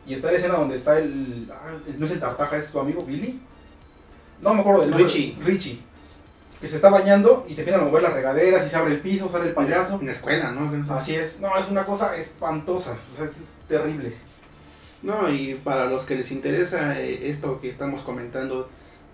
Y 0.07 0.15
está 0.15 0.31
la 0.31 0.39
escena 0.39 0.55
donde 0.55 0.77
está 0.77 0.97
el, 0.99 1.51
ah, 1.53 1.73
no 1.99 2.07
es 2.07 2.13
el 2.13 2.21
tartaja, 2.21 2.57
es 2.57 2.71
tu 2.71 2.79
amigo 2.79 3.03
Billy. 3.03 3.41
No 4.41 4.55
me 4.55 4.61
acuerdo 4.61 4.83
del 4.83 4.91
nombre. 4.91 5.07
Richie. 5.09 5.37
Richie. 5.45 5.81
Que 6.61 6.69
se 6.69 6.77
está 6.77 6.89
bañando 6.89 7.45
y 7.49 7.55
te 7.55 7.63
empiezan 7.63 7.83
a 7.83 7.87
mover 7.87 8.05
las 8.05 8.13
regaderas 8.13 8.65
y 8.65 8.69
se 8.69 8.77
abre 8.77 8.95
el 8.95 9.01
piso, 9.01 9.29
sale 9.29 9.49
el 9.49 9.55
payaso. 9.55 9.99
En 9.99 10.07
la 10.07 10.13
escuela, 10.13 10.53
¿no? 10.53 10.95
Así 10.95 11.17
es. 11.17 11.41
No, 11.41 11.59
es 11.59 11.69
una 11.69 11.85
cosa 11.85 12.17
espantosa. 12.17 12.97
O 13.13 13.17
sea, 13.17 13.25
es, 13.25 13.41
es 13.41 13.49
terrible. 13.67 14.15
No, 15.03 15.29
y 15.29 15.55
para 15.55 15.87
los 15.87 16.05
que 16.05 16.15
les 16.15 16.31
interesa 16.31 17.01
eh, 17.01 17.29
esto 17.29 17.61
que 17.61 17.69
estamos 17.69 18.03
comentando, 18.03 18.69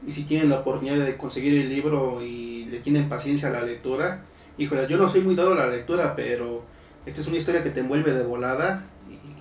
y 0.07 0.11
si 0.11 0.25
tienen 0.25 0.49
la 0.49 0.61
oportunidad 0.61 1.05
de 1.05 1.17
conseguir 1.17 1.61
el 1.61 1.69
libro 1.69 2.23
y 2.23 2.67
le 2.67 2.79
tienen 2.81 3.09
paciencia 3.09 3.49
a 3.49 3.53
la 3.53 3.63
lectura, 3.63 4.23
híjole, 4.59 4.87
yo 4.89 4.97
no 4.99 5.09
soy 5.09 5.21
muy 5.21 5.35
dado 5.35 5.53
a 5.53 5.57
la 5.57 5.69
lectura, 5.69 6.15
pero 6.17 6.65
esta 7.07 7.21
es 7.21 7.27
una 7.29 7.37
historia 7.37 7.63
que 7.63 7.71
te 7.71 7.81
envuelve 7.81 8.13
de 8.13 8.25
volada 8.25 8.85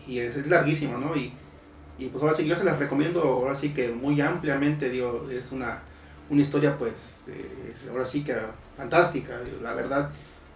y, 0.07 0.19
es, 0.19 0.37
es 0.37 0.47
larguísima, 0.47 0.97
¿no? 0.97 1.15
Y, 1.15 1.33
y 1.97 2.07
pues 2.07 2.23
ahora 2.23 2.35
sí, 2.35 2.45
yo 2.45 2.55
se 2.55 2.63
las 2.63 2.77
recomiendo, 2.77 3.21
ahora 3.21 3.55
sí 3.55 3.73
que 3.73 3.89
muy 3.89 4.19
ampliamente, 4.21 4.89
digo, 4.89 5.27
es 5.31 5.51
una, 5.51 5.81
una 6.29 6.41
historia 6.41 6.77
pues, 6.77 7.25
eh, 7.29 7.73
ahora 7.89 8.05
sí 8.05 8.23
que 8.23 8.35
fantástica, 8.75 9.39
la 9.61 9.73
verdad, 9.73 10.09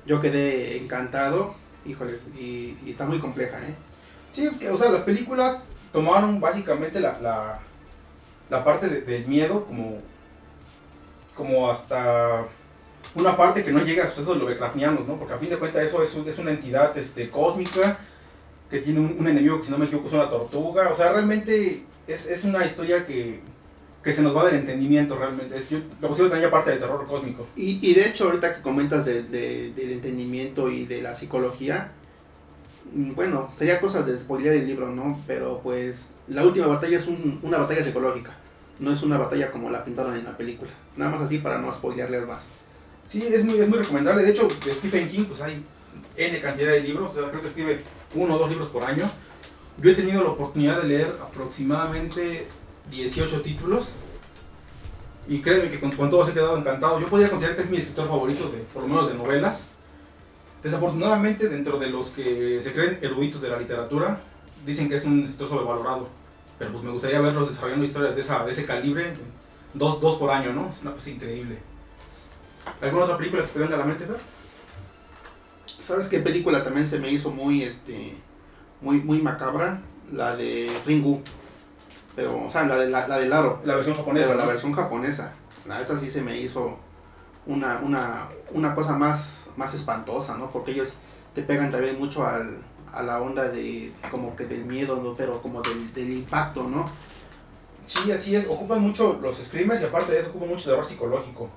yo 0.06 0.22
quedé 0.22 0.78
encantado, 0.78 1.56
híjoles, 1.86 2.30
y, 2.40 2.76
está 2.88 3.06
muy 3.06 3.20
compleja, 3.20 3.58
¿eh? 3.58 3.76
Sí, 4.32 4.48
o 4.48 4.78
sea, 4.78 4.92
las 4.92 5.02
películas 5.02 5.62
tomaron 5.92 6.40
básicamente 6.40 7.00
la, 7.00 7.60
la 8.50 8.64
parte 8.64 8.88
de, 8.88 9.02
del 9.02 9.28
miedo 9.28 9.66
como, 9.66 9.98
como 11.36 11.70
hasta 11.70 12.46
una 13.16 13.36
parte 13.36 13.64
que 13.64 13.72
no 13.72 13.84
llega 13.84 14.04
a 14.04 14.08
sucesos 14.08 14.38
lovecraftianos, 14.38 15.08
¿no? 15.08 15.18
Porque 15.18 15.34
a 15.34 15.38
fin 15.38 15.50
de 15.50 15.58
cuentas 15.58 15.84
eso 15.84 16.04
es, 16.04 16.16
es 16.16 16.40
una 16.40 16.52
entidad 16.52 16.96
este, 16.98 17.30
cósmica 17.30 17.98
que 18.70 18.80
tiene 18.80 19.00
un, 19.00 19.28
enemigo 19.28 19.60
que 19.60 19.66
si 19.66 19.72
no 19.72 19.78
me 19.78 19.86
equivoco 19.86 20.08
es 20.08 20.14
una 20.14 20.30
tortuga. 20.30 20.90
O 20.90 20.96
sea, 20.96 21.12
realmente 21.12 21.84
es, 22.08 22.28
es 22.28 22.44
una 22.44 22.66
historia 22.66 23.06
que, 23.06 23.40
que 24.04 24.14
se 24.14 24.22
nos 24.22 24.36
va 24.36 24.46
del 24.46 24.56
entendimiento 24.56 25.18
realmente. 25.18 25.58
Es, 25.58 25.70
yo 25.70 25.80
lo 26.00 26.08
considero 26.08 26.32
también 26.32 26.52
parte 26.52 26.72
del 26.72 26.80
terror 26.80 27.06
cósmico. 27.08 27.48
Y, 27.56 27.80
y 27.82 27.94
de 27.94 28.08
hecho 28.08 28.26
ahorita 28.26 28.54
que 28.54 28.62
comentas 28.62 29.06
de, 29.06 29.24
de, 29.24 29.72
del 29.72 29.92
entendimiento 29.92 30.70
y 30.70 30.86
de 30.86 31.02
la 31.02 31.16
psicología, 31.16 31.92
bueno, 32.94 33.50
sería 33.58 33.80
cosa 33.80 34.02
de 34.04 34.18
spoilear 34.18 34.56
el 34.56 34.68
libro, 34.68 34.90
¿no? 34.90 35.22
Pero 35.28 35.60
pues 35.62 36.14
la 36.28 36.44
última 36.44 36.68
batalla 36.68 36.98
es 36.98 37.08
un, 37.08 37.40
una 37.44 37.58
batalla 37.58 37.84
psicológica. 37.84 38.32
no 38.80 38.92
es 38.92 39.04
una 39.04 39.18
batalla 39.18 39.52
como 39.52 39.70
la 39.70 39.84
pintaron 39.84 40.16
en 40.16 40.24
la 40.26 40.38
película. 40.38 40.72
Nada 40.96 41.12
más 41.12 41.22
así 41.22 41.40
para 41.40 41.60
no 41.60 41.72
spoilearles 41.72 42.26
más. 42.28 42.46
Sí, 43.06 43.28
es 43.32 43.44
muy, 43.44 43.60
es 43.60 43.68
muy 43.68 43.80
recomendable. 43.80 44.24
De 44.24 44.32
hecho, 44.32 44.48
Stephen 44.50 45.10
King, 45.10 45.26
pues 45.26 45.42
hay 45.42 45.64
N 46.16 46.42
cantidad 46.42 46.72
de 46.72 46.82
libros. 46.82 47.14
Creo 47.14 47.42
que 47.42 47.48
escribe 47.48 47.82
uno 48.16 48.36
o 48.36 48.38
dos 48.38 48.50
libros 48.50 48.70
por 48.70 48.84
año. 48.84 49.10
Yo 49.82 49.92
he 49.92 49.96
tenido 49.96 50.24
la 50.24 50.30
oportunidad 50.30 50.82
de 50.82 50.88
leer 50.88 51.16
aproximadamente 51.22 52.48
18 52.92 53.42
títulos. 53.42 53.94
Y 55.28 55.40
créeme 55.42 55.70
que 55.70 55.80
con, 55.80 55.92
con 55.92 56.10
todos 56.10 56.30
he 56.30 56.34
quedado 56.34 56.58
encantado. 56.58 57.00
Yo 57.00 57.08
podría 57.08 57.30
considerar 57.30 57.56
que 57.56 57.64
es 57.64 57.70
mi 57.70 57.78
escritor 57.78 58.08
favorito, 58.08 58.50
de, 58.50 58.60
por 58.74 58.84
lo 58.84 58.88
menos 58.90 59.08
de 59.08 59.16
novelas. 59.16 59.68
Desafortunadamente, 60.64 61.48
dentro 61.48 61.80
de 61.80 61.90
los 61.90 62.10
que 62.10 62.60
se 62.62 62.74
creen 62.74 63.00
eruditos 63.02 63.42
de 63.42 63.50
la 63.50 63.58
literatura, 63.58 64.20
dicen 64.66 64.90
que 64.90 64.96
es 64.96 65.06
un 65.06 65.24
escritor 65.24 65.50
sobrevalorado. 65.50 66.10
Pero 66.58 66.72
pues 66.72 66.84
me 66.84 66.92
gustaría 66.92 67.22
verlos 67.22 67.48
desarrollando 67.48 67.86
historias 67.86 68.16
de, 68.16 68.22
esa, 68.22 68.46
de 68.46 68.52
ese 68.52 68.66
calibre, 68.66 69.14
dos, 69.74 70.02
dos 70.02 70.18
por 70.18 70.30
año, 70.30 70.52
¿no? 70.52 70.68
Es 70.68 70.82
una 70.82 70.92
cosa 70.92 71.10
increíble. 71.10 71.60
¿Alguna 72.82 73.06
otra 73.06 73.18
película 73.18 73.44
que 73.44 73.50
te 73.50 73.60
venga 73.60 73.76
a 73.76 73.80
la 73.80 73.86
mente, 73.86 74.06
Fer? 74.06 74.18
¿Sabes 75.80 76.10
qué 76.10 76.20
película 76.20 76.62
también 76.64 76.86
se 76.86 77.00
me 77.00 77.10
hizo 77.10 77.32
muy, 77.32 77.64
este, 77.64 78.16
muy, 78.82 79.00
muy 79.00 79.22
macabra? 79.22 79.82
La 80.12 80.36
de 80.36 80.70
Ringu. 80.86 81.22
Pero, 82.16 82.46
o 82.46 82.50
sea, 82.50 82.66
la, 82.66 82.76
de, 82.76 82.90
la, 82.90 83.08
la 83.08 83.18
del 83.18 83.32
aro. 83.32 83.62
La 83.64 83.76
versión 83.76 83.96
japonesa. 83.96 84.28
Pero 84.28 84.40
la 84.40 84.46
¿no? 84.46 84.52
versión 84.52 84.74
japonesa. 84.74 85.34
La 85.66 85.80
neta 85.80 85.98
sí 85.98 86.12
se 86.12 86.22
me 86.22 86.38
hizo 86.38 86.78
una, 87.46 87.80
una, 87.84 88.30
una 88.52 88.76
cosa 88.76 88.98
más, 88.98 89.50
más 89.58 89.74
espantosa, 89.74 90.38
¿no? 90.38 90.52
Porque 90.52 90.72
ellos 90.72 90.90
te 91.34 91.42
pegan 91.42 91.72
también 91.72 91.98
mucho 91.98 92.26
al, 92.26 92.58
a 92.94 93.04
la 93.04 93.22
onda 93.22 93.50
de, 93.50 93.62
de 93.62 93.94
como 94.12 94.36
que 94.36 94.46
del 94.46 94.66
miedo, 94.66 95.00
¿no? 95.02 95.16
Pero 95.16 95.42
como 95.42 95.62
del, 95.62 95.94
del 95.94 96.12
impacto, 96.12 96.64
¿no? 96.64 96.90
Sí, 97.86 98.12
así 98.12 98.36
es. 98.36 98.48
Ocupan 98.48 98.82
mucho 98.82 99.20
los 99.22 99.38
screamers 99.38 99.82
y 99.82 99.86
aparte 99.86 100.12
de 100.12 100.20
eso 100.20 100.30
ocupan 100.30 100.50
mucho 100.50 100.70
terror 100.70 100.86
psicológico. 100.86 101.50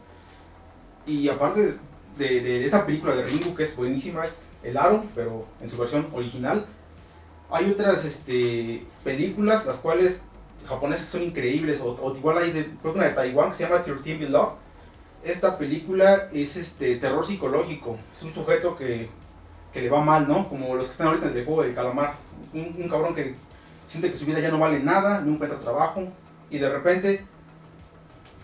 Y 1.06 1.28
aparte 1.28 1.78
de, 2.16 2.40
de 2.40 2.64
esta 2.64 2.86
película 2.86 3.14
de 3.14 3.24
Ringu, 3.24 3.54
que 3.54 3.64
es 3.64 3.76
buenísima, 3.76 4.24
es 4.24 4.38
El 4.62 4.76
Aro, 4.76 5.04
pero 5.14 5.46
en 5.60 5.68
su 5.68 5.76
versión 5.76 6.06
original. 6.12 6.66
Hay 7.50 7.70
otras 7.70 8.04
este, 8.06 8.86
películas, 9.04 9.66
las 9.66 9.76
cuales 9.76 10.22
japonesas 10.66 11.08
son 11.08 11.22
increíbles, 11.22 11.80
o, 11.80 11.98
o 12.00 12.16
igual 12.16 12.38
hay 12.38 12.52
de, 12.52 12.64
creo 12.80 12.94
que 12.94 12.98
una 12.98 13.08
de 13.08 13.14
Taiwán 13.14 13.50
que 13.50 13.56
se 13.56 13.64
llama 13.64 13.82
13 13.82 14.16
Beloved. 14.16 14.61
Esta 15.24 15.56
película 15.56 16.28
es 16.32 16.56
este 16.56 16.96
terror 16.96 17.24
psicológico. 17.24 17.96
Es 18.12 18.22
un 18.22 18.32
sujeto 18.32 18.76
que, 18.76 19.08
que 19.72 19.80
le 19.80 19.88
va 19.90 20.00
mal, 20.00 20.26
¿no? 20.26 20.48
Como 20.48 20.74
los 20.74 20.86
que 20.86 20.92
están 20.92 21.08
ahorita 21.08 21.28
en 21.28 21.36
el 21.36 21.44
juego 21.44 21.62
del 21.62 21.74
calamar. 21.74 22.14
Un, 22.52 22.88
cabrón 22.88 23.14
que 23.14 23.34
siente 23.86 24.10
que 24.10 24.16
su 24.16 24.26
vida 24.26 24.40
ya 24.40 24.50
no 24.50 24.58
vale 24.58 24.80
nada, 24.80 25.20
no 25.20 25.32
encuentra 25.34 25.58
trabajo, 25.60 26.02
y 26.50 26.58
de 26.58 26.68
repente 26.68 27.24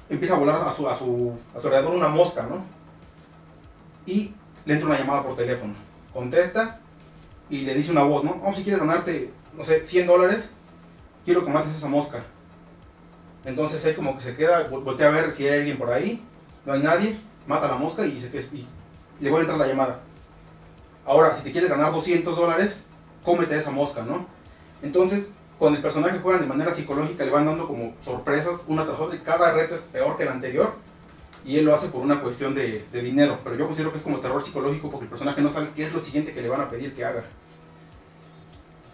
empieza 0.08 0.34
a 0.34 0.38
volar 0.38 0.56
a 0.56 0.70
su, 0.72 0.88
a 0.88 0.94
su, 0.94 1.38
a 1.54 1.60
su 1.60 1.66
alrededor 1.66 1.94
una 1.94 2.08
mosca, 2.08 2.44
¿no? 2.44 2.64
Y 4.06 4.34
le 4.64 4.74
entra 4.74 4.88
una 4.88 4.98
llamada 4.98 5.22
por 5.24 5.36
teléfono. 5.36 5.74
Contesta 6.12 6.80
y 7.50 7.62
le 7.62 7.74
dice 7.74 7.92
una 7.92 8.02
voz, 8.04 8.24
¿no? 8.24 8.40
Si 8.54 8.62
quieres 8.62 8.80
ganarte, 8.80 9.30
no 9.54 9.64
sé, 9.64 9.84
100 9.84 10.06
dólares, 10.06 10.50
quiero 11.24 11.44
que 11.44 11.50
mates 11.50 11.74
esa 11.74 11.88
mosca. 11.88 12.22
Entonces 13.44 13.84
él 13.84 13.94
como 13.96 14.16
que 14.16 14.24
se 14.24 14.36
queda, 14.36 14.70
vol- 14.70 14.84
voltea 14.84 15.08
a 15.08 15.10
ver 15.10 15.34
si 15.34 15.46
hay 15.46 15.58
alguien 15.60 15.78
por 15.78 15.92
ahí, 15.92 16.24
no 16.64 16.72
hay 16.72 16.80
nadie, 16.80 17.20
mata 17.46 17.68
la 17.68 17.76
mosca 17.76 18.04
y, 18.04 18.20
se, 18.20 18.28
y, 18.28 18.56
y 18.58 18.66
le 19.20 19.30
vuelve 19.30 19.48
a 19.48 19.52
entrar 19.52 19.58
la 19.58 19.66
llamada. 19.66 20.00
Ahora, 21.04 21.34
si 21.34 21.42
te 21.42 21.52
quieres 21.52 21.70
ganar 21.70 21.92
200 21.92 22.36
dólares, 22.36 22.80
cómete 23.24 23.56
esa 23.56 23.70
mosca, 23.70 24.02
¿no? 24.02 24.26
Entonces, 24.82 25.30
con 25.58 25.74
el 25.74 25.82
personaje 25.82 26.18
juegan 26.18 26.42
de 26.42 26.46
manera 26.46 26.72
psicológica, 26.72 27.24
le 27.24 27.30
van 27.30 27.46
dando 27.46 27.66
como 27.66 27.94
sorpresas 28.04 28.62
una 28.68 28.84
tras 28.84 29.00
otra 29.00 29.16
y 29.16 29.20
cada 29.20 29.52
reto 29.52 29.74
es 29.74 29.82
peor 29.82 30.16
que 30.16 30.22
el 30.22 30.28
anterior 30.28 30.74
y 31.44 31.58
él 31.58 31.64
lo 31.64 31.74
hace 31.74 31.88
por 31.88 32.02
una 32.02 32.20
cuestión 32.20 32.54
de 32.54 32.84
dinero, 32.92 33.38
pero 33.42 33.56
yo 33.56 33.66
considero 33.66 33.90
que 33.90 33.98
es 33.98 34.04
como 34.04 34.20
terror 34.20 34.42
psicológico 34.42 34.90
porque 34.90 35.04
el 35.04 35.10
personaje 35.10 35.40
no 35.40 35.48
sabe 35.48 35.70
qué 35.74 35.86
es 35.86 35.92
lo 35.92 36.00
siguiente 36.00 36.32
que 36.32 36.42
le 36.42 36.48
van 36.48 36.60
a 36.60 36.70
pedir 36.70 36.94
que 36.94 37.04
haga. 37.04 37.24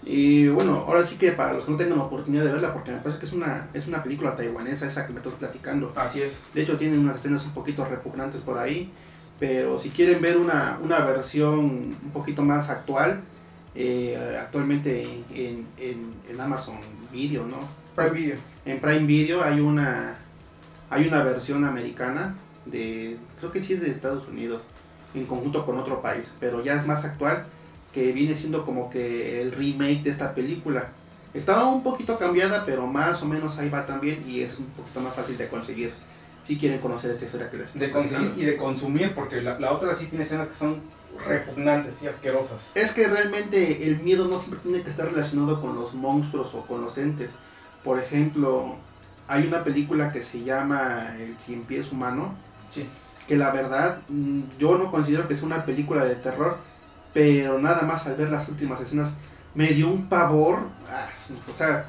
Y 0.07 0.49
bueno, 0.49 0.85
ahora 0.87 1.03
sí 1.03 1.17
que 1.17 1.33
para 1.33 1.55
los 1.55 1.65
que 1.65 1.71
no 1.71 1.77
tengan 1.79 1.99
la 1.99 2.05
oportunidad 2.05 2.45
de 2.45 2.53
verla, 2.53 2.73
porque 2.75 2.91
me 2.93 2.99
parece 2.99 3.19
que 3.19 3.27
es 3.27 3.33
una, 3.33 3.69
es 3.73 3.87
una 3.87 4.03
película 4.03 4.37
taiwanesa 4.37 4.87
esa 4.87 5.07
que 5.07 5.13
me 5.13 5.21
estás 5.21 5.33
platicando. 5.35 5.91
Así 5.97 6.21
es. 6.21 6.39
De 6.53 6.63
hecho, 6.63 6.77
tiene 6.77 6.99
unas 6.99 7.17
escenas 7.17 7.45
un 7.47 7.53
poquito 7.53 7.85
repugnantes 7.87 8.41
por 8.43 8.59
ahí. 8.59 8.93
Pero 9.41 9.79
si 9.79 9.91
quieren 9.91 10.21
ver 10.21 10.37
una, 10.37 10.79
una 10.83 11.01
versión 11.01 11.59
un 11.59 12.11
poquito 12.13 12.43
más 12.43 12.71
actual, 12.71 13.23
eh, 13.75 14.39
actualmente 14.41 15.03
en, 15.03 15.25
en, 15.35 15.67
en- 15.79 16.15
en 16.29 16.41
Amazon 16.41 16.77
Video, 17.13 17.45
¿no? 17.47 17.57
Prime 17.97 18.11
Video. 18.11 18.37
En 18.65 18.81
Prime 18.81 19.07
Video 19.07 19.43
hay 19.43 19.59
una, 19.61 20.17
hay 20.91 21.09
una 21.09 21.23
versión 21.25 21.65
americana 21.65 22.37
de, 22.67 23.17
creo 23.41 23.51
que 23.53 23.61
sí 23.61 23.73
es 23.73 23.81
de 23.81 23.91
Estados 23.91 24.29
Unidos, 24.29 24.63
en 25.15 25.27
conjunto 25.27 25.67
con 25.67 25.79
otro 25.79 26.01
país, 26.01 26.33
pero 26.41 26.63
ya 26.63 26.75
es 26.75 26.87
más 26.87 27.05
actual, 27.05 27.47
que 27.95 28.13
viene 28.13 28.35
siendo 28.35 28.65
como 28.67 28.91
que 28.91 29.41
el 29.41 29.53
remake 29.53 30.03
de 30.03 30.11
esta 30.11 30.35
película. 30.35 30.89
Estaba 31.33 31.67
un 31.69 31.83
poquito 31.83 32.19
cambiada, 32.19 32.65
pero 32.67 32.87
más 32.87 33.23
o 33.23 33.27
menos 33.27 33.59
ahí 33.59 33.69
va 33.69 33.87
también 33.87 34.23
y 34.29 34.41
es 34.43 34.59
un 34.59 34.67
poquito 34.67 35.01
más 35.01 35.15
fácil 35.15 35.39
de 35.39 35.49
conseguir. 35.49 35.93
Si 36.45 36.59
quieren 36.59 36.79
conocer 36.81 37.11
esta 37.11 37.25
historia 37.25 37.51
que 37.51 37.57
les 37.57 37.79
De 37.79 37.91
conseguir 37.91 38.33
y 38.37 38.45
de 38.45 38.57
consumir, 38.57 39.13
porque 39.15 39.41
la, 39.41 39.59
la 39.59 39.73
otra 39.73 39.95
sí 39.95 40.07
tiene 40.07 40.25
escenas 40.25 40.49
que 40.49 40.55
son 40.55 40.81
repugnantes 41.27 42.03
y 42.03 42.07
asquerosas. 42.07 42.71
Es 42.75 42.93
que 42.93 43.07
realmente 43.07 43.87
el 43.89 44.01
miedo 44.01 44.27
no 44.29 44.39
siempre 44.39 44.61
tiene 44.63 44.83
que 44.83 44.91
estar 44.91 45.07
relacionado 45.11 45.61
con 45.61 45.75
los 45.75 45.95
monstruos 45.95 46.55
o 46.55 46.67
con 46.67 46.81
los 46.83 46.99
entes. 46.99 47.33
Por 47.83 47.99
ejemplo, 47.99 48.77
hay 49.27 49.47
una 49.47 49.65
película 49.65 50.13
que 50.13 50.21
se 50.23 50.43
llama 50.45 51.17
El 51.19 51.37
Cien 51.37 51.63
Pies 51.63 51.91
Humano, 51.93 52.35
Sí. 52.71 52.85
que 53.27 53.37
la 53.37 53.51
verdad 53.53 54.01
mm, 54.09 54.41
yo 54.59 54.77
no 54.79 54.91
considero 54.91 55.29
que 55.29 55.37
sea 55.37 55.47
una 55.47 55.65
película 55.65 56.05
de 56.05 56.17
terror, 56.17 56.59
pero 57.15 57.59
nada 57.59 57.83
más 57.83 58.07
al 58.07 58.17
ver 58.17 58.29
las 58.29 58.49
últimas 58.49 58.81
escenas 58.81 59.15
me 59.55 59.69
dio 59.69 59.89
un 59.89 60.09
pavor. 60.09 60.59
ah, 60.91 61.09
o 61.49 61.55
sea, 61.55 61.87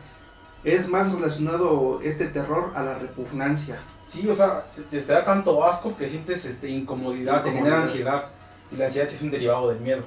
es 0.63 0.87
más 0.87 1.11
relacionado 1.11 1.99
este 2.03 2.27
terror 2.27 2.71
a 2.75 2.83
la 2.83 2.97
repugnancia. 2.99 3.77
Sí, 4.07 4.27
o 4.29 4.35
sea, 4.35 4.63
te, 4.89 5.01
te 5.01 5.11
da 5.11 5.25
tanto 5.25 5.65
asco 5.65 5.97
que 5.97 6.07
sientes 6.07 6.45
este, 6.45 6.69
incomodidad, 6.69 7.43
te 7.43 7.51
genera 7.51 7.81
ansiedad. 7.81 8.29
Y 8.71 8.77
la 8.77 8.85
ansiedad 8.85 9.07
es 9.07 9.21
un 9.21 9.31
derivado 9.31 9.69
del 9.69 9.79
miedo. 9.79 10.03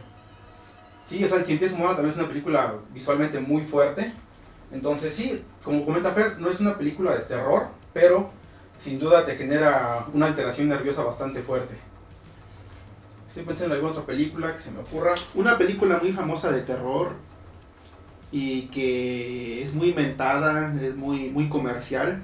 Sí, 1.04 1.24
o 1.24 1.28
sea, 1.28 1.38
El 1.38 1.44
Cien 1.46 1.74
Humano 1.74 1.94
también 1.94 2.10
es 2.10 2.16
una 2.16 2.28
película 2.28 2.74
visualmente 2.92 3.40
muy 3.40 3.62
fuerte. 3.62 4.12
Entonces, 4.70 5.14
sí, 5.14 5.42
como 5.64 5.84
comenta 5.84 6.12
Fer, 6.12 6.38
no 6.38 6.50
es 6.50 6.60
una 6.60 6.76
película 6.76 7.12
de 7.12 7.20
terror, 7.20 7.68
pero 7.94 8.30
sin 8.76 8.98
duda 8.98 9.24
te 9.24 9.34
genera 9.36 10.06
una 10.12 10.26
alteración 10.26 10.68
nerviosa 10.68 11.02
bastante 11.02 11.40
fuerte. 11.40 11.74
Estoy 13.28 13.44
pensando 13.44 13.74
en 13.74 13.80
alguna 13.80 13.92
otra 13.92 14.06
película 14.06 14.54
que 14.54 14.60
se 14.60 14.70
me 14.72 14.80
ocurra. 14.80 15.14
Una 15.34 15.58
película 15.58 15.98
muy 16.02 16.12
famosa 16.12 16.50
de 16.50 16.62
terror 16.62 17.12
y 18.32 18.62
que 18.68 19.62
es 19.62 19.72
muy 19.74 19.90
inventada, 19.90 20.74
es 20.82 20.96
muy, 20.96 21.28
muy 21.30 21.48
comercial. 21.48 22.22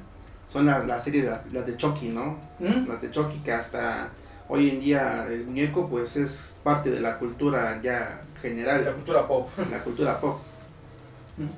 Son 0.52 0.66
la- 0.66 0.84
las 0.84 1.04
series, 1.04 1.24
de 1.24 1.30
las, 1.30 1.52
las 1.52 1.66
de 1.66 1.76
Chucky, 1.76 2.08
¿no? 2.08 2.38
¿Mm? 2.58 2.88
Las 2.88 3.02
de 3.02 3.10
Chucky 3.10 3.38
que 3.38 3.52
hasta 3.52 4.10
hoy 4.48 4.70
en 4.70 4.80
día 4.80 5.26
el 5.30 5.44
muñeco 5.46 5.88
pues 5.88 6.16
es 6.16 6.54
parte 6.62 6.90
de 6.90 7.00
la 7.00 7.18
cultura 7.18 7.80
ya 7.82 8.22
La 8.34 8.40
general, 8.40 8.84
cultura 8.94 9.26
pop. 9.28 9.48
la 9.70 9.78
cultura 9.82 10.18
pop. 10.20 10.40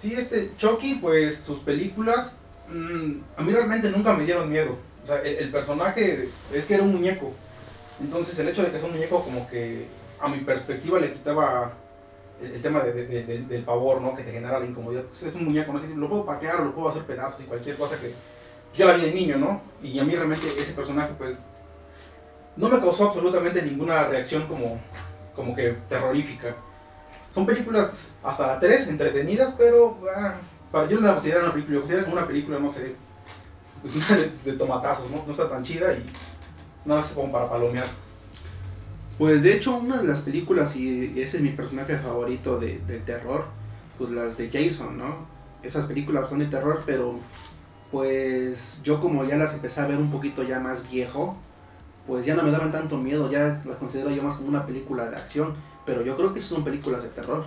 Sí, 0.00 0.14
este 0.14 0.52
Chucky, 0.56 0.94
pues 1.00 1.38
sus 1.38 1.58
películas, 1.58 2.36
mm, 2.72 3.12
a 3.36 3.42
mí 3.42 3.52
realmente 3.52 3.90
nunca 3.90 4.14
me 4.14 4.24
dieron 4.24 4.48
miedo. 4.48 4.78
O 5.02 5.06
sea, 5.06 5.20
el, 5.22 5.34
el 5.38 5.50
personaje 5.50 6.28
es 6.54 6.66
que 6.66 6.74
era 6.74 6.84
un 6.84 6.92
muñeco. 6.92 7.32
Entonces 8.00 8.38
el 8.38 8.48
hecho 8.48 8.62
de 8.62 8.70
que 8.70 8.78
sea 8.78 8.86
un 8.86 8.94
muñeco 8.94 9.22
como 9.22 9.48
que 9.48 9.86
a 10.20 10.28
mi 10.28 10.38
perspectiva 10.38 10.98
le 11.00 11.12
quitaba 11.12 11.72
el, 12.42 12.60
tema 12.62 12.80
de- 12.80 12.92
de- 12.92 13.24
de- 13.24 13.38
del- 13.44 13.64
pavor, 13.64 14.00
¿no? 14.00 14.14
Que 14.14 14.22
te 14.22 14.32
genera 14.32 14.58
la 14.60 14.66
incomodidad. 14.66 15.02
Pues 15.02 15.22
es 15.24 15.34
un 15.34 15.44
muñeco, 15.46 15.72
¿no? 15.72 15.78
Así, 15.78 15.92
lo 15.94 16.08
puedo 16.08 16.24
patear, 16.24 16.60
lo 16.60 16.74
puedo 16.74 16.88
hacer 16.88 17.02
pedazos 17.04 17.40
y 17.42 17.44
cualquier 17.44 17.76
cosa 17.76 17.96
que 18.00 18.12
yo 18.76 18.86
la 18.86 18.94
vi 18.94 19.02
de 19.02 19.12
niño, 19.12 19.36
¿no? 19.38 19.60
Y 19.82 19.98
a 19.98 20.04
mí 20.04 20.14
realmente 20.14 20.46
ese 20.46 20.72
personaje, 20.74 21.12
pues, 21.18 21.40
no 22.56 22.68
me 22.68 22.78
causó 22.78 23.08
absolutamente 23.08 23.62
ninguna 23.62 24.04
reacción 24.06 24.46
como, 24.46 24.80
como 25.34 25.54
que 25.54 25.76
terrorífica. 25.88 26.54
Son 27.32 27.44
películas 27.46 28.00
hasta 28.22 28.46
la 28.46 28.60
3 28.60 28.88
entretenidas, 28.88 29.54
pero 29.58 29.98
ah, 30.16 30.34
yo 30.88 31.00
no 31.00 31.06
la 31.08 31.14
considero 31.14 31.40
una 31.44 31.52
película, 31.52 31.74
yo 31.74 31.80
considero 31.80 32.04
como 32.04 32.16
una 32.18 32.26
película, 32.26 32.58
no 32.58 32.68
sé, 32.68 32.94
de, 34.44 34.50
de 34.52 34.58
tomatazos, 34.58 35.10
¿no? 35.10 35.22
No 35.24 35.30
está 35.32 35.48
tan 35.48 35.62
chida 35.62 35.92
y 35.92 36.08
nada 36.84 37.00
más 37.00 37.12
como 37.12 37.32
para 37.32 37.48
palomear. 37.48 37.86
Pues 39.18 39.42
de 39.42 39.54
hecho 39.54 39.76
una 39.76 39.96
de 39.96 40.06
las 40.06 40.20
películas, 40.20 40.76
y 40.76 41.20
ese 41.20 41.38
es 41.38 41.42
mi 41.42 41.50
personaje 41.50 41.96
favorito 41.96 42.58
de, 42.58 42.78
de 42.80 43.00
terror, 43.00 43.46
pues 43.98 44.10
las 44.10 44.36
de 44.36 44.50
Jason, 44.50 44.96
¿no? 44.96 45.26
Esas 45.62 45.86
películas 45.86 46.28
son 46.28 46.38
de 46.38 46.46
terror, 46.46 46.84
pero 46.86 47.18
pues 47.90 48.80
yo 48.82 49.00
como 49.00 49.24
ya 49.24 49.36
las 49.36 49.54
empecé 49.54 49.80
a 49.80 49.86
ver 49.86 49.98
un 49.98 50.10
poquito 50.10 50.42
ya 50.42 50.60
más 50.60 50.88
viejo, 50.88 51.36
pues 52.06 52.24
ya 52.24 52.34
no 52.34 52.42
me 52.42 52.50
daban 52.50 52.70
tanto 52.70 52.96
miedo, 52.96 53.30
ya 53.30 53.60
las 53.64 53.76
considero 53.76 54.10
yo 54.10 54.22
más 54.22 54.34
como 54.34 54.48
una 54.48 54.66
película 54.66 55.10
de 55.10 55.16
acción, 55.16 55.54
pero 55.84 56.02
yo 56.02 56.16
creo 56.16 56.32
que 56.32 56.40
sí 56.40 56.48
son 56.48 56.64
películas 56.64 57.02
de 57.02 57.08
terror. 57.08 57.44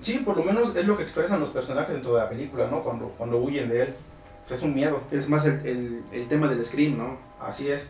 Sí, 0.00 0.18
por 0.24 0.36
lo 0.36 0.44
menos 0.44 0.74
es 0.74 0.86
lo 0.86 0.96
que 0.96 1.04
expresan 1.04 1.40
los 1.40 1.50
personajes 1.50 1.94
dentro 1.94 2.14
de 2.14 2.20
la 2.20 2.28
película, 2.28 2.68
¿no? 2.68 2.82
Cuando, 2.82 3.06
cuando 3.16 3.38
huyen 3.38 3.68
de 3.68 3.82
él. 3.82 3.94
es 4.50 4.62
un 4.62 4.74
miedo. 4.74 5.00
Es 5.10 5.28
más 5.28 5.46
el, 5.46 6.02
el, 6.10 6.28
tema 6.28 6.48
del 6.48 6.64
Scream, 6.64 6.98
¿no? 6.98 7.18
Así 7.40 7.68
es. 7.68 7.88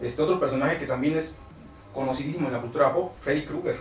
Este 0.00 0.22
otro 0.22 0.38
personaje 0.38 0.78
que 0.78 0.86
también 0.86 1.16
es 1.16 1.34
conocidísimo 1.94 2.46
en 2.48 2.52
la 2.52 2.60
cultura 2.60 2.92
pop, 2.92 3.12
Freddy 3.20 3.44
Krueger. 3.44 3.76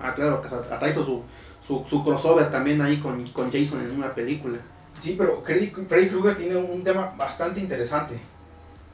Ah, 0.00 0.14
claro, 0.14 0.40
hasta 0.70 0.88
hizo 0.88 1.04
su, 1.04 1.22
su, 1.60 1.84
su 1.84 2.04
crossover 2.04 2.50
también 2.50 2.80
ahí 2.80 2.98
con, 2.98 3.26
con, 3.28 3.50
Jason 3.50 3.80
en 3.82 3.96
una 3.96 4.14
película. 4.14 4.58
Sí, 4.98 5.16
pero 5.18 5.42
Freddy, 5.42 5.70
Freddy 5.70 6.08
Krueger 6.08 6.36
tiene 6.36 6.56
un 6.56 6.84
tema 6.84 7.14
bastante 7.16 7.60
interesante. 7.60 8.14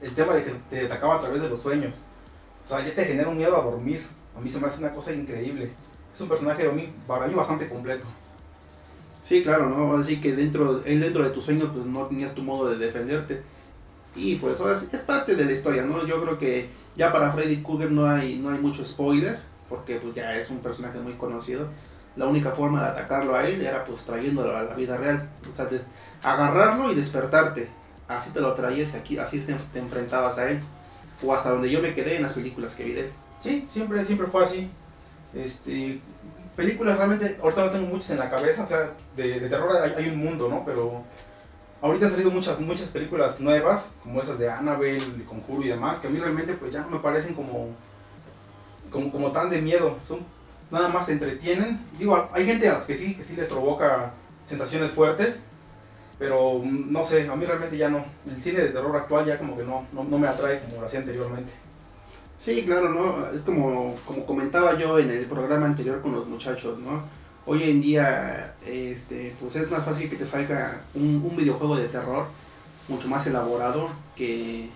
El 0.01 0.15
tema 0.15 0.35
de 0.35 0.45
que 0.45 0.53
te 0.71 0.87
atacaba 0.87 1.17
a 1.17 1.21
través 1.21 1.43
de 1.43 1.49
los 1.49 1.61
sueños. 1.61 1.97
O 2.65 2.67
sea, 2.67 2.85
ya 2.85 2.95
te 2.95 3.05
genera 3.05 3.29
un 3.29 3.37
miedo 3.37 3.57
a 3.57 3.63
dormir. 3.63 4.07
A 4.37 4.41
mí 4.41 4.49
se 4.49 4.59
me 4.59 4.67
hace 4.67 4.83
una 4.83 4.95
cosa 4.95 5.13
increíble. 5.13 5.71
Es 6.15 6.21
un 6.21 6.29
personaje 6.29 6.71
para 7.07 7.27
mí 7.27 7.35
bastante 7.35 7.69
completo. 7.69 8.07
Sí, 9.23 9.43
claro, 9.43 9.71
¿no? 9.71 9.97
Así 9.97 10.21
que 10.21 10.33
dentro, 10.33 10.83
él 10.85 11.01
dentro 11.01 11.25
de 11.25 11.31
tus 11.31 11.45
sueños 11.45 11.71
pues 11.73 11.87
no 11.87 12.07
tenías 12.07 12.35
tu 12.35 12.43
modo 12.43 12.69
de 12.69 12.77
defenderte. 12.77 13.43
Y 14.17 14.37
pues 14.37 14.61
ahora 14.61 14.75
es 14.75 15.01
parte 15.01 15.35
de 15.35 15.45
la 15.45 15.53
historia, 15.53 15.83
¿no? 15.83 16.07
Yo 16.07 16.23
creo 16.23 16.39
que 16.39 16.69
ya 16.97 17.13
para 17.13 17.33
Freddy 17.33 17.63
Krueger 17.63 17.91
no 17.91 18.07
hay, 18.07 18.37
no 18.37 18.51
hay 18.51 18.59
mucho 18.59 18.85
spoiler, 18.85 19.39
porque 19.69 19.97
pues 19.97 20.15
ya 20.15 20.35
es 20.37 20.51
un 20.51 20.59
personaje 20.59 20.99
muy 20.99 21.15
conocido. 21.15 21.69
La 22.17 22.27
única 22.27 22.53
forma 22.53 22.83
de 22.83 22.91
atacarlo 22.91 23.35
a 23.35 23.47
él 23.47 23.61
era 23.61 23.83
pues 23.85 24.03
trayéndolo 24.05 24.57
a 24.57 24.63
la 24.63 24.75
vida 24.75 24.97
real. 24.97 25.29
O 25.53 25.57
sea, 25.57 25.69
agarrarlo 26.23 26.93
y 26.93 26.95
despertarte. 26.95 27.69
Así 28.07 28.31
te 28.31 28.41
lo 28.41 28.55
traías 28.55 28.95
aquí, 28.95 29.19
así 29.19 29.41
te, 29.41 29.79
enfrentabas 29.79 30.39
a 30.39 30.51
él. 30.51 30.61
O 31.25 31.35
hasta 31.35 31.51
donde 31.51 31.71
yo 31.71 31.81
me 31.81 31.95
quedé 31.95 32.17
en 32.17 32.23
las 32.23 32.33
películas 32.33 32.75
que 32.75 32.85
vi 32.85 32.93
de 32.93 33.01
él. 33.03 33.13
Sí, 33.41 33.67
siempre, 33.69 34.05
siempre 34.05 34.29
fue 34.29 34.45
así. 34.45 34.71
Este, 35.35 36.01
películas 36.55 36.97
realmente, 36.97 37.39
ahorita 37.43 37.65
no 37.65 37.71
tengo 37.71 37.87
muchas 37.89 38.11
en 38.11 38.19
la 38.21 38.31
cabeza, 38.31 38.63
o 38.63 38.67
sea, 38.67 38.93
de, 39.17 39.41
terror 39.49 39.77
hay, 39.77 39.93
hay, 39.97 40.11
un 40.11 40.19
mundo, 40.19 40.49
¿no? 40.49 40.63
Pero 40.65 41.03
ahorita 41.85 42.07
han 42.07 42.13
salido 42.13 42.31
muchas, 42.31 42.59
muchas 42.61 42.89
películas 42.89 43.41
nuevas, 43.41 43.91
como 44.03 44.19
esas 44.19 44.39
de 44.39 44.51
Annabelle, 44.51 45.05
de 45.19 45.25
Conjuro 45.25 45.63
y 45.63 45.69
demás, 45.69 45.99
que 45.99 46.07
a 46.07 46.11
mí 46.11 46.19
realmente 46.19 46.55
pues 46.55 46.73
ya 46.73 46.87
me 46.87 46.99
parecen 46.99 47.35
como, 47.35 47.69
como, 48.91 49.13
como 49.13 49.33
tan 49.33 49.51
de 49.51 49.61
miedo, 49.61 49.99
son 50.09 50.21
nada 50.71 50.89
más 50.89 51.05
se 51.05 51.13
entretienen. 51.13 51.79
Digo, 51.99 52.29
hay 52.33 52.47
gente 52.47 52.71
a 52.71 52.75
las 52.75 52.87
que 52.87 52.95
sí, 52.95 53.15
que 53.15 53.23
sí 53.23 53.37
les 53.37 53.49
provoca 53.49 54.15
sensaciones 54.49 54.93
fuertes, 54.93 55.43
pero 56.19 56.59
mm, 56.61 56.91
no 56.91 57.05
sé, 57.05 57.29
a 57.29 57.37
mí 57.37 57.45
realmente 57.45 57.77
ya 57.77 57.91
no. 57.91 58.03
El 58.27 58.41
cine 58.41 58.61
de 58.61 58.71
terror 58.71 58.97
actual 58.97 59.27
ya 59.27 59.39
como 59.39 59.55
que 59.55 59.65
no, 59.65 59.87
no, 59.93 60.05
no 60.05 60.19
me 60.19 60.27
atrae 60.27 60.61
como 60.61 60.81
lo 60.81 60.87
hacía 60.87 61.01
anteriormente. 61.01 61.53
Sí, 62.39 62.65
claro, 62.65 62.89
¿no? 62.89 63.27
Es 63.37 63.43
como, 63.43 63.95
como 64.07 64.25
comentaba 64.25 64.79
yo 64.79 64.99
en 64.99 65.11
el 65.11 65.27
programa 65.27 65.67
anterior 65.67 66.01
con 66.01 66.13
los 66.13 66.27
muchachos, 66.27 66.79
¿no? 66.79 67.03
Hoy 67.47 67.65
en 67.65 67.83
día, 67.83 68.55
este, 68.67 69.35
pues 69.39 69.55
es 69.57 69.71
más 69.71 69.85
fácil 69.85 70.09
que 70.09 70.17
te 70.17 70.25
salga 70.25 70.81
un, 70.95 71.37
videojuego 71.37 71.77
de 71.77 71.89
terror 71.89 72.27
mucho 72.89 73.07
más 73.09 73.27
elaborado 73.27 73.91
que, 74.17 74.71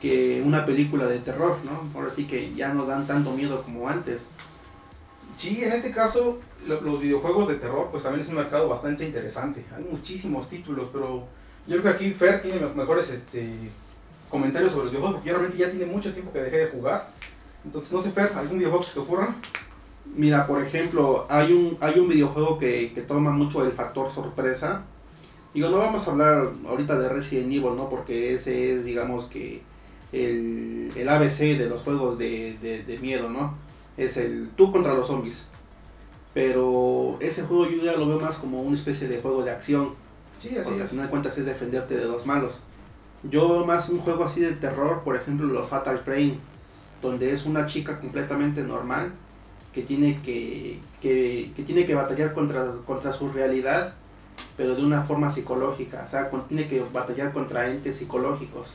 que 0.00 0.40
una 0.44 0.64
película 0.66 1.06
de 1.06 1.18
terror, 1.18 1.58
¿no? 1.64 1.90
Ahora 1.98 2.14
sí 2.14 2.28
que 2.28 2.54
ya 2.54 2.72
no 2.72 2.84
dan 2.86 3.08
tanto 3.08 3.32
miedo 3.32 3.60
como 3.62 3.88
antes. 3.88 4.24
Sí, 5.36 5.64
en 5.64 5.72
este 5.72 5.90
caso 5.90 6.38
los 6.64 7.00
videojuegos 7.00 7.48
de 7.48 7.56
terror 7.56 7.88
pues 7.90 8.04
también 8.04 8.22
es 8.22 8.28
un 8.28 8.36
mercado 8.36 8.68
bastante 8.68 9.04
interesante. 9.04 9.64
Hay 9.76 9.82
muchísimos 9.82 10.48
títulos, 10.48 10.88
pero 10.92 11.26
yo 11.66 11.80
creo 11.80 11.82
que 11.82 11.88
aquí 11.88 12.10
Fer 12.12 12.40
tiene 12.40 12.60
mejores 12.68 13.10
este, 13.10 13.50
comentarios 14.30 14.70
sobre 14.70 14.84
los 14.84 14.92
videojuegos 14.92 15.16
porque 15.16 15.32
realmente 15.32 15.58
ya 15.58 15.70
tiene 15.70 15.86
mucho 15.86 16.12
tiempo 16.12 16.32
que 16.32 16.40
dejé 16.40 16.58
de 16.58 16.66
jugar. 16.68 17.10
Entonces, 17.64 17.90
no 17.90 18.00
sé 18.00 18.12
Fer, 18.12 18.30
¿algún 18.36 18.58
videojuego 18.58 18.84
que 18.84 18.92
te 18.92 19.00
ocurra? 19.00 19.34
Mira, 20.04 20.46
por 20.46 20.62
ejemplo, 20.62 21.26
hay 21.28 21.52
un, 21.52 21.76
hay 21.80 21.98
un 21.98 22.08
videojuego 22.08 22.58
que, 22.58 22.92
que 22.92 23.02
toma 23.02 23.30
mucho 23.30 23.64
el 23.64 23.72
factor 23.72 24.10
sorpresa. 24.12 24.84
Digo, 25.54 25.70
no 25.70 25.78
vamos 25.78 26.06
a 26.06 26.10
hablar 26.10 26.50
ahorita 26.66 26.98
de 26.98 27.08
Resident 27.08 27.46
Evil, 27.46 27.76
¿no? 27.76 27.88
Porque 27.88 28.34
ese 28.34 28.74
es, 28.74 28.84
digamos 28.84 29.24
que, 29.24 29.62
el, 30.12 30.90
el 30.94 31.08
ABC 31.08 31.58
de 31.58 31.68
los 31.68 31.82
juegos 31.82 32.18
de, 32.18 32.56
de, 32.86 32.98
miedo, 32.98 33.28
¿no? 33.28 33.54
Es 33.96 34.16
el 34.16 34.50
tú 34.56 34.70
contra 34.70 34.94
los 34.94 35.08
zombies. 35.08 35.46
Pero 36.32 37.16
ese 37.20 37.42
juego 37.42 37.68
yo 37.68 37.82
ya 37.82 37.92
lo 37.92 38.06
veo 38.06 38.20
más 38.20 38.36
como 38.36 38.62
una 38.62 38.76
especie 38.76 39.08
de 39.08 39.20
juego 39.20 39.42
de 39.42 39.50
acción. 39.50 39.94
Sí, 40.38 40.56
así 40.56 40.64
porque 40.64 40.82
al 40.82 40.88
final 40.88 41.06
de 41.06 41.10
cuentas 41.10 41.38
es 41.38 41.46
defenderte 41.46 41.96
de 41.96 42.04
los 42.04 42.26
malos. 42.26 42.60
Yo 43.22 43.48
veo 43.48 43.64
más 43.64 43.88
un 43.88 43.98
juego 43.98 44.24
así 44.24 44.40
de 44.40 44.52
terror, 44.52 45.02
por 45.02 45.16
ejemplo, 45.16 45.46
los 45.46 45.68
Fatal 45.68 45.98
Frame, 46.00 46.38
donde 47.00 47.32
es 47.32 47.46
una 47.46 47.66
chica 47.66 48.00
completamente 48.00 48.62
normal 48.62 49.12
que 49.74 49.82
tiene 49.82 50.22
que, 50.22 50.78
que, 51.02 51.50
tiene 51.66 51.84
que 51.84 51.94
batallar 51.94 52.32
contra, 52.32 52.64
contra 52.86 53.12
su 53.12 53.28
realidad, 53.28 53.94
pero 54.56 54.76
de 54.76 54.84
una 54.84 55.04
forma 55.04 55.32
psicológica, 55.32 56.02
o 56.04 56.08
sea, 56.08 56.30
tiene 56.48 56.68
que 56.68 56.82
batallar 56.92 57.32
contra 57.32 57.68
entes 57.68 57.96
psicológicos. 57.96 58.74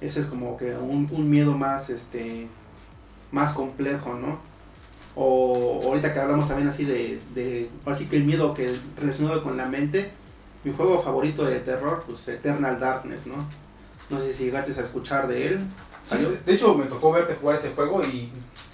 Ese 0.00 0.20
es 0.20 0.26
como 0.26 0.56
que 0.58 0.74
un, 0.74 1.08
un 1.10 1.30
miedo 1.30 1.56
más, 1.56 1.88
este, 1.88 2.48
más 3.32 3.52
complejo, 3.52 4.14
¿no? 4.14 4.38
O 5.14 5.80
ahorita 5.84 6.12
que 6.12 6.20
hablamos 6.20 6.46
también 6.46 6.68
así 6.68 6.84
de, 6.84 7.20
de, 7.34 7.70
así 7.86 8.06
que 8.06 8.16
el 8.16 8.24
miedo 8.24 8.54
que 8.54 8.72
relacionado 8.98 9.42
con 9.42 9.56
la 9.56 9.66
mente, 9.66 10.10
mi 10.64 10.72
juego 10.72 11.02
favorito 11.02 11.44
de 11.44 11.60
terror, 11.60 12.04
pues 12.06 12.28
Eternal 12.28 12.78
Darkness, 12.78 13.26
¿no? 13.26 13.46
No 14.10 14.20
sé 14.20 14.34
si 14.34 14.44
llegaste 14.44 14.78
a 14.78 14.84
escuchar 14.84 15.28
de 15.28 15.48
él. 15.48 15.60
de 16.44 16.52
hecho 16.52 16.74
me 16.74 16.84
tocó 16.84 17.12
verte 17.12 17.34
jugar 17.34 17.56
ese 17.56 17.70
juego 17.70 18.04
y 18.04 18.30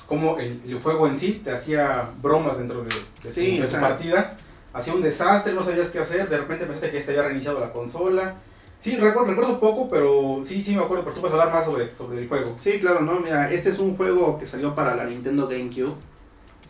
como 0.07 0.39
el, 0.39 0.63
el, 0.67 0.81
juego 0.81 1.07
en 1.07 1.19
sí 1.19 1.41
te 1.45 1.51
hacía 1.51 2.11
bromas 2.23 2.59
dentro 2.59 2.85
de, 2.85 3.31
de, 3.31 3.67
partida. 3.69 4.37
Hacía 4.73 4.95
un 4.95 5.03
desastre, 5.03 5.53
no 5.53 5.63
sabías 5.63 5.89
qué 5.89 5.99
hacer, 5.99 6.29
de 6.29 6.39
repente 6.39 6.67
pensaste 6.67 6.91
que 6.91 7.03
se 7.03 7.11
había 7.11 7.23
reiniciado 7.23 7.61
la 7.61 7.73
consola. 7.73 8.37
Sí, 8.79 8.97
recuerdo, 8.97 9.31
recuerdo 9.31 9.59
poco, 9.59 9.89
pero 9.89 10.41
sí, 10.45 10.63
sí 10.63 10.77
me 10.77 10.83
acuerdo, 10.83 11.03
pero 11.03 11.15
tú 11.15 11.23
puedes 11.23 11.35
hablar 11.35 11.53
más 11.53 11.65
sobre, 11.65 11.95
sobre 11.97 12.21
el 12.21 12.29
juego. 12.29 12.55
Sí, 12.59 12.79
claro, 12.79 13.01
no, 13.01 13.21
mira, 13.21 13.51
este 13.51 13.71
es 13.71 13.79
un 13.79 13.97
juego 13.97 14.39
que 14.39 14.47
salió 14.47 14.75
para 14.75 14.95
la 14.95 15.05
Nintendo 15.05 15.49
GameCube. 15.49 15.95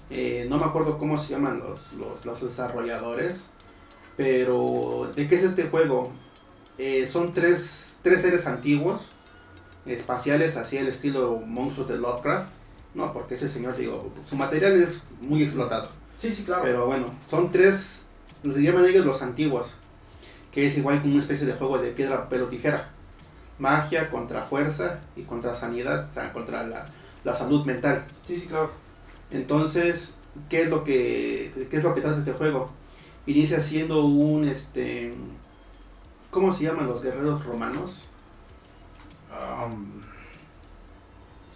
Eh, 0.08 0.46
no 0.48 0.56
me 0.58 0.64
acuerdo 0.64 0.98
cómo 0.98 1.18
se 1.18 1.30
llaman 1.30 1.58
los, 1.58 1.92
los, 1.94 2.24
los, 2.24 2.40
desarrolladores, 2.40 3.50
pero 4.16 5.10
¿de 5.16 5.28
qué 5.28 5.34
es 5.34 5.42
este 5.42 5.64
juego? 5.64 6.12
Eh, 6.78 7.08
son 7.08 7.34
tres, 7.34 7.96
tres 8.02 8.20
seres 8.20 8.46
antiguos, 8.46 9.02
espaciales, 9.84 10.56
así 10.56 10.76
el 10.76 10.86
estilo 10.86 11.40
monstruos 11.44 11.88
de 11.88 11.98
Lovecraft 11.98 12.55
no, 12.96 13.12
porque 13.12 13.34
ese 13.34 13.46
señor, 13.46 13.76
digo, 13.76 14.10
su 14.28 14.36
material 14.36 14.72
es 14.72 15.00
muy 15.20 15.42
explotado. 15.42 15.90
Sí, 16.16 16.32
sí, 16.32 16.44
claro. 16.44 16.62
Pero 16.64 16.86
bueno, 16.86 17.06
son 17.30 17.52
tres, 17.52 18.06
se 18.42 18.62
llaman 18.62 18.86
ellos 18.86 19.04
los 19.04 19.20
antiguos, 19.20 19.74
que 20.50 20.64
es 20.64 20.78
igual 20.78 21.02
como 21.02 21.12
una 21.12 21.22
especie 21.22 21.46
de 21.46 21.52
juego 21.52 21.76
de 21.76 21.90
piedra, 21.90 22.28
pelo, 22.30 22.48
tijera. 22.48 22.90
Magia 23.58 24.10
contra 24.10 24.42
fuerza 24.42 25.00
y 25.14 25.22
contra 25.22 25.52
sanidad, 25.52 26.08
o 26.10 26.12
sea, 26.12 26.32
contra 26.32 26.62
la, 26.62 26.86
la 27.22 27.34
salud 27.34 27.66
mental. 27.66 28.06
Sí, 28.26 28.38
sí, 28.38 28.46
claro. 28.46 28.70
Entonces, 29.30 30.16
¿qué 30.48 30.62
es 30.62 30.70
lo 30.70 30.82
que, 30.82 31.68
qué 31.70 31.76
es 31.76 31.84
lo 31.84 31.94
que 31.94 32.00
trata 32.00 32.18
este 32.18 32.32
juego? 32.32 32.70
Inicia 33.26 33.60
siendo 33.60 34.06
un, 34.06 34.48
este, 34.48 35.14
¿cómo 36.30 36.50
se 36.50 36.64
llaman 36.64 36.86
los 36.86 37.02
guerreros 37.02 37.44
romanos? 37.44 38.04
Um, 39.30 39.95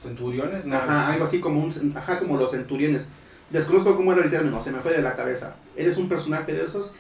centuriones, 0.03 0.67
¿no? 0.67 0.77
Ajá, 0.77 1.13
algo 1.13 1.25
así 1.25 1.41
como 1.41 1.63
un, 1.63 1.95
ajá, 1.97 2.19
como 2.19 2.37
los 2.37 2.51
centuriones. 2.51 3.07
Desconozco 3.51 3.97
cómo 3.97 4.13
era 4.13 4.23
el 4.23 4.31
término, 4.31 4.61
se 4.61 4.71
me 4.71 4.81
fue 4.81 4.93
de 4.93 5.03
la 5.03 5.17
cabeza. 5.17 5.57
Eres 5.77 5.97
un 5.97 6.09
personaje 6.09 6.53
de 6.53 6.65
esos 6.65 6.91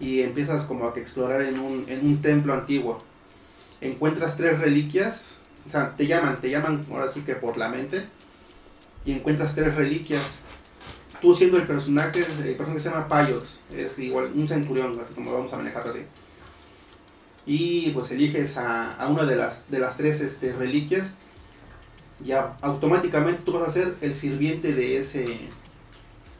y 0.00 0.22
empiezas 0.22 0.64
como 0.64 0.86
a 0.86 0.94
que 0.94 1.00
explorar 1.00 1.42
en 1.42 1.58
un, 1.58 1.84
en 1.88 2.04
un 2.04 2.20
templo 2.20 2.52
antiguo. 2.52 3.02
Encuentras 3.80 4.36
tres 4.36 4.58
reliquias, 4.58 5.38
o 5.66 5.70
sea, 5.70 5.94
te 5.96 6.06
llaman, 6.06 6.40
te 6.40 6.50
llaman 6.50 6.84
ahora 6.90 7.08
sí 7.08 7.20
que 7.20 7.34
por 7.34 7.56
la 7.56 7.68
mente, 7.68 8.04
y 9.04 9.12
encuentras 9.12 9.54
tres 9.54 9.74
reliquias. 9.74 10.38
Tú 11.20 11.34
siendo 11.34 11.58
el 11.58 11.64
personaje, 11.64 12.20
el 12.20 12.56
personaje 12.56 12.80
se 12.80 12.90
llama 12.90 13.06
Payos, 13.06 13.60
es 13.70 13.98
igual 13.98 14.30
un 14.34 14.48
centurión, 14.48 14.98
así 15.02 15.14
como 15.14 15.32
vamos 15.32 15.52
a 15.52 15.58
manejarlo 15.58 15.92
así. 15.92 16.00
Y 17.46 17.90
pues 17.90 18.10
eliges 18.10 18.56
a, 18.56 18.94
a 18.94 19.08
una 19.08 19.24
de 19.24 19.36
las, 19.36 19.70
de 19.70 19.78
las 19.78 19.96
tres 19.96 20.20
este, 20.20 20.52
reliquias 20.52 21.12
ya 22.24 22.56
automáticamente 22.60 23.42
tú 23.44 23.52
vas 23.52 23.68
a 23.68 23.70
ser 23.70 23.96
el 24.00 24.14
sirviente 24.14 24.72
de 24.72 24.98
ese, 24.98 25.38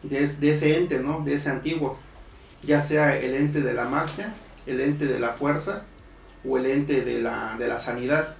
de, 0.02 0.50
ese 0.50 0.76
ente, 0.76 1.00
¿no? 1.00 1.20
De 1.20 1.34
ese 1.34 1.50
antiguo. 1.50 1.98
Ya 2.62 2.82
sea 2.82 3.18
el 3.18 3.34
ente 3.34 3.62
de 3.62 3.72
la 3.72 3.86
magia, 3.86 4.34
el 4.66 4.80
ente 4.80 5.06
de 5.06 5.18
la 5.18 5.30
fuerza 5.30 5.84
o 6.44 6.58
el 6.58 6.66
ente 6.66 7.02
de 7.02 7.20
la, 7.20 7.56
de 7.58 7.68
la 7.68 7.78
sanidad. 7.78 8.36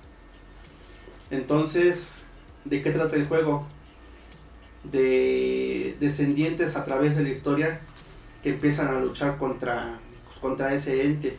Entonces, 1.31 2.27
¿de 2.65 2.83
qué 2.83 2.91
trata 2.91 3.17
el 3.17 3.27
juego? 3.27 3.67
De 4.85 5.97
descendientes 6.01 6.77
a 6.77 6.85
través 6.85 7.17
de 7.17 7.23
la 7.23 7.31
historia 7.31 7.81
que 8.43 8.51
empiezan 8.51 8.89
a 8.89 9.01
luchar 9.01 9.39
contra, 9.39 9.99
pues, 10.27 10.39
contra 10.39 10.75
ese 10.75 11.07
ente. 11.07 11.39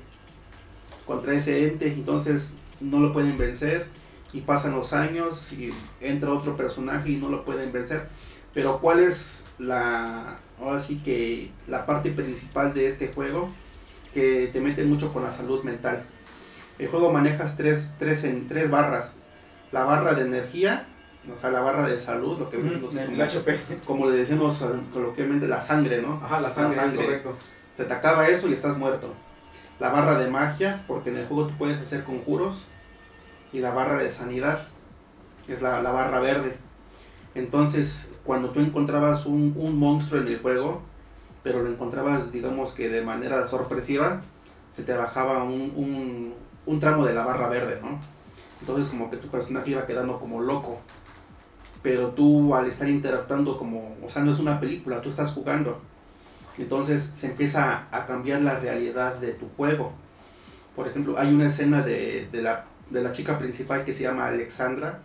Contra 1.06 1.34
ese 1.34 1.68
ente, 1.68 1.88
entonces 1.88 2.54
no 2.80 2.99
lo 2.99 3.14
pueden 3.14 3.38
vencer 3.38 3.88
y 4.34 4.42
pasan 4.42 4.72
los 4.72 4.94
años 4.94 5.52
y 5.54 5.70
entra 6.00 6.32
otro 6.32 6.56
personaje 6.56 7.12
y 7.12 7.18
no 7.18 7.30
lo 7.30 7.44
pueden 7.44 7.72
vencer. 7.72 8.08
Pero 8.54 8.80
¿cuál 8.80 9.00
es 9.00 9.46
la, 9.58 10.38
ahora 10.60 10.80
sí 10.80 11.02
que 11.04 11.52
la 11.68 11.86
parte 11.86 12.12
principal 12.12 12.74
de 12.74 12.88
este 12.88 13.10
juego? 13.10 13.50
Que 14.14 14.50
te 14.52 14.60
mete 14.60 14.84
mucho 14.84 15.14
con 15.14 15.24
la 15.24 15.32
salud 15.32 15.64
mental. 15.64 16.04
El 16.80 16.88
juego 16.88 17.14
manejas 17.14 17.56
tres, 17.56 17.90
tres, 17.98 18.24
en, 18.24 18.48
tres 18.48 18.70
barras. 18.70 19.14
La 19.72 19.86
barra 19.86 20.14
de 20.14 20.24
energía, 20.24 20.86
o 21.34 21.40
sea, 21.40 21.52
la 21.52 21.62
barra 21.62 21.88
de 21.88 22.00
salud, 22.00 22.40
lo 22.40 22.50
que 22.50 22.58
el 22.58 23.22
HP. 23.22 23.60
Como 23.86 24.10
le 24.10 24.18
decimos 24.18 24.58
coloquialmente, 24.92 25.48
la 25.48 25.62
sangre, 25.62 26.02
¿no? 26.02 26.20
Ajá, 26.24 26.42
la 26.42 26.50
sangre, 26.50 26.96
correcto. 26.96 27.38
Se 27.74 27.86
te 27.86 27.94
acaba 27.94 28.28
eso 28.28 28.50
y 28.50 28.54
estás 28.54 28.78
muerto. 28.78 29.14
La 29.80 29.90
barra 29.90 30.18
de 30.18 30.30
magia, 30.30 30.84
porque 30.88 31.10
en 31.10 31.18
el 31.18 31.26
juego 31.26 31.48
tú 31.48 31.54
puedes 31.58 31.80
hacer 31.80 32.04
conjuros. 32.04 32.66
Y 33.54 33.60
la 33.60 33.72
barra 33.74 33.97
de 33.97 34.10
sanidad, 34.10 34.62
es 35.47 35.62
la, 35.62 35.82
la 35.82 35.91
barra 35.91 36.20
verde. 36.20 36.56
Entonces, 37.36 38.14
cuando 38.24 38.49
tú 38.49 38.60
encontrabas 38.60 39.26
un, 39.26 39.54
un, 39.58 39.78
monstruo 39.78 40.22
en 40.22 40.28
el 40.28 40.39
juego, 40.39 40.82
pero 41.43 41.64
lo 41.64 41.70
encontrabas, 41.70 42.32
digamos 42.32 42.72
que 42.72 42.89
de 42.89 43.02
manera 43.02 43.45
sorpresiva, 43.47 44.22
se 44.72 44.84
te 44.84 44.93
bajaba 44.93 45.43
un, 45.43 45.74
un, 45.76 46.34
un 46.66 46.80
tramo 46.80 47.06
de 47.06 47.14
la 47.14 47.26
barra 47.26 47.49
verde, 47.49 47.80
¿no? 47.82 47.99
Entonces 48.60 48.88
como 48.89 49.10
que 49.10 49.18
tu 49.18 49.28
personaje 49.28 49.72
iba 49.72 49.88
quedando 49.88 50.20
como 50.20 50.41
loco. 50.41 50.80
Pero 51.82 52.10
tú 52.10 52.54
al 52.54 52.68
estar 52.68 52.88
interactuando 52.88 53.58
como, 53.58 53.95
o 54.04 54.10
sea, 54.10 54.24
no 54.24 54.32
es 54.32 54.39
una 54.39 54.60
película, 54.60 55.02
tú 55.02 55.10
estás 55.10 55.32
jugando. 55.32 55.82
Entonces 56.58 57.12
se 57.16 57.28
empieza 57.28 57.88
a 57.91 58.06
cambiar 58.06 58.41
la 58.41 58.60
realidad 58.60 59.16
de 59.16 59.34
tu 59.34 59.49
juego. 59.58 59.93
Por 60.76 60.88
ejemplo, 60.88 61.18
hay 61.18 61.34
una 61.34 61.47
escena 61.47 61.82
de, 61.82 62.28
de, 62.32 62.41
la, 62.41 62.66
de 62.92 63.02
la 63.02 63.12
chica 63.12 63.38
principal 63.38 63.84
que 63.86 63.94
se 63.94 64.04
llama 64.04 64.28
Alexandra, 64.28 65.00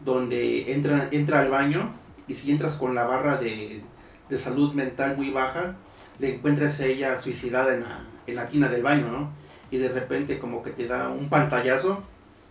donde 0.00 0.72
entra, 0.72 1.08
entra 1.10 1.40
al 1.40 1.50
baño 1.50 1.90
y 2.26 2.34
si 2.34 2.50
entras 2.50 2.76
con 2.76 2.94
la 2.94 3.04
barra 3.04 3.36
de, 3.36 3.82
de 4.28 4.38
salud 4.38 4.72
mental 4.74 5.16
muy 5.16 5.30
baja, 5.30 5.76
le 6.18 6.34
encuentras 6.34 6.80
a 6.80 6.86
ella 6.86 7.18
suicidada 7.18 7.74
en 7.74 7.82
la, 7.82 8.00
en 8.26 8.34
la 8.34 8.48
quina 8.48 8.68
del 8.68 8.82
baño, 8.82 9.10
¿no? 9.10 9.30
Y 9.70 9.78
de 9.78 9.88
repente 9.88 10.38
como 10.38 10.62
que 10.62 10.70
te 10.70 10.86
da 10.86 11.08
un 11.08 11.28
pantallazo 11.28 12.02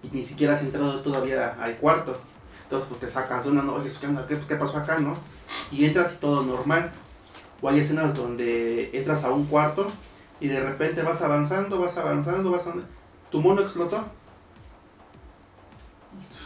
y 0.04 0.16
ni 0.16 0.24
siquiera 0.24 0.54
has 0.54 0.62
entrado 0.62 1.02
todavía 1.02 1.56
al 1.60 1.76
cuarto. 1.78 2.20
Entonces 2.64 2.88
pues 2.90 3.00
te 3.02 3.08
sacas 3.08 3.46
de 3.46 3.52
una, 3.52 3.62
no, 3.62 3.74
oye, 3.74 3.90
¿qué, 4.28 4.40
¿qué 4.48 4.56
pasó 4.56 4.78
acá, 4.78 5.00
no? 5.00 5.16
Y 5.72 5.86
entras 5.86 6.14
y 6.14 6.18
todo 6.18 6.44
normal. 6.44 6.92
O 7.62 7.70
hay 7.70 7.80
escenas 7.80 8.14
donde 8.14 8.90
entras 8.94 9.24
a 9.24 9.32
un 9.32 9.46
cuarto 9.46 9.88
y 10.40 10.48
de 10.48 10.60
repente 10.60 11.02
vas 11.02 11.22
avanzando, 11.22 11.80
vas 11.80 11.98
avanzando, 11.98 12.52
vas 12.52 12.68
avanzando. 12.68 12.88
Tu 13.32 13.42
mono 13.42 13.62
explotó. 13.62 14.06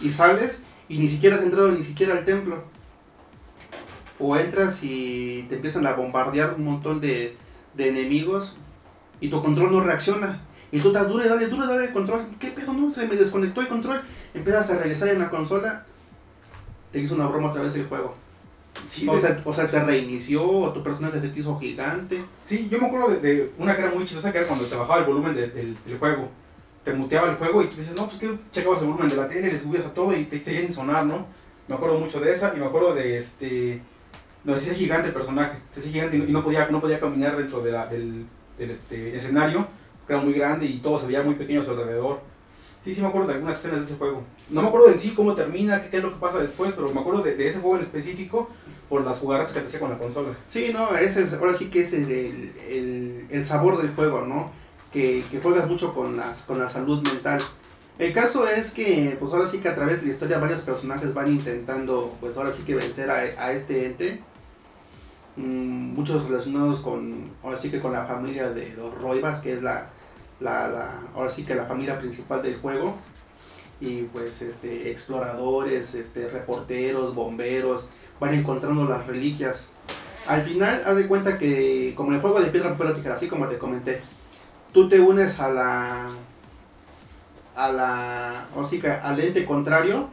Y 0.01 0.09
sales 0.09 0.63
y 0.87 0.97
ni 0.97 1.07
siquiera 1.07 1.35
has 1.35 1.43
entrado 1.43 1.71
ni 1.71 1.83
siquiera 1.83 2.17
al 2.17 2.25
templo. 2.25 2.63
O 4.19 4.35
entras 4.35 4.83
y 4.83 5.45
te 5.47 5.55
empiezan 5.55 5.85
a 5.87 5.93
bombardear 5.93 6.55
un 6.55 6.65
montón 6.65 6.99
de, 6.99 7.37
de 7.75 7.89
enemigos 7.89 8.57
y 9.21 9.29
tu 9.29 9.41
control 9.41 9.71
no 9.71 9.81
reacciona. 9.81 10.41
Y 10.71 10.81
tú 10.81 10.87
estás 10.89 11.07
duro, 11.07 11.23
dale, 11.27 11.47
duro, 11.47 11.65
dale 11.65 11.85
el 11.85 11.93
control. 11.93 12.21
¿Qué 12.39 12.49
pedo? 12.49 12.73
No, 12.73 12.93
se 12.93 13.07
me 13.07 13.15
desconectó 13.15 13.61
el 13.61 13.67
control. 13.67 14.01
Empiezas 14.33 14.69
a 14.69 14.77
regresar 14.77 15.09
en 15.09 15.19
la 15.19 15.29
consola. 15.29 15.85
Te 16.91 16.99
hizo 16.99 17.15
una 17.15 17.27
broma 17.27 17.49
otra 17.49 17.61
vez 17.61 17.75
el 17.75 17.87
juego. 17.87 18.15
Sí, 18.87 19.07
o, 19.07 19.19
sea, 19.19 19.39
o 19.43 19.53
sea, 19.53 19.67
te 19.67 19.83
reinició, 19.83 20.47
o 20.47 20.73
tu 20.73 20.81
personaje 20.83 21.19
se 21.19 21.29
te 21.29 21.39
hizo 21.39 21.59
gigante. 21.59 22.23
Sí, 22.45 22.67
yo 22.71 22.79
me 22.79 22.87
acuerdo 22.87 23.09
de, 23.09 23.19
de, 23.19 23.51
una 23.57 23.75
que 23.75 23.81
era 23.81 23.91
muy 23.91 24.03
chistosa, 24.03 24.31
que 24.31 24.39
era 24.39 24.47
cuando 24.47 24.65
te 24.65 24.75
bajaba 24.75 24.99
el 24.99 25.05
volumen 25.05 25.35
de, 25.35 25.47
del, 25.47 25.77
del 25.83 25.97
juego. 25.97 26.29
Te 26.83 26.93
muteaba 26.93 27.29
el 27.29 27.35
juego 27.35 27.61
y 27.61 27.67
tú 27.67 27.77
dices, 27.77 27.95
no, 27.95 28.07
pues 28.07 28.17
que 28.17 28.37
checabas 28.51 28.81
el 28.81 28.87
volumen 28.87 29.09
de 29.09 29.15
la 29.15 29.27
tele, 29.27 29.51
le 29.51 29.59
subías 29.59 29.85
a 29.85 29.93
todo 29.93 30.15
y 30.15 30.25
te 30.25 30.43
seguía 30.43 30.61
sin 30.61 30.73
sonar, 30.73 31.05
¿no? 31.05 31.25
Me 31.67 31.75
acuerdo 31.75 31.99
mucho 31.99 32.19
de 32.19 32.31
esa 32.31 32.53
y 32.55 32.59
me 32.59 32.65
acuerdo 32.65 32.95
de 32.95 33.17
este. 33.17 33.81
No, 34.43 34.55
se 34.55 34.71
hacía 34.71 34.73
gigante 34.73 35.09
el 35.09 35.13
personaje, 35.13 35.59
se 35.69 35.81
hacía 35.81 35.91
gigante 35.91 36.17
y 36.17 36.31
no 36.31 36.43
podía, 36.43 36.67
no 36.69 36.79
podía 36.79 36.99
caminar 36.99 37.35
dentro 37.37 37.61
de 37.61 37.71
la, 37.71 37.85
del, 37.87 38.25
del 38.57 38.71
este, 38.71 39.15
escenario, 39.15 39.67
era 40.07 40.19
muy 40.19 40.33
grande 40.33 40.65
y 40.65 40.79
todo 40.79 40.97
se 40.97 41.05
veía 41.05 41.21
muy 41.21 41.35
pequeño 41.35 41.61
a 41.61 41.65
su 41.65 41.71
alrededor. 41.71 42.21
Sí, 42.83 42.93
sí 42.93 43.01
me 43.01 43.07
acuerdo 43.07 43.27
de 43.27 43.33
algunas 43.35 43.57
escenas 43.57 43.79
de 43.79 43.85
ese 43.85 43.95
juego. 43.97 44.23
No 44.49 44.61
me 44.61 44.69
acuerdo 44.69 44.89
en 44.89 44.99
sí 44.99 45.13
cómo 45.13 45.35
termina, 45.35 45.81
qué, 45.83 45.89
qué 45.89 45.97
es 45.97 46.03
lo 46.03 46.13
que 46.13 46.19
pasa 46.19 46.39
después, 46.39 46.71
pero 46.73 46.91
me 46.93 47.01
acuerdo 47.01 47.21
de, 47.21 47.35
de, 47.35 47.47
ese 47.47 47.59
juego 47.59 47.75
en 47.75 47.81
específico 47.81 48.49
por 48.87 49.03
las 49.03 49.19
jugadas 49.19 49.51
que 49.51 49.59
te 49.59 49.67
hacía 49.67 49.79
con 49.81 49.89
la 49.89 49.97
consola. 49.97 50.29
Sí, 50.47 50.71
no, 50.73 50.95
ese 50.97 51.21
es, 51.21 51.33
ahora 51.33 51.53
sí 51.53 51.69
que 51.69 51.81
ese 51.81 52.01
es 52.01 52.07
el, 52.07 52.53
el, 52.69 53.27
el 53.29 53.45
sabor 53.45 53.81
del 53.81 53.93
juego, 53.93 54.21
¿no? 54.21 54.51
Que, 54.91 55.23
juegas 55.41 55.67
mucho 55.67 55.93
con, 55.93 56.17
las, 56.17 56.39
con 56.39 56.59
la 56.59 56.67
salud 56.67 57.01
mental. 57.07 57.41
El 57.99 58.13
caso 58.13 58.47
es 58.47 58.71
que, 58.71 59.17
pues 59.19 59.33
ahora 59.33 59.47
sí 59.47 59.59
que 59.59 59.69
a 59.69 59.75
través 59.75 60.01
de 60.01 60.07
la 60.07 60.13
historia 60.13 60.39
varios 60.39 60.61
personajes 60.61 61.13
van 61.13 61.27
intentando, 61.27 62.15
pues 62.19 62.37
ahora 62.37 62.51
sí 62.51 62.63
que 62.63 62.75
vencer 62.75 63.09
a, 63.11 63.15
a 63.15 63.51
este 63.51 63.85
ente. 63.85 64.21
Mm, 65.35 65.93
muchos 65.93 66.27
relacionados 66.27 66.79
con, 66.79 67.31
ahora 67.43 67.57
sí 67.57 67.69
que 67.69 67.79
con 67.79 67.93
la 67.93 68.05
familia 68.05 68.51
de 68.51 68.73
los 68.75 68.93
Roibas, 68.97 69.39
que 69.39 69.53
es 69.53 69.61
la, 69.61 69.89
la, 70.39 71.01
ahora 71.13 71.29
sí 71.29 71.43
que 71.43 71.55
la 71.55 71.65
familia 71.65 71.99
principal 71.99 72.41
del 72.41 72.57
juego. 72.57 72.95
Y 73.81 74.03
pues 74.03 74.41
este, 74.41 74.91
exploradores, 74.91 75.95
este, 75.95 76.27
reporteros, 76.27 77.15
bomberos, 77.15 77.87
van 78.19 78.33
encontrando 78.33 78.85
las 78.85 79.07
reliquias. 79.07 79.69
Al 80.27 80.41
final, 80.41 80.81
haz 80.85 80.95
de 80.95 81.07
cuenta 81.07 81.37
que, 81.37 81.93
como 81.95 82.09
en 82.09 82.15
el 82.15 82.21
juego 82.21 82.41
de 82.41 82.47
piedra, 82.47 82.77
papel 82.77 83.11
así 83.11 83.27
como 83.27 83.47
te 83.47 83.57
comenté, 83.57 84.01
tú 84.73 84.87
te 84.87 84.99
unes 84.99 85.39
a 85.39 85.49
la. 85.49 86.07
a 87.55 87.71
la. 87.71 88.45
o 88.55 88.63
al 89.03 89.19
ente 89.19 89.45
contrario, 89.45 90.09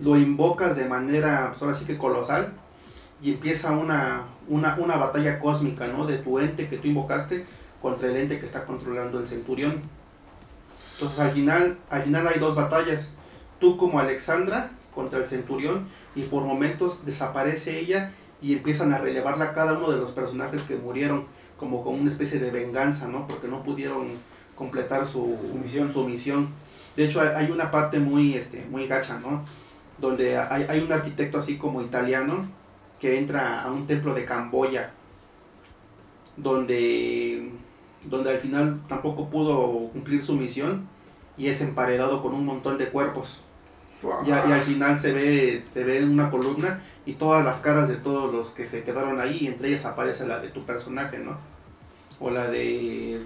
lo 0.00 0.16
invocas 0.16 0.76
de 0.76 0.86
manera, 0.86 1.48
pues 1.50 1.62
ahora 1.62 1.74
sí 1.74 1.84
que 1.84 1.98
colosal, 1.98 2.52
y 3.22 3.32
empieza 3.32 3.72
una, 3.72 4.24
una, 4.48 4.76
una 4.78 4.96
batalla 4.96 5.38
cósmica, 5.38 5.86
¿no? 5.86 6.06
De 6.06 6.18
tu 6.18 6.38
ente 6.38 6.68
que 6.68 6.78
tú 6.78 6.88
invocaste 6.88 7.46
contra 7.80 8.08
el 8.08 8.16
ente 8.16 8.38
que 8.38 8.46
está 8.46 8.64
controlando 8.64 9.18
el 9.18 9.26
centurión. 9.26 9.82
Entonces 10.94 11.18
al 11.18 11.30
final, 11.30 11.78
al 11.90 12.02
final 12.02 12.26
hay 12.26 12.38
dos 12.38 12.54
batallas. 12.54 13.10
Tú 13.58 13.76
como 13.76 14.00
Alexandra 14.00 14.70
contra 14.94 15.18
el 15.18 15.26
centurión 15.26 15.86
y 16.14 16.22
por 16.22 16.44
momentos 16.44 17.04
desaparece 17.04 17.78
ella 17.78 18.12
y 18.40 18.54
empiezan 18.54 18.92
a 18.92 18.98
relevarla 18.98 19.54
cada 19.54 19.78
uno 19.78 19.90
de 19.90 19.98
los 19.98 20.10
personajes 20.10 20.62
que 20.62 20.76
murieron 20.76 21.26
como 21.58 21.82
con 21.82 21.94
una 21.94 22.10
especie 22.10 22.38
de 22.38 22.50
venganza, 22.50 23.08
¿no? 23.08 23.26
Porque 23.26 23.48
no 23.48 23.62
pudieron 23.62 24.08
completar 24.54 25.06
su, 25.06 25.36
su 25.46 25.54
misión. 25.54 25.92
su 25.92 26.04
misión. 26.04 26.48
De 26.96 27.04
hecho 27.04 27.20
hay 27.20 27.50
una 27.50 27.70
parte 27.70 27.98
muy, 27.98 28.34
este, 28.34 28.64
muy 28.70 28.86
gacha, 28.86 29.18
¿no? 29.20 29.44
Donde 29.98 30.38
hay, 30.38 30.66
hay 30.68 30.80
un 30.80 30.92
arquitecto 30.92 31.38
así 31.38 31.56
como 31.56 31.82
italiano 31.82 32.46
que 33.00 33.18
entra 33.18 33.62
a 33.62 33.70
un 33.70 33.86
templo 33.86 34.14
de 34.14 34.24
Camboya 34.24 34.92
donde 36.36 37.50
donde 38.04 38.30
al 38.30 38.38
final 38.38 38.80
tampoco 38.88 39.28
pudo 39.28 39.88
cumplir 39.92 40.22
su 40.22 40.34
misión 40.34 40.88
y 41.36 41.48
es 41.48 41.60
emparedado 41.60 42.22
con 42.22 42.34
un 42.34 42.46
montón 42.46 42.78
de 42.78 42.88
cuerpos. 42.88 43.40
Wow. 44.02 44.24
Y, 44.24 44.28
y, 44.28 44.32
al 44.32 44.60
final 44.60 44.98
se 44.98 45.12
ve, 45.12 45.62
se 45.68 45.84
ve 45.84 46.04
una 46.04 46.30
columna 46.30 46.80
y 47.06 47.14
todas 47.14 47.44
las 47.44 47.60
caras 47.60 47.88
de 47.88 47.96
todos 47.96 48.32
los 48.32 48.50
que 48.50 48.66
se 48.66 48.82
quedaron 48.82 49.18
ahí, 49.20 49.38
y 49.42 49.46
entre 49.46 49.68
ellas 49.68 49.84
aparece 49.86 50.26
la 50.26 50.40
de 50.40 50.48
tu 50.48 50.64
personaje, 50.64 51.18
¿no? 51.18 51.36
O 52.20 52.30
la 52.30 52.48
de. 52.48 53.20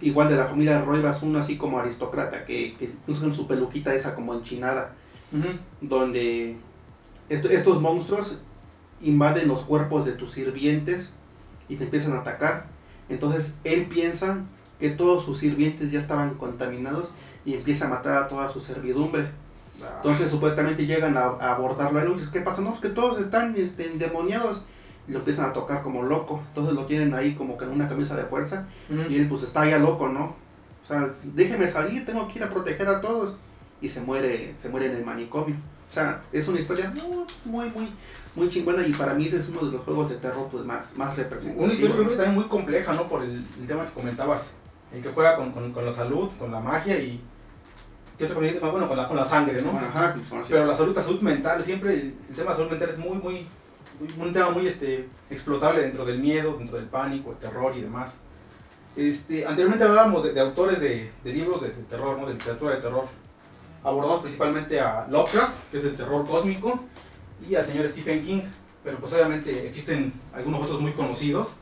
Igual 0.00 0.28
de 0.28 0.36
la 0.36 0.46
familia 0.46 0.80
Roivas, 0.82 1.22
uno 1.22 1.38
así 1.38 1.56
como 1.56 1.78
aristócrata, 1.78 2.44
que, 2.44 2.76
que 2.76 2.92
usan 3.06 3.32
su 3.32 3.46
peluquita 3.46 3.94
esa 3.94 4.14
como 4.14 4.34
enchinada, 4.34 4.94
uh 5.32 5.36
-huh. 5.36 5.58
donde 5.80 6.56
est 7.28 7.44
estos 7.46 7.80
monstruos 7.80 8.38
invaden 9.00 9.48
los 9.48 9.62
cuerpos 9.62 10.04
de 10.04 10.12
tus 10.12 10.32
sirvientes 10.32 11.12
y 11.68 11.76
te 11.76 11.84
empiezan 11.84 12.14
a 12.14 12.20
atacar 12.20 12.66
entonces 13.08 13.58
él 13.64 13.86
piensa 13.86 14.44
que 14.78 14.90
todos 14.90 15.24
sus 15.24 15.38
sirvientes 15.38 15.90
ya 15.90 15.98
estaban 15.98 16.34
contaminados 16.34 17.10
y 17.44 17.54
empieza 17.54 17.86
a 17.86 17.90
matar 17.90 18.22
a 18.22 18.28
toda 18.28 18.48
su 18.48 18.60
servidumbre. 18.60 19.30
Entonces 19.96 20.30
supuestamente 20.30 20.86
llegan 20.86 21.16
a, 21.16 21.20
a 21.20 21.54
abordarlo 21.54 21.98
a 21.98 22.02
él 22.02 22.12
¿qué 22.32 22.40
pasa? 22.40 22.62
No, 22.62 22.74
es 22.74 22.80
que 22.80 22.88
todos 22.88 23.20
están 23.20 23.54
este, 23.56 23.86
endemoniados. 23.86 24.62
Y 25.06 25.12
lo 25.12 25.20
empiezan 25.20 25.48
a 25.48 25.52
tocar 25.52 25.82
como 25.82 26.02
loco. 26.02 26.42
Entonces 26.48 26.74
lo 26.74 26.84
tienen 26.84 27.14
ahí 27.14 27.34
como 27.34 27.56
que 27.56 27.64
en 27.64 27.70
una 27.70 27.88
camisa 27.88 28.14
de 28.14 28.24
fuerza. 28.24 28.66
Y 29.08 29.16
él 29.16 29.28
pues 29.28 29.42
está 29.42 29.66
ya 29.66 29.78
loco, 29.78 30.08
¿no? 30.08 30.36
O 30.82 30.84
sea, 30.84 31.14
déjeme 31.22 31.66
salir, 31.66 32.04
tengo 32.04 32.28
que 32.28 32.38
ir 32.38 32.44
a 32.44 32.50
proteger 32.50 32.88
a 32.88 33.00
todos. 33.00 33.34
Y 33.80 33.88
se 33.88 34.00
muere, 34.00 34.52
se 34.56 34.68
muere 34.68 34.86
en 34.86 34.96
el 34.96 35.04
manicomio. 35.04 35.56
O 35.88 35.90
sea, 35.90 36.22
es 36.32 36.46
una 36.48 36.58
historia 36.58 36.90
muy, 36.90 37.24
muy, 37.46 37.70
muy, 37.70 37.92
muy 38.34 38.48
chingona 38.50 38.86
y 38.86 38.92
para 38.92 39.14
mí 39.14 39.24
ese 39.24 39.38
es 39.38 39.48
uno 39.48 39.64
de 39.64 39.72
los 39.72 39.82
juegos 39.82 40.10
de 40.10 40.16
terror 40.16 40.46
pues 40.50 40.62
más, 40.62 40.94
más 40.96 41.16
representativos. 41.16 41.64
Una 41.64 41.72
historia 41.72 41.96
creo 41.96 42.08
que 42.10 42.16
también 42.16 42.34
muy 42.34 42.44
compleja, 42.44 42.92
¿no? 42.92 43.08
Por 43.08 43.22
el, 43.22 43.42
el, 43.58 43.66
tema 43.66 43.86
que 43.86 43.92
comentabas, 43.92 44.52
el 44.92 45.02
que 45.02 45.08
juega 45.08 45.36
con, 45.36 45.52
con, 45.52 45.72
con, 45.72 45.86
la 45.86 45.92
salud, 45.92 46.30
con 46.38 46.52
la 46.52 46.60
magia 46.60 46.98
y... 46.98 47.22
¿Qué 48.18 48.24
otro 48.24 48.40
Bueno, 48.40 48.88
con 48.88 48.96
la, 48.96 49.06
con 49.06 49.16
la 49.16 49.24
sangre, 49.24 49.62
¿no? 49.62 49.78
Ajá, 49.78 50.16
Pero 50.48 50.66
la 50.66 50.74
salud, 50.74 50.94
la 50.94 51.04
salud 51.04 51.20
mental, 51.20 51.62
siempre 51.64 51.94
el, 51.94 52.16
el 52.28 52.34
tema 52.34 52.50
de 52.50 52.56
salud 52.56 52.70
mental 52.70 52.88
es 52.88 52.98
muy, 52.98 53.16
muy, 53.16 53.46
muy, 54.00 54.26
un 54.26 54.32
tema 54.32 54.50
muy 54.50 54.66
este, 54.66 55.08
explotable 55.30 55.82
dentro 55.82 56.04
del 56.04 56.18
miedo, 56.18 56.56
dentro 56.58 56.78
del 56.78 56.86
pánico, 56.86 57.30
el 57.30 57.36
terror 57.36 57.76
y 57.76 57.82
demás. 57.82 58.18
Este, 58.96 59.46
anteriormente 59.46 59.84
hablábamos 59.84 60.24
de, 60.24 60.32
de 60.32 60.40
autores 60.40 60.80
de, 60.80 61.12
de 61.22 61.32
libros 61.32 61.62
de, 61.62 61.68
de, 61.68 61.82
terror, 61.84 62.18
¿no? 62.18 62.26
de 62.26 62.34
literatura 62.34 62.74
de 62.74 62.80
terror. 62.80 63.04
abordamos 63.84 64.22
principalmente 64.22 64.80
a 64.80 65.06
Lovecraft, 65.08 65.70
que 65.70 65.78
es 65.78 65.84
el 65.84 65.96
terror 65.96 66.26
cósmico, 66.26 66.80
y 67.48 67.54
al 67.54 67.64
señor 67.64 67.86
Stephen 67.86 68.24
King, 68.24 68.40
pero 68.82 68.98
pues 68.98 69.12
obviamente 69.12 69.68
existen 69.68 70.12
algunos 70.34 70.62
otros 70.64 70.80
muy 70.80 70.90
conocidos. 70.90 71.54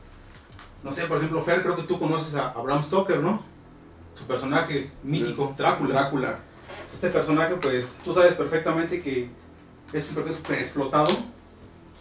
No 0.83 0.89
sé, 0.89 1.05
por 1.05 1.17
ejemplo, 1.17 1.43
Fer, 1.43 1.61
creo 1.61 1.75
que 1.75 1.83
tú 1.83 1.99
conoces 1.99 2.33
a, 2.33 2.49
a 2.49 2.61
Bram 2.63 2.83
Stoker, 2.83 3.19
¿no? 3.19 3.43
Su 4.15 4.25
personaje 4.25 4.89
mítico, 5.03 5.53
Drácula. 5.55 5.93
Drácula. 5.93 6.39
Este 6.91 7.09
personaje, 7.09 7.55
pues 7.55 7.99
tú 8.03 8.13
sabes 8.13 8.33
perfectamente 8.33 9.01
que 9.01 9.29
es 9.93 10.09
un 10.09 10.15
personaje 10.15 10.41
súper 10.41 10.59
explotado, 10.59 11.07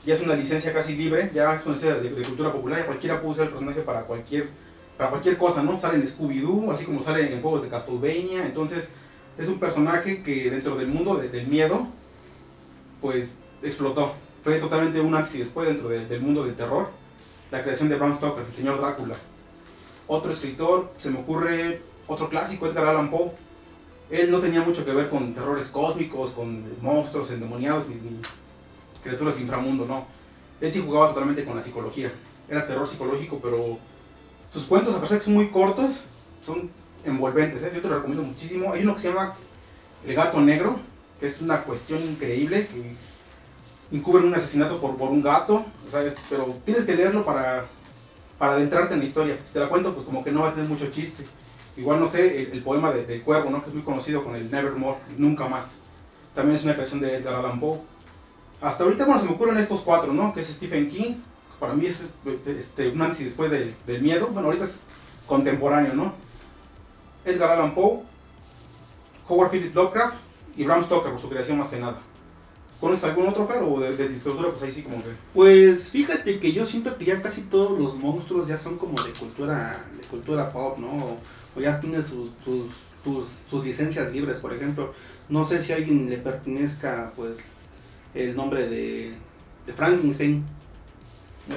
ya 0.05 0.14
es 0.14 0.20
una 0.20 0.34
licencia 0.34 0.72
casi 0.72 0.95
libre, 0.95 1.30
ya 1.34 1.55
es 1.55 1.66
una 1.66 1.74
licencia 1.74 2.01
de, 2.01 2.11
cultura 2.22 2.53
popular, 2.53 2.78
ya 2.78 2.87
cualquiera 2.87 3.20
puede 3.20 3.32
usar 3.32 3.45
el 3.47 3.51
personaje 3.51 3.80
para 3.80 4.03
cualquier, 4.03 4.49
para 4.97 5.11
cualquier 5.11 5.37
cosa, 5.37 5.62
¿no? 5.62 5.78
Sale 5.80 5.97
en 5.97 6.07
Scooby-Doo, 6.07 6.70
así 6.72 6.84
como 6.84 7.03
sale 7.03 7.32
en 7.32 7.43
juegos 7.43 7.62
de 7.62 7.68
Castlevania, 7.68 8.47
entonces 8.47 8.91
es 9.37 9.49
un 9.49 9.59
personaje 9.59 10.22
que 10.22 10.51
dentro 10.51 10.76
del 10.76 10.87
mundo 10.87 11.16
de- 11.16 11.28
del 11.28 11.47
miedo, 11.49 11.89
pues 13.01 13.37
explotó. 13.62 14.14
Fue 14.45 14.59
totalmente 14.59 15.01
un 15.01 15.14
antes 15.14 15.37
después 15.37 15.68
dentro 15.68 15.89
de- 15.89 16.07
del 16.07 16.20
mundo 16.20 16.45
del 16.45 16.55
terror, 16.55 16.89
la 17.51 17.62
creación 17.62 17.89
de 17.89 17.97
Bram 17.97 18.16
Stoker, 18.16 18.45
el 18.49 18.55
señor 18.55 18.80
Drácula. 18.80 19.16
Otro 20.07 20.30
escritor, 20.30 20.93
se 20.97 21.11
me 21.11 21.18
ocurre 21.18 21.82
otro 22.07 22.28
clásico, 22.28 22.66
Edgar 22.68 22.87
Allan 22.87 23.11
Poe. 23.11 23.32
Él 24.11 24.31
no 24.31 24.39
tenía 24.39 24.63
mucho 24.63 24.85
que 24.85 24.93
ver 24.93 25.11
con 25.11 25.35
terrores 25.35 25.67
cósmicos, 25.69 26.31
con 26.31 26.63
monstruos 26.81 27.31
endemoniados, 27.33 27.89
ni, 27.89 27.97
criaturas 29.03 29.35
de 29.37 29.43
inframundo, 29.43 29.85
no. 29.87 30.07
Él 30.61 30.73
sí 30.73 30.83
jugaba 30.85 31.09
totalmente 31.09 31.45
con 31.45 31.57
la 31.57 31.63
psicología. 31.63 32.13
Era 32.49 32.67
terror 32.67 32.87
psicológico, 32.87 33.41
pero 33.43 33.79
sus 34.53 34.65
cuentos, 34.65 34.95
a 34.95 35.01
pesar 35.01 35.15
de 35.15 35.19
que 35.21 35.25
son 35.25 35.35
muy 35.35 35.49
cortos, 35.49 36.01
son 36.45 36.71
envolventes. 37.05 37.63
¿eh? 37.63 37.73
Yo 37.75 37.83
te 37.83 37.89
lo 37.89 37.97
recomiendo 37.97 38.23
muchísimo. 38.25 38.73
Hay 38.73 38.83
uno 38.83 38.95
que 38.95 39.03
se 39.03 39.09
llama 39.09 39.35
El 40.07 40.15
gato 40.15 40.41
negro, 40.41 40.79
que 41.21 41.27
es 41.27 41.41
una 41.41 41.63
cuestión 41.63 42.01
increíble, 42.03 42.67
que 42.69 43.97
encubren 43.97 44.27
un 44.27 44.35
asesinato 44.35 44.81
por, 44.81 44.97
por 44.97 45.11
un 45.11 45.23
gato, 45.23 45.65
o 45.87 45.91
sea, 45.91 46.03
es- 46.03 46.15
pero 46.31 46.57
tienes 46.65 46.85
que 46.85 46.95
leerlo 46.97 47.25
para, 47.25 47.67
para 48.39 48.53
adentrarte 48.53 48.95
en 48.95 49.01
la 49.01 49.07
historia. 49.07 49.39
Si 49.45 49.53
te 49.53 49.61
la 49.61 49.69
cuento, 49.69 49.93
pues 49.95 50.05
como 50.07 50.23
que 50.25 50.31
no 50.33 50.41
va 50.43 50.49
a 50.51 50.55
tener 50.55 50.69
mucho 50.69 50.91
chiste. 50.91 51.25
Igual, 51.77 52.01
no 52.01 52.07
sé, 52.07 52.51
el, 52.53 52.62
poema 52.62 52.91
de- 52.93 53.05
del 53.05 53.22
cuervo, 53.22 53.51
¿no? 53.51 53.62
que 53.62 53.68
es 53.68 53.74
muy 53.74 53.83
conocido 53.85 54.24
con 54.24 54.35
el 54.35 54.51
Nevermore, 54.51 54.99
Nunca 55.18 55.47
Más. 55.49 55.77
También 56.35 56.57
es 56.57 56.64
una 56.64 56.74
creación 56.74 57.01
de 57.01 57.16
Edgar 57.16 57.35
Allan 57.35 57.61
Poe. 57.61 57.81
Hasta 58.61 58.85
ahorita, 58.85 59.05
bueno, 59.05 59.20
se 59.20 59.27
me 59.27 59.33
ocurren 59.33 59.59
estos 59.59 59.81
cuatro, 59.81 60.12
¿no? 60.14 60.33
Que 60.33 60.41
es 60.41 60.47
Stephen 60.47 60.89
King, 60.89 61.16
para 61.61 61.74
mí 61.74 61.87
es 61.87 62.07
este, 62.47 62.89
un 62.89 63.03
antes 63.03 63.20
y 63.20 63.24
después 63.24 63.51
del, 63.51 63.74
del 63.87 64.01
miedo. 64.03 64.29
Bueno, 64.29 64.49
ahorita 64.49 64.64
es 64.64 64.81
contemporáneo, 65.27 65.93
¿no? 65.95 66.14
Edgar 67.24 67.51
Allan 67.51 67.74
Poe, 67.74 68.01
Howard 69.29 69.51
Phillips 69.51 69.74
Lovecraft 69.74 70.14
y 70.57 70.64
Bram 70.64 70.85
Stoker 70.85 71.12
por 71.12 71.20
su 71.20 71.29
creación 71.29 71.59
más 71.59 71.68
que 71.68 71.79
nada. 71.79 71.99
¿Conoces 72.81 73.05
algún 73.05 73.27
otro 73.29 73.47
fer 73.47 73.62
o 73.62 73.81
de, 73.81 73.97
de 73.97 74.09
literatura? 74.09 74.51
Pues 74.51 74.62
ahí 74.62 74.70
sí 74.72 74.83
como 74.83 75.03
que... 75.03 75.09
Pues 75.33 75.91
fíjate 75.91 76.39
que 76.39 76.53
yo 76.53 76.64
siento 76.64 76.97
que 76.97 77.07
ya 77.07 77.20
casi 77.22 77.43
todos 77.43 77.79
los 77.79 77.95
monstruos 77.95 78.47
ya 78.47 78.59
son 78.59 78.77
como 78.77 79.03
de 79.03 79.11
cultura, 79.12 79.83
de 79.99 80.05
cultura 80.07 80.53
pop, 80.53 80.79
¿no? 80.79 81.16
O, 81.57 81.61
ya 81.61 81.81
tienen 81.81 82.05
sus, 82.05 82.31
sus, 82.45 82.67
sus, 83.03 83.25
sus 83.51 83.65
licencias 83.65 84.13
libres, 84.13 84.39
por 84.39 84.53
ejemplo. 84.53 84.95
No 85.29 85.45
sé 85.45 85.59
si 85.59 85.73
a 85.73 85.77
alguien 85.77 86.09
le 86.09 86.19
pertenezca, 86.19 87.13
pues, 87.17 87.39
el 88.15 88.37
nombre 88.37 88.69
de, 88.69 89.13
de 89.67 89.73
Frankenstein. 89.73 90.45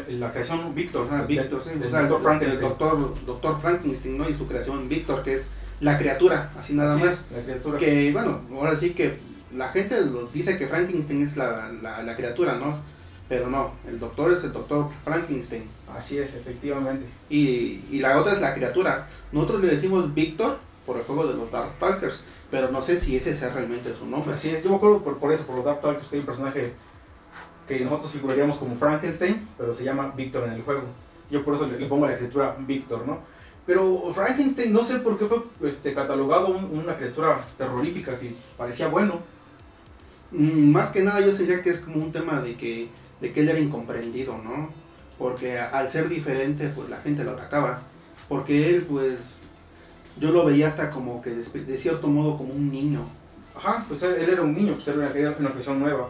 La 0.07 0.31
creación 0.31 0.75
Víctor, 0.75 1.07
Víctor, 1.27 1.63
sí, 1.63 1.79
del 1.79 1.87
o 1.87 1.89
sea, 1.89 2.03
doctor 2.03 2.43
el 2.43 2.59
doctor, 2.59 3.25
doctor 3.25 3.59
Frankenstein, 3.59 4.19
¿no? 4.19 4.29
Y 4.29 4.35
su 4.35 4.47
creación 4.47 4.87
Víctor, 4.87 5.23
que 5.23 5.33
es 5.33 5.47
la 5.79 5.97
criatura, 5.97 6.51
así 6.59 6.73
nada 6.73 6.93
Así 6.93 7.03
más. 7.03 7.13
es, 7.13 7.31
la 7.35 7.43
criatura. 7.43 7.79
Que, 7.79 8.11
bueno, 8.13 8.39
ahora 8.51 8.75
sí 8.75 8.91
que 8.91 9.17
la 9.51 9.69
gente 9.69 9.99
lo 10.05 10.27
dice 10.27 10.59
que 10.59 10.67
Frankenstein 10.67 11.23
es 11.23 11.37
la, 11.37 11.71
la, 11.81 12.03
la 12.03 12.15
criatura, 12.15 12.55
¿no? 12.57 12.79
Pero 13.29 13.47
no, 13.47 13.71
el 13.87 13.99
doctor 13.99 14.31
es 14.33 14.43
el 14.43 14.51
doctor 14.51 14.87
Frankenstein. 15.03 15.63
Así 15.95 16.17
es, 16.17 16.33
efectivamente. 16.33 17.05
Y, 17.29 17.81
y 17.91 17.99
la 17.99 18.19
otra 18.19 18.33
es 18.33 18.41
la 18.41 18.53
criatura. 18.55 19.07
Nosotros 19.31 19.61
le 19.61 19.67
decimos 19.67 20.13
Víctor 20.13 20.57
por 20.85 20.97
el 20.97 21.03
juego 21.03 21.27
de 21.27 21.35
los 21.35 21.51
Darkstalkers, 21.51 22.23
pero 22.49 22.71
no 22.71 22.81
sé 22.81 22.97
si 22.99 23.15
ese 23.15 23.33
sea 23.35 23.49
realmente 23.53 23.93
su 23.93 24.07
nombre. 24.07 24.33
Así 24.33 24.49
es, 24.49 24.63
yo 24.63 24.71
me 24.71 24.77
acuerdo 24.77 25.03
por, 25.03 25.19
por 25.19 25.31
eso, 25.31 25.45
por 25.45 25.55
los 25.57 25.65
Dark 25.65 25.79
Talkers, 25.81 26.07
que 26.07 26.15
hay 26.15 26.19
un 26.21 26.25
personaje 26.25 26.73
que 27.67 27.79
nosotros 27.81 28.11
figuraríamos 28.13 28.57
como 28.57 28.75
Frankenstein, 28.75 29.47
pero 29.55 29.71
se 29.75 29.83
llama 29.83 30.11
Víctor 30.17 30.45
en 30.47 30.53
el 30.53 30.63
juego. 30.63 30.81
Yo 31.29 31.45
por 31.45 31.53
eso 31.53 31.67
le, 31.67 31.79
le 31.79 31.85
pongo 31.85 32.07
la 32.07 32.17
criatura 32.17 32.55
Víctor, 32.57 33.05
¿no? 33.05 33.19
Pero 33.67 34.11
Frankenstein, 34.15 34.73
no 34.73 34.83
sé 34.83 34.97
por 34.99 35.19
qué 35.19 35.25
fue 35.27 35.43
este, 35.69 35.93
catalogado 35.93 36.47
un- 36.47 36.79
una 36.79 36.97
criatura 36.97 37.39
terrorífica, 37.59 38.15
si 38.15 38.35
parecía 38.57 38.87
bueno. 38.87 39.19
Mm, 40.31 40.71
Más 40.71 40.89
que 40.89 41.03
nada 41.03 41.19
yo 41.21 41.31
diría 41.31 41.61
que 41.61 41.69
es 41.69 41.79
como 41.81 41.97
un 42.03 42.11
tema 42.11 42.41
de 42.41 42.55
que, 42.55 42.87
de 43.21 43.33
que 43.33 43.41
él 43.41 43.49
era 43.49 43.59
incomprendido, 43.59 44.37
¿no? 44.37 44.69
Porque 45.17 45.59
al 45.59 45.89
ser 45.89 46.07
diferente, 46.07 46.69
pues 46.69 46.89
la 46.89 46.97
gente 46.97 47.23
lo 47.23 47.31
atacaba. 47.31 47.81
Porque 48.29 48.69
él, 48.69 48.85
pues, 48.89 49.41
yo 50.19 50.31
lo 50.31 50.45
veía 50.45 50.67
hasta 50.67 50.89
como 50.89 51.21
que 51.21 51.31
de, 51.31 51.77
cierto 51.77 52.07
modo 52.07 52.37
como 52.37 52.53
un 52.53 52.71
niño. 52.71 53.05
Ajá, 53.55 53.83
pues 53.87 54.03
él, 54.03 54.15
era 54.17 54.41
un 54.41 54.55
niño, 54.55 54.73
pues 54.73 54.87
era 54.87 54.97
una, 54.97 55.09
era 55.09 55.35
una 55.37 55.49
creación 55.49 55.79
nueva. 55.79 56.09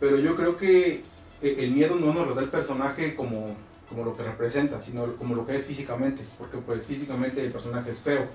Pero 0.00 0.18
yo 0.18 0.34
creo 0.34 0.56
que 0.56 1.02
eh, 1.42 1.56
el 1.58 1.72
miedo 1.72 1.96
no 1.96 2.14
nos 2.14 2.26
lo 2.26 2.34
da 2.34 2.42
el 2.42 2.48
personaje 2.48 3.14
como, 3.14 3.54
como 3.88 4.04
lo 4.04 4.16
que 4.16 4.22
representa, 4.22 4.80
sino 4.80 5.14
como 5.16 5.34
lo 5.34 5.46
que 5.46 5.54
es 5.54 5.66
físicamente. 5.66 6.22
Porque 6.38 6.56
pues 6.58 6.86
físicamente 6.86 7.44
el 7.44 7.52
personaje 7.52 7.90
es 7.90 8.00
feo. 8.00 8.26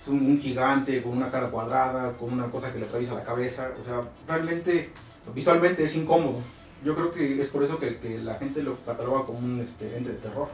Es 0.00 0.08
un, 0.08 0.24
un 0.24 0.38
gigante 0.38 1.02
con 1.02 1.12
una 1.12 1.30
cara 1.30 1.50
cuadrada, 1.50 2.12
con 2.14 2.32
una 2.32 2.46
cosa 2.46 2.72
que 2.72 2.78
le 2.78 2.86
atraviesa 2.86 3.14
la 3.14 3.24
cabeza. 3.24 3.70
O 3.78 3.84
sea, 3.84 4.02
realmente, 4.26 4.90
visualmente 5.34 5.84
es 5.84 5.94
incómodo. 5.94 6.40
Yo 6.84 6.94
creo 6.94 7.12
que 7.12 7.40
es 7.40 7.48
por 7.48 7.62
eso 7.64 7.78
que, 7.78 7.98
que 7.98 8.18
la 8.18 8.34
gente 8.34 8.62
lo 8.62 8.76
cataloga 8.84 9.24
como 9.24 9.38
un 9.38 9.60
este, 9.60 9.96
ente 9.96 10.10
de 10.10 10.18
terror. 10.18 10.48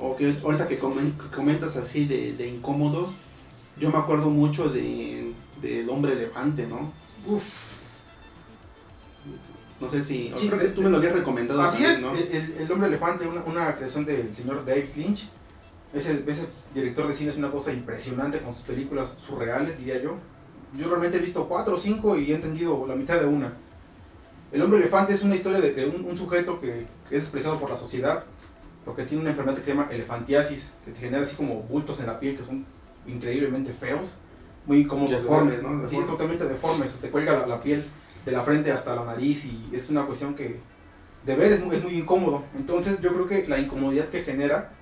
O 0.00 0.16
que 0.16 0.36
ahorita 0.42 0.68
que 0.68 0.78
comen- 0.78 1.16
que 1.16 1.34
comentas 1.34 1.76
así 1.76 2.04
de, 2.06 2.32
de 2.34 2.48
incómodo, 2.48 3.10
yo 3.78 3.90
me 3.90 3.98
acuerdo 3.98 4.30
mucho 4.30 4.68
de 4.68 5.32
del 5.62 5.88
hombre 5.90 6.12
elefante, 6.14 6.66
¿no? 6.66 6.90
Uf, 7.26 7.44
No 9.80 9.88
sé 9.88 10.04
si. 10.04 10.32
Sí, 10.36 10.48
creo 10.48 10.58
de- 10.60 10.66
que 10.68 10.72
tú 10.72 10.82
me 10.82 10.90
lo 10.90 10.98
habías 10.98 11.12
recomendado 11.14 11.60
Así 11.62 11.82
también, 11.82 11.92
es, 11.92 12.00
¿no? 12.00 12.12
el, 12.14 12.36
el- 12.36 12.62
el 12.62 12.72
hombre 12.72 12.88
elefante, 12.88 13.26
una, 13.26 13.42
una 13.44 13.74
creación 13.76 14.04
del 14.04 14.34
señor 14.34 14.64
David 14.64 14.90
Lynch. 14.96 15.28
Ese, 15.92 16.22
ese 16.26 16.46
director 16.74 17.08
de 17.08 17.14
cine 17.14 17.30
es 17.30 17.36
una 17.36 17.50
cosa 17.50 17.72
impresionante 17.72 18.38
con 18.40 18.54
sus 18.54 18.62
películas 18.62 19.16
surreales, 19.26 19.76
diría 19.78 20.00
yo. 20.02 20.16
Yo 20.78 20.88
realmente 20.88 21.16
he 21.16 21.20
visto 21.20 21.48
cuatro 21.48 21.74
o 21.74 21.78
cinco 21.78 22.16
y 22.16 22.30
he 22.30 22.34
entendido 22.36 22.86
la 22.86 22.94
mitad 22.94 23.18
de 23.20 23.26
una. 23.26 23.54
El 24.52 24.62
hombre 24.62 24.78
elefante 24.80 25.12
es 25.12 25.22
una 25.22 25.34
historia 25.36 25.60
de, 25.60 25.72
de 25.72 25.86
un, 25.86 26.04
un 26.04 26.16
sujeto 26.16 26.60
que, 26.60 26.86
es 27.10 27.22
despreciado 27.22 27.58
por 27.58 27.70
la 27.70 27.76
sociedad 27.76 28.24
porque 28.84 29.04
tiene 29.04 29.20
una 29.20 29.30
enfermedad 29.30 29.56
que 29.56 29.62
se 29.64 29.72
llama 29.74 29.88
elefantiasis, 29.90 30.72
que 30.84 30.92
te 30.92 31.00
genera 31.00 31.22
así 31.22 31.36
como 31.36 31.62
bultos 31.62 32.00
en 32.00 32.06
la 32.06 32.18
piel 32.18 32.36
que 32.36 32.42
son 32.42 32.64
increíblemente 33.06 33.72
feos, 33.72 34.16
muy 34.66 34.84
de 34.84 35.16
Deformes. 35.16 35.62
¿no? 35.62 35.84
Así, 35.84 35.96
totalmente 36.06 36.44
deformes. 36.46 36.92
Te 37.00 37.08
cuelga 37.10 37.32
la, 37.38 37.46
la 37.46 37.60
piel 37.60 37.84
de 38.24 38.32
la 38.32 38.42
frente 38.42 38.70
hasta 38.72 38.94
la 38.96 39.04
nariz 39.04 39.44
y 39.46 39.70
es 39.72 39.88
una 39.90 40.04
cuestión 40.06 40.34
que 40.34 40.58
de 41.26 41.36
ver 41.36 41.52
es 41.52 41.64
muy, 41.64 41.76
es 41.76 41.82
muy 41.84 41.98
incómodo. 41.98 42.42
Entonces 42.56 43.00
yo 43.00 43.12
creo 43.12 43.26
que 43.28 43.46
la 43.48 43.58
incomodidad 43.58 44.08
que 44.08 44.22
genera 44.22 44.72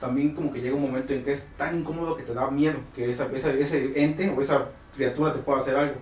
también 0.00 0.34
como 0.34 0.52
que 0.52 0.60
llega 0.60 0.76
un 0.76 0.82
momento 0.82 1.12
en 1.12 1.22
que 1.24 1.32
es 1.32 1.44
tan 1.56 1.78
incómodo 1.80 2.16
que 2.16 2.22
te 2.22 2.34
da 2.34 2.50
miedo, 2.50 2.78
que 2.94 3.10
esa, 3.10 3.26
esa- 3.34 3.52
ese 3.52 4.02
ente 4.02 4.30
o 4.36 4.40
esa 4.40 4.68
criatura 4.94 5.32
te 5.32 5.40
pueda 5.40 5.58
hacer 5.58 5.76
algo. 5.76 5.96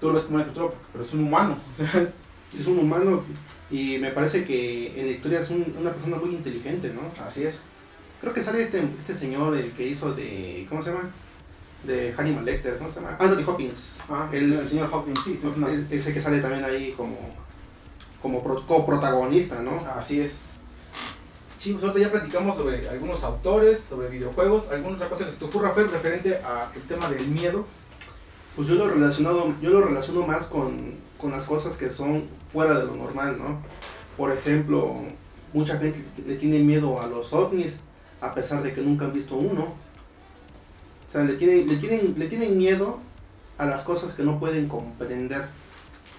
Tú 0.00 0.08
lo 0.08 0.14
ves 0.14 0.24
como 0.24 0.36
una 0.36 0.44
criatura, 0.44 0.74
pero 0.92 1.04
es 1.04 1.12
un 1.12 1.20
humano. 1.24 1.56
Es 2.56 2.66
un 2.66 2.78
humano 2.78 3.22
y 3.70 3.98
me 3.98 4.10
parece 4.10 4.44
que 4.44 4.98
en 4.98 5.06
la 5.06 5.12
historia 5.12 5.40
es 5.40 5.50
un- 5.50 5.74
una 5.78 5.92
persona 5.92 6.16
muy 6.16 6.30
inteligente, 6.30 6.92
¿no? 6.94 7.00
así 7.24 7.44
es. 7.44 7.60
Creo 8.20 8.32
que 8.32 8.40
sale 8.42 8.62
este, 8.62 8.82
este 8.96 9.14
señor, 9.14 9.56
el 9.56 9.72
que 9.72 9.86
hizo 9.86 10.12
de. 10.12 10.66
¿Cómo 10.68 10.82
se 10.82 10.90
llama? 10.90 11.10
De 11.84 12.12
Hannibal 12.16 12.44
Lecter, 12.44 12.76
¿cómo 12.78 12.90
se 12.90 12.96
llama? 12.96 13.16
Anthony 13.18 13.44
Hopkins. 13.48 14.00
Ah, 14.08 14.28
El- 14.32 14.52
el, 14.54 14.68
señor 14.68 14.88
Hawkins, 14.92 15.20
sí, 15.24 15.38
Ese 15.90 16.12
que 16.12 16.20
sale 16.20 16.40
también 16.40 16.64
ahí 16.64 16.92
como. 16.96 17.16
Como 18.20 18.42
pro- 18.42 18.66
coprotagonista, 18.66 19.62
¿no? 19.62 19.78
Así 19.94 20.20
es. 20.20 20.38
Sí, 21.56 21.74
nosotros 21.74 22.00
ya 22.00 22.10
platicamos 22.10 22.56
sobre 22.56 22.88
algunos 22.88 23.22
autores, 23.24 23.84
sobre 23.88 24.08
videojuegos, 24.08 24.68
alguna 24.70 24.96
otra 24.96 25.08
cosa 25.08 25.26
que 25.26 25.32
te 25.36 25.44
ocurra, 25.44 25.72
Fer, 25.72 25.88
referente 25.90 26.36
al 26.36 26.80
tema 26.88 27.08
del 27.10 27.26
miedo. 27.28 27.64
Pues 28.56 28.66
yo 28.68 28.74
lo 28.74 28.88
relacionado, 28.88 29.54
yo 29.62 29.70
lo 29.70 29.82
relaciono 29.82 30.26
más 30.26 30.46
con, 30.46 30.94
con 31.16 31.30
las 31.30 31.44
cosas 31.44 31.76
que 31.76 31.90
son 31.90 32.24
fuera 32.52 32.78
de 32.78 32.86
lo 32.86 32.94
normal, 32.96 33.38
¿no? 33.38 33.58
Por 34.16 34.32
ejemplo, 34.32 34.96
mucha 35.52 35.78
gente 35.78 36.04
le 36.26 36.34
tiene 36.36 36.58
miedo 36.60 37.00
a 37.00 37.06
los 37.06 37.32
ovnis, 37.32 37.80
a 38.20 38.34
pesar 38.34 38.62
de 38.62 38.72
que 38.72 38.80
nunca 38.80 39.04
han 39.04 39.12
visto 39.12 39.36
uno. 39.36 39.62
O 41.08 41.12
sea, 41.12 41.22
le 41.24 41.34
tienen, 41.34 41.66
le 41.68 41.76
tienen, 41.76 42.14
le 42.18 42.26
tienen 42.26 42.58
miedo 42.58 42.98
a 43.56 43.66
las 43.66 43.82
cosas 43.82 44.12
que 44.12 44.22
no 44.22 44.38
pueden 44.38 44.68
comprender. 44.68 45.48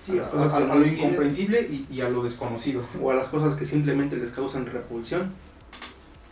Sí, 0.02 0.14
las 0.14 0.28
a, 0.28 0.32
cosas 0.32 0.54
a- 0.54 0.58
que 0.60 0.64
a 0.64 0.68
no 0.68 0.76
lo 0.76 0.88
incomprensible 0.88 1.62
y, 1.62 1.88
y 1.92 2.02
a 2.02 2.10
lo 2.10 2.24
desconocido. 2.24 2.84
o 3.02 3.12
a 3.12 3.16
las 3.16 3.28
cosas 3.28 3.54
que 3.56 3.66
simplemente 3.66 4.16
les 4.18 4.32
causan 4.32 4.66
repulsión. 4.66 5.32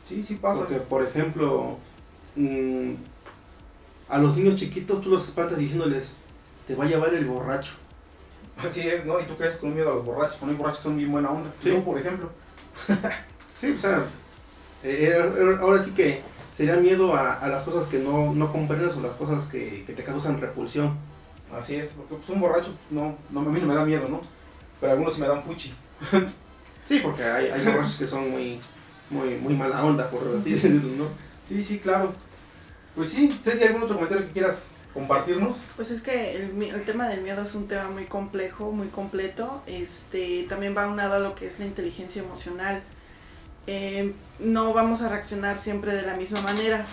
Sí, 0.05 0.23
sí 0.23 0.35
pasa. 0.35 0.61
Porque, 0.61 0.75
por 0.77 1.03
ejemplo, 1.03 1.77
mm, 2.35 2.91
a 4.09 4.17
los 4.19 4.37
niños 4.37 4.55
chiquitos 4.55 5.01
tú 5.01 5.09
los 5.09 5.25
espantas 5.25 5.57
diciéndoles, 5.57 6.15
te 6.65 6.75
va 6.75 6.85
a 6.85 6.87
llevar 6.87 7.13
el 7.13 7.25
borracho. 7.25 7.73
Así 8.57 8.87
es, 8.87 9.05
¿no? 9.05 9.19
Y 9.19 9.25
tú 9.25 9.35
crees 9.35 9.57
con 9.57 9.73
miedo 9.73 9.91
a 9.91 9.95
los 9.95 10.05
borrachos, 10.05 10.37
con 10.37 10.49
hay 10.49 10.55
borrachos 10.55 10.79
que 10.79 10.83
son 10.83 10.97
bien 10.97 11.11
buena 11.11 11.29
onda. 11.29 11.51
Sí. 11.61 11.69
Yo, 11.69 11.83
por 11.83 11.97
ejemplo. 11.97 12.29
Sí, 13.59 13.71
o 13.71 13.79
sea, 13.79 14.05
eh, 14.83 15.09
eh, 15.11 15.57
ahora 15.59 15.81
sí 15.81 15.89
que 15.89 16.21
sería 16.55 16.75
miedo 16.75 17.15
a, 17.15 17.33
a 17.33 17.47
las 17.47 17.63
cosas 17.63 17.87
que 17.87 17.97
no, 17.97 18.31
no 18.35 18.51
comprendes 18.51 18.95
o 18.95 19.01
las 19.01 19.13
cosas 19.13 19.45
que, 19.45 19.83
que 19.83 19.93
te 19.93 20.03
causan 20.03 20.39
repulsión. 20.39 20.95
Así 21.51 21.75
es, 21.75 21.93
porque 21.93 22.17
pues, 22.17 22.29
un 22.29 22.39
borracho 22.39 22.75
no, 22.91 23.15
no, 23.31 23.39
a 23.39 23.43
mí 23.43 23.59
no 23.59 23.65
me 23.65 23.73
da 23.73 23.83
miedo, 23.83 24.07
¿no? 24.09 24.21
Pero 24.79 24.91
algunos 24.91 25.15
sí 25.15 25.21
me 25.21 25.27
dan 25.27 25.43
fuchi. 25.43 25.73
Sí, 26.87 27.01
porque 27.03 27.21
hay, 27.21 27.47
hay 27.47 27.65
borrachos 27.65 27.97
que 27.97 28.07
son 28.07 28.31
muy, 28.31 28.59
muy, 29.09 29.35
muy 29.35 29.53
mala 29.55 29.83
onda, 29.83 30.09
por 30.09 30.21
así 30.39 30.51
decirlo, 30.53 31.03
¿no? 31.03 31.09
Sí, 31.45 31.61
sí, 31.61 31.79
claro. 31.79 32.13
Pues 32.95 33.09
sí, 33.09 33.29
sé 33.29 33.57
si 33.57 33.63
hay 33.63 33.67
algún 33.67 33.83
otro 33.83 33.95
comentario 33.95 34.25
que 34.25 34.31
quieras 34.31 34.67
compartirnos. 34.93 35.57
Pues 35.75 35.91
es 35.91 36.01
que 36.01 36.35
el, 36.35 36.61
el 36.63 36.83
tema 36.85 37.07
del 37.07 37.21
miedo 37.21 37.41
es 37.41 37.55
un 37.55 37.67
tema 37.67 37.89
muy 37.89 38.05
complejo, 38.05 38.71
muy 38.71 38.87
completo. 38.87 39.61
Este, 39.67 40.45
también 40.49 40.75
va 40.75 40.87
unado 40.87 41.15
a 41.15 41.19
lo 41.19 41.35
que 41.35 41.47
es 41.47 41.59
la 41.59 41.65
inteligencia 41.65 42.21
emocional. 42.21 42.81
Eh, 43.67 44.13
no 44.39 44.73
vamos 44.73 45.01
a 45.01 45.09
reaccionar 45.09 45.59
siempre 45.59 45.93
de 45.93 46.03
la 46.03 46.15
misma 46.15 46.41
manera. 46.41 46.85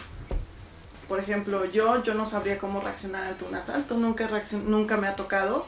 Por 1.09 1.21
ejemplo, 1.21 1.65
yo, 1.67 2.03
yo 2.03 2.15
no 2.15 2.27
sabría 2.27 2.59
cómo 2.59 2.81
reaccionar 2.81 3.25
ante 3.25 3.45
un 3.45 3.55
asalto, 3.55 3.97
nunca, 3.97 4.29
nunca 4.65 4.97
me 4.97 5.07
ha 5.07 5.17
tocado. 5.17 5.67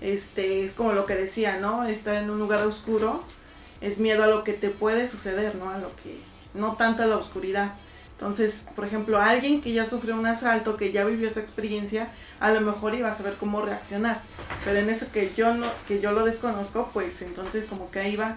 Este, 0.00 0.64
es 0.64 0.72
como 0.72 0.92
lo 0.92 1.06
que 1.06 1.14
decía, 1.14 1.58
¿no? 1.60 1.84
Estar 1.84 2.16
en 2.16 2.30
un 2.30 2.38
lugar 2.38 2.64
oscuro 2.64 3.22
es 3.80 3.98
miedo 3.98 4.24
a 4.24 4.26
lo 4.26 4.44
que 4.44 4.52
te 4.52 4.70
puede 4.70 5.06
suceder, 5.06 5.54
¿no? 5.54 5.70
A 5.70 5.78
lo 5.78 5.94
que, 5.96 6.18
no 6.54 6.74
tanto 6.74 7.02
a 7.02 7.06
la 7.06 7.16
oscuridad. 7.16 7.74
Entonces, 8.20 8.66
por 8.76 8.84
ejemplo, 8.84 9.18
alguien 9.18 9.62
que 9.62 9.72
ya 9.72 9.86
sufrió 9.86 10.14
un 10.14 10.26
asalto, 10.26 10.76
que 10.76 10.92
ya 10.92 11.06
vivió 11.06 11.26
esa 11.26 11.40
experiencia, 11.40 12.10
a 12.38 12.50
lo 12.50 12.60
mejor 12.60 12.94
iba 12.94 13.08
a 13.08 13.16
saber 13.16 13.36
cómo 13.40 13.62
reaccionar. 13.62 14.20
Pero 14.62 14.78
en 14.78 14.90
eso 14.90 15.06
que 15.10 15.32
yo 15.34 15.54
no, 15.54 15.66
que 15.88 16.02
yo 16.02 16.12
lo 16.12 16.26
desconozco, 16.26 16.90
pues 16.92 17.22
entonces 17.22 17.64
como 17.64 17.90
que 17.90 18.00
ahí 18.00 18.16
va 18.16 18.36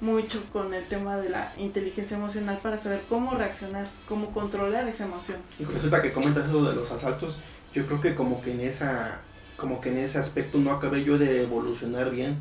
mucho 0.00 0.42
con 0.52 0.74
el 0.74 0.84
tema 0.88 1.16
de 1.16 1.28
la 1.28 1.52
inteligencia 1.58 2.16
emocional 2.16 2.58
para 2.60 2.76
saber 2.76 3.04
cómo 3.08 3.36
reaccionar, 3.36 3.88
cómo 4.08 4.32
controlar 4.32 4.88
esa 4.88 5.04
emoción. 5.04 5.38
Y 5.60 5.64
resulta 5.64 6.02
que 6.02 6.12
comentas 6.12 6.48
eso 6.48 6.64
de 6.68 6.74
los 6.74 6.90
asaltos, 6.90 7.38
yo 7.72 7.86
creo 7.86 8.00
que 8.00 8.16
como 8.16 8.42
que 8.42 8.50
en 8.50 8.62
esa, 8.62 9.20
como 9.56 9.80
que 9.80 9.90
en 9.90 9.98
ese 9.98 10.18
aspecto 10.18 10.58
no 10.58 10.72
acabé 10.72 11.04
yo 11.04 11.18
de 11.18 11.44
evolucionar 11.44 12.10
bien, 12.10 12.40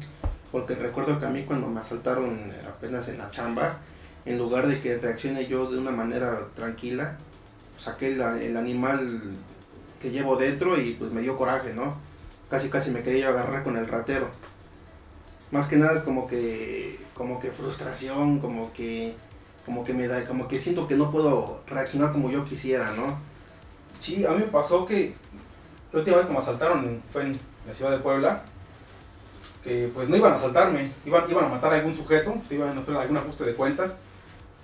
porque 0.52 0.74
recuerdo 0.74 1.20
que 1.20 1.28
a 1.28 1.30
mí 1.30 1.44
cuando 1.44 1.68
me 1.68 1.82
asaltaron 1.82 2.52
apenas 2.68 3.08
en 3.10 3.20
la 3.20 3.30
chamba, 3.30 3.78
en 4.26 4.38
lugar 4.38 4.68
de 4.68 4.80
que 4.80 4.98
reaccione 4.98 5.48
yo 5.48 5.70
de 5.72 5.78
una 5.78 5.92
manera 5.92 6.48
tranquila, 6.56 7.18
saqué 7.78 8.14
el, 8.14 8.22
el 8.22 8.58
animal 8.58 9.22
que 10.02 10.12
llevo 10.12 10.36
dentro 10.36 10.80
y 10.80 10.94
pues 10.94 11.12
me 11.12 11.22
dio 11.22 11.36
coraje, 11.36 11.74
¿no? 11.74 11.96
Casi 12.50 12.70
casi 12.70 12.92
me 12.92 13.04
quería 13.04 13.30
agarrar 13.30 13.64
con 13.64 13.78
el 13.78 13.88
ratero. 13.88 14.30
Más 15.52 15.68
que 15.68 15.78
nada 15.78 15.94
es 15.94 16.04
como 16.04 16.28
que, 16.28 17.00
como 17.14 17.40
que 17.40 17.52
frustración, 17.52 18.40
como 18.40 18.72
que, 18.74 19.16
como 19.66 19.84
que 19.84 19.94
me 19.94 20.08
da, 20.08 20.24
como 20.26 20.48
que 20.48 20.60
siento 20.60 20.88
que 20.88 20.96
no 20.96 21.12
puedo 21.12 21.62
reaccionar 21.68 22.12
como 22.12 22.30
yo 22.30 22.46
quisiera, 22.46 22.92
¿no? 22.92 23.20
Sí, 23.98 24.26
a 24.26 24.32
mí 24.32 24.40
me 24.40 24.46
pasó 24.46 24.86
que 24.86 25.14
la 25.92 26.00
última 26.00 26.18
vez 26.18 26.28
que 26.28 26.34
me 26.34 26.40
asaltaron 26.40 27.02
fue 27.12 27.24
en 27.24 27.40
la 27.68 27.74
ciudad 27.74 27.92
de 27.92 28.00
Puebla, 28.00 28.44
que 29.64 29.92
pues 29.94 30.08
no 30.08 30.16
iban 30.16 30.34
a 30.34 30.36
asaltarme, 30.36 30.92
iban, 31.06 31.30
iban 31.30 31.46
a 31.46 31.50
matar 31.50 31.74
a 31.74 31.78
algún 31.78 31.96
sujeto, 31.96 32.36
se 32.48 32.56
iban 32.56 32.78
a 32.78 32.82
hacer 32.82 32.96
algún 32.96 33.18
ajuste 33.18 33.44
de 33.44 33.56
cuentas, 33.56 33.98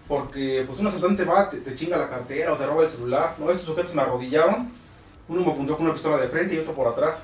porque 0.07 0.63
pues 0.67 0.79
un 0.79 0.87
asaltante 0.87 1.25
va, 1.25 1.49
te, 1.49 1.57
te 1.57 1.73
chinga 1.73 1.97
la 1.97 2.09
cartera 2.09 2.53
o 2.53 2.57
te 2.57 2.65
roba 2.65 2.83
el 2.83 2.89
celular, 2.89 3.35
no, 3.39 3.49
estos 3.49 3.65
sujetos 3.65 3.93
me 3.95 4.01
arrodillaron, 4.01 4.71
uno 5.27 5.41
me 5.45 5.51
apuntó 5.51 5.75
con 5.75 5.85
una 5.85 5.93
pistola 5.93 6.17
de 6.17 6.27
frente 6.27 6.55
y 6.55 6.59
otro 6.59 6.73
por 6.73 6.87
atrás, 6.87 7.23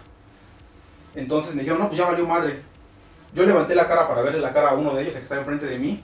entonces 1.15 1.53
me 1.53 1.61
dijeron, 1.61 1.79
no, 1.81 1.87
pues 1.87 1.97
ya 1.99 2.05
valió 2.07 2.25
madre, 2.25 2.61
yo 3.33 3.45
levanté 3.45 3.75
la 3.75 3.87
cara 3.87 4.07
para 4.07 4.21
verle 4.21 4.39
la 4.39 4.53
cara 4.53 4.69
a 4.71 4.73
uno 4.75 4.93
de 4.93 5.01
ellos, 5.03 5.13
el 5.13 5.19
que 5.19 5.23
estaba 5.23 5.41
enfrente 5.41 5.65
de 5.65 5.77
mí, 5.77 6.01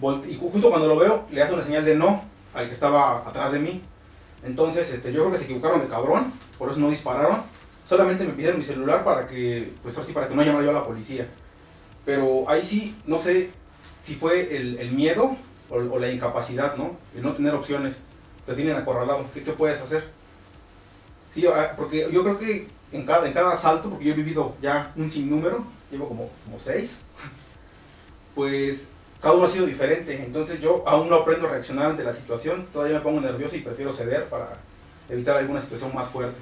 volte- 0.00 0.28
y 0.30 0.38
ju- 0.38 0.50
justo 0.52 0.70
cuando 0.70 0.86
lo 0.88 0.96
veo, 0.96 1.26
le 1.30 1.42
hace 1.42 1.54
una 1.54 1.64
señal 1.64 1.84
de 1.84 1.94
no 1.96 2.22
al 2.54 2.66
que 2.66 2.72
estaba 2.72 3.18
atrás 3.28 3.52
de 3.52 3.58
mí, 3.58 3.82
entonces, 4.44 4.92
este, 4.92 5.12
yo 5.12 5.20
creo 5.20 5.32
que 5.32 5.38
se 5.38 5.44
equivocaron 5.44 5.80
de 5.80 5.86
cabrón, 5.86 6.32
por 6.58 6.68
eso 6.68 6.80
no 6.80 6.90
dispararon. 6.90 7.42
Solamente 7.84 8.24
me 8.24 8.32
pidieron 8.32 8.58
mi 8.58 8.64
celular 8.64 9.04
para 9.04 9.28
que, 9.28 9.72
pues 9.84 9.96
así, 9.98 10.12
para 10.12 10.26
que 10.28 10.34
no 10.34 10.42
llamara 10.42 10.64
yo 10.64 10.70
a 10.70 10.74
la 10.74 10.84
policía. 10.84 11.28
Pero 12.04 12.42
ahí 12.48 12.60
sí, 12.60 12.96
no 13.06 13.20
sé 13.20 13.52
si 14.02 14.16
fue 14.16 14.56
el, 14.56 14.78
el 14.80 14.90
miedo 14.90 15.36
o, 15.72 15.94
o 15.94 15.98
la 15.98 16.10
incapacidad, 16.10 16.76
¿no? 16.76 16.96
El 17.14 17.22
no 17.22 17.32
tener 17.32 17.54
opciones. 17.54 18.02
Te 18.46 18.54
tienen 18.54 18.76
acorralado. 18.76 19.26
¿Qué, 19.32 19.42
qué 19.42 19.52
puedes 19.52 19.80
hacer? 19.80 20.04
Sí, 21.32 21.46
ah, 21.46 21.74
porque 21.76 22.08
yo 22.12 22.22
creo 22.22 22.38
que 22.38 22.68
en 22.92 23.06
cada, 23.06 23.26
en 23.26 23.32
cada 23.32 23.52
asalto, 23.52 23.88
porque 23.90 24.04
yo 24.04 24.12
he 24.12 24.16
vivido 24.16 24.54
ya 24.60 24.92
un 24.96 25.10
sinnúmero, 25.10 25.64
llevo 25.90 26.08
como, 26.08 26.30
como 26.44 26.58
seis, 26.58 26.98
pues 28.34 28.90
cada 29.20 29.34
uno 29.34 29.44
ha 29.44 29.48
sido 29.48 29.66
diferente. 29.66 30.22
Entonces 30.22 30.60
yo 30.60 30.82
aún 30.86 31.08
no 31.08 31.16
aprendo 31.16 31.46
a 31.46 31.50
reaccionar 31.50 31.90
ante 31.90 32.04
la 32.04 32.12
situación. 32.12 32.66
Todavía 32.72 32.96
me 32.96 33.02
pongo 33.02 33.20
nervioso 33.20 33.56
y 33.56 33.60
prefiero 33.60 33.92
ceder 33.92 34.28
para 34.28 34.58
evitar 35.08 35.36
alguna 35.36 35.60
situación 35.60 35.94
más 35.94 36.08
fuerte. 36.08 36.38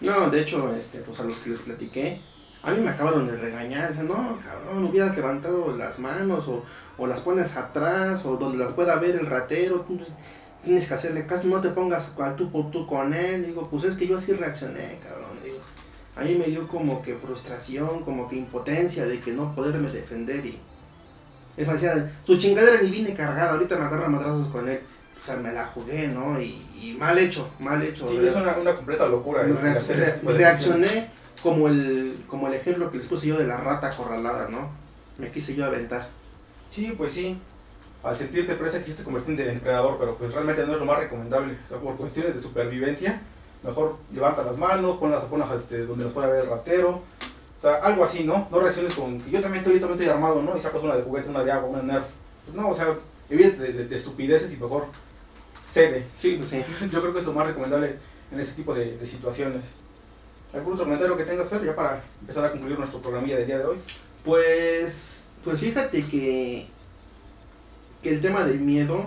No, 0.00 0.28
de 0.28 0.40
hecho, 0.40 0.74
este, 0.74 0.98
pues 1.00 1.20
a 1.20 1.24
los 1.24 1.38
que 1.38 1.50
les 1.50 1.60
platiqué, 1.60 2.20
a 2.62 2.72
mí 2.72 2.80
me 2.80 2.90
acabaron 2.90 3.26
de 3.26 3.36
regañar, 3.36 3.90
dicen, 3.90 4.08
no, 4.08 4.38
cabrón, 4.44 4.84
hubieras 4.84 5.16
levantado 5.16 5.74
las 5.76 5.98
manos 5.98 6.46
o, 6.48 6.64
o 6.98 7.06
las 7.06 7.20
pones 7.20 7.56
atrás 7.56 8.24
o 8.24 8.36
donde 8.36 8.58
las 8.58 8.72
pueda 8.72 8.96
ver 8.96 9.16
el 9.16 9.26
ratero, 9.26 9.80
tú 9.82 9.98
tienes 10.64 10.86
que 10.88 10.94
hacerle 10.94 11.26
caso, 11.26 11.46
no 11.46 11.60
te 11.60 11.68
pongas 11.68 12.12
al 12.18 12.36
tú 12.36 12.50
por 12.50 12.70
tú 12.70 12.86
con 12.86 13.14
él, 13.14 13.46
digo, 13.46 13.68
pues 13.70 13.84
es 13.84 13.94
que 13.94 14.06
yo 14.06 14.16
así 14.16 14.32
reaccioné, 14.32 14.98
cabrón, 15.02 15.30
digo, 15.44 15.58
a 16.16 16.22
mí 16.22 16.34
me 16.34 16.46
dio 16.46 16.66
como 16.66 17.02
que 17.02 17.14
frustración, 17.14 18.02
como 18.02 18.28
que 18.28 18.36
impotencia 18.36 19.06
de 19.06 19.20
que 19.20 19.32
no 19.32 19.54
poderme 19.54 19.90
defender 19.90 20.44
y 20.44 20.58
es 21.56 21.66
más, 21.66 21.80
ya, 21.80 22.10
su 22.26 22.36
chingadera 22.36 22.82
ni 22.82 22.90
vine 22.90 23.14
cargada, 23.14 23.52
ahorita 23.52 23.76
me 23.76 23.84
agarra 23.84 24.08
madrazos 24.08 24.48
con 24.48 24.68
él, 24.68 24.80
o 25.18 25.24
sea, 25.24 25.36
me 25.36 25.52
la 25.52 25.64
jugué, 25.64 26.08
¿no? 26.08 26.38
Y, 26.40 26.62
y 26.78 26.96
mal 26.98 27.16
hecho, 27.18 27.48
mal 27.58 27.82
hecho. 27.82 28.06
Sí, 28.06 28.18
es 28.22 28.34
una, 28.36 28.54
una 28.58 28.74
completa 28.74 29.06
locura. 29.06 29.42
Reacc- 29.42 29.86
re- 29.88 29.96
cuestiones. 30.20 30.36
reaccioné 30.36 31.10
como 31.42 31.68
el, 31.68 32.22
como 32.28 32.48
el 32.48 32.54
ejemplo 32.54 32.90
que 32.90 32.98
les 32.98 33.06
puse 33.06 33.26
yo 33.28 33.38
de 33.38 33.46
la 33.46 33.56
rata 33.56 33.86
acorralada, 33.88 34.48
¿no? 34.50 34.68
Me 35.16 35.30
quise 35.30 35.54
yo 35.54 35.64
aventar. 35.64 36.10
Sí, 36.68 36.94
pues 36.96 37.12
sí. 37.12 37.38
Al 38.02 38.16
sentirte 38.16 38.54
presa 38.54 38.80
quisiste 38.80 39.02
convertirte 39.02 39.50
en 39.50 39.60
predador, 39.60 39.96
pero 39.98 40.14
pues 40.16 40.32
realmente 40.32 40.64
no 40.66 40.74
es 40.74 40.78
lo 40.78 40.84
más 40.84 40.98
recomendable. 40.98 41.56
O 41.64 41.66
sea, 41.66 41.78
por 41.78 41.96
cuestiones 41.96 42.34
de 42.34 42.40
supervivencia, 42.40 43.20
mejor 43.62 43.96
levanta 44.12 44.42
las 44.44 44.56
manos, 44.56 44.98
ponlas, 44.98 45.24
ponlas 45.24 45.50
este, 45.52 45.86
donde 45.86 46.04
las 46.04 46.12
pueda 46.12 46.28
ver 46.28 46.42
el 46.44 46.50
ratero. 46.50 46.90
O 47.58 47.60
sea, 47.60 47.76
algo 47.76 48.04
así, 48.04 48.22
¿no? 48.24 48.46
No 48.50 48.60
reacciones 48.60 48.94
con 48.94 49.20
que 49.20 49.30
yo 49.30 49.40
también 49.40 49.60
estoy, 49.64 49.74
yo 49.74 49.80
también 49.86 49.98
estoy 50.00 50.14
armado, 50.14 50.42
¿no? 50.42 50.56
Y 50.56 50.60
sacas 50.60 50.82
una 50.82 50.94
de 50.96 51.02
juguete, 51.02 51.30
una 51.30 51.42
de 51.42 51.50
agua, 51.50 51.68
una 51.70 51.78
de 51.80 51.86
nerf. 51.86 52.06
Pues 52.44 52.56
no, 52.56 52.68
o 52.68 52.74
sea, 52.74 52.94
evite 53.30 53.56
de, 53.56 53.72
de- 53.72 53.84
de 53.86 53.96
estupideces 53.96 54.52
y 54.52 54.56
mejor 54.58 54.84
cede. 55.68 56.06
Sí, 56.20 56.36
pues 56.38 56.50
sí. 56.50 56.62
Yo 56.92 57.00
creo 57.00 57.12
que 57.12 57.20
es 57.20 57.26
lo 57.26 57.32
más 57.32 57.46
recomendable 57.46 57.96
en 58.30 58.38
ese 58.40 58.52
tipo 58.52 58.72
de, 58.74 58.96
de 58.98 59.06
situaciones. 59.06 59.72
¿Algún 60.52 60.74
otro 60.74 60.84
comentario 60.84 61.16
que 61.16 61.24
tengas, 61.24 61.48
Fer, 61.48 61.64
ya 61.64 61.74
para 61.74 62.02
empezar 62.20 62.44
a 62.44 62.50
concluir 62.52 62.78
nuestro 62.78 63.00
programilla 63.00 63.36
del 63.38 63.46
día 63.46 63.58
de 63.58 63.64
hoy? 63.64 63.76
Pues, 64.24 65.25
pues 65.46 65.60
fíjate 65.60 66.02
que, 66.02 66.66
que 68.02 68.10
el 68.10 68.20
tema 68.20 68.42
del 68.42 68.58
miedo, 68.58 69.04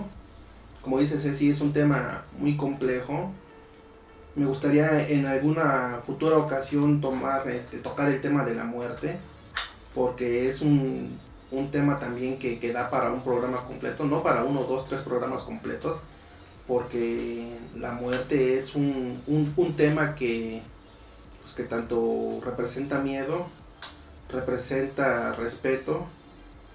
como 0.80 0.98
dices, 0.98 1.36
sí 1.36 1.50
es 1.50 1.60
un 1.60 1.74
tema 1.74 2.24
muy 2.38 2.56
complejo. 2.56 3.30
Me 4.34 4.46
gustaría 4.46 5.06
en 5.06 5.26
alguna 5.26 6.00
futura 6.02 6.38
ocasión 6.38 7.02
tomar, 7.02 7.46
este, 7.50 7.76
tocar 7.76 8.08
el 8.08 8.22
tema 8.22 8.46
de 8.46 8.54
la 8.54 8.64
muerte, 8.64 9.18
porque 9.94 10.48
es 10.48 10.62
un, 10.62 11.18
un 11.50 11.70
tema 11.70 11.98
también 11.98 12.38
que, 12.38 12.58
que 12.58 12.72
da 12.72 12.88
para 12.88 13.12
un 13.12 13.22
programa 13.22 13.62
completo, 13.66 14.04
no 14.04 14.22
para 14.22 14.42
uno, 14.42 14.62
dos, 14.62 14.88
tres 14.88 15.02
programas 15.02 15.42
completos, 15.42 16.00
porque 16.66 17.54
la 17.76 17.92
muerte 17.92 18.58
es 18.58 18.74
un, 18.74 19.20
un, 19.26 19.52
un 19.58 19.76
tema 19.76 20.14
que, 20.14 20.62
pues, 21.42 21.52
que 21.52 21.64
tanto 21.64 22.40
representa 22.42 22.98
miedo, 23.00 23.46
representa 24.32 25.32
respeto 25.34 26.06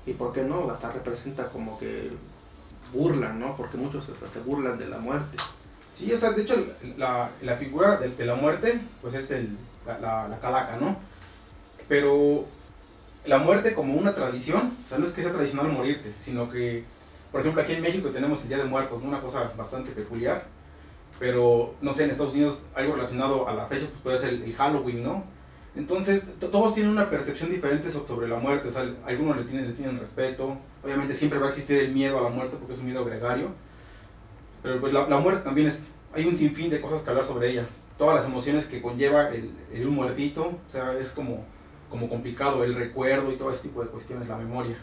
y 0.06 0.14
por 0.14 0.34
qué 0.34 0.44
no, 0.44 0.70
hasta 0.70 0.92
representa 0.92 1.48
como 1.50 1.78
que 1.80 2.12
burla, 2.94 3.34
¿no? 3.34 3.56
Porque 3.58 3.78
muchos 3.78 4.10
hasta 4.10 4.28
se 4.28 4.40
burlan 4.40 4.78
de 4.78 4.88
la 4.88 4.98
muerte. 5.00 5.38
Sí, 5.94 6.12
o 6.12 6.20
sea, 6.20 6.32
de 6.32 6.42
hecho, 6.42 6.56
la, 6.98 7.30
la 7.42 7.56
figura 7.56 7.98
de, 7.98 8.26
la 8.26 8.36
muerte, 8.36 8.82
pues 9.02 9.14
es 9.16 9.32
el, 9.32 9.58
la, 9.86 10.00
la, 10.00 10.28
la 10.28 10.40
calaca, 10.40 10.78
¿no? 10.78 10.98
Pero 11.88 12.46
la 13.26 13.38
muerte 13.40 13.74
como 13.74 13.94
una 13.96 14.14
tradición, 14.14 14.74
o 14.86 14.90
sea, 14.90 14.98
no 14.98 15.06
es 15.06 15.12
que 15.12 15.22
sea 15.22 15.32
tradicional 15.32 15.72
morirte, 15.72 16.14
sino 16.20 16.50
que, 16.50 16.84
por 17.32 17.42
ejemplo, 17.42 17.62
aquí 17.62 17.74
en 17.74 17.82
México 17.82 18.10
tenemos 18.10 18.42
el 18.44 18.50
Día 18.50 18.58
de 18.58 18.66
Muertos, 18.66 19.02
¿no? 19.02 19.10
una 19.10 19.22
cosa 19.22 19.52
bastante 19.58 19.92
peculiar, 19.92 20.46
pero, 21.20 21.76
no 21.82 21.94
sé, 21.94 22.04
en 22.04 22.12
Estados 22.12 22.34
Unidos 22.34 22.64
algo 22.76 22.96
relacionado 22.96 23.48
a 23.48 23.54
la 23.54 23.68
fecha, 23.68 23.88
pues 23.88 24.02
puede 24.04 24.18
ser 24.18 24.34
el 24.34 24.54
Halloween, 24.54 25.04
¿no? 25.04 25.24
Entonces, 25.76 26.24
to- 26.40 26.48
todos 26.48 26.74
tienen 26.74 26.92
una 26.92 27.10
percepción 27.10 27.52
diferente 27.52 27.90
so- 27.90 28.08
sobre 28.08 28.28
la 28.28 28.38
muerte, 28.38 28.70
o 28.70 28.72
sea, 28.72 28.86
algunos 29.06 29.36
le 29.38 29.44
tienen, 29.44 29.68
le 29.68 29.74
tienen 29.74 30.00
respeto, 30.00 30.58
obviamente 30.84 31.14
siempre 31.14 31.38
va 31.40 31.48
a 31.48 31.50
existir 31.50 31.78
el 31.78 31.94
miedo 31.94 32.18
a 32.20 32.24
la 32.24 32.30
muerte 32.30 32.56
porque 32.58 32.74
es 32.74 32.80
un 32.80 32.86
miedo 32.86 33.04
gregario, 33.04 33.50
pero 34.64 34.80
pues 34.80 34.94
la, 34.94 35.08
la 35.08 35.20
muerte 35.20 35.44
también 35.44 35.68
es 35.68 35.88
hay 36.14 36.26
un 36.26 36.36
sinfín 36.38 36.70
de 36.70 36.80
cosas 36.80 37.02
que 37.02 37.10
hablar 37.10 37.26
sobre 37.26 37.50
ella. 37.52 37.68
Todas 37.98 38.16
las 38.16 38.26
emociones 38.26 38.66
que 38.66 38.82
conlleva 38.82 39.30
el, 39.30 39.52
el 39.74 39.86
un 39.88 39.96
muertito, 39.96 40.44
o 40.46 40.70
sea, 40.70 40.94
es 40.98 41.12
como, 41.12 41.44
como 41.90 42.08
complicado 42.08 42.64
el 42.64 42.74
recuerdo 42.74 43.32
y 43.32 43.36
todo 43.38 43.52
ese 43.52 43.64
tipo 43.64 43.84
de 43.84 43.90
cuestiones, 43.90 44.28
la 44.30 44.38
memoria. 44.38 44.78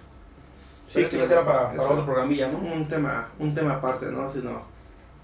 Sí, 0.87 1.05
Pero 1.11 1.23
ya 1.23 1.27
será 1.27 1.47
para, 1.47 1.69
para 1.75 1.89
otro 1.89 2.05
programilla, 2.05 2.49
¿no? 2.51 2.59
Un 2.59 2.87
tema, 2.87 3.31
un 3.39 3.55
tema 3.55 3.75
aparte, 3.75 4.07
¿no? 4.07 4.31
Sino, 4.31 4.63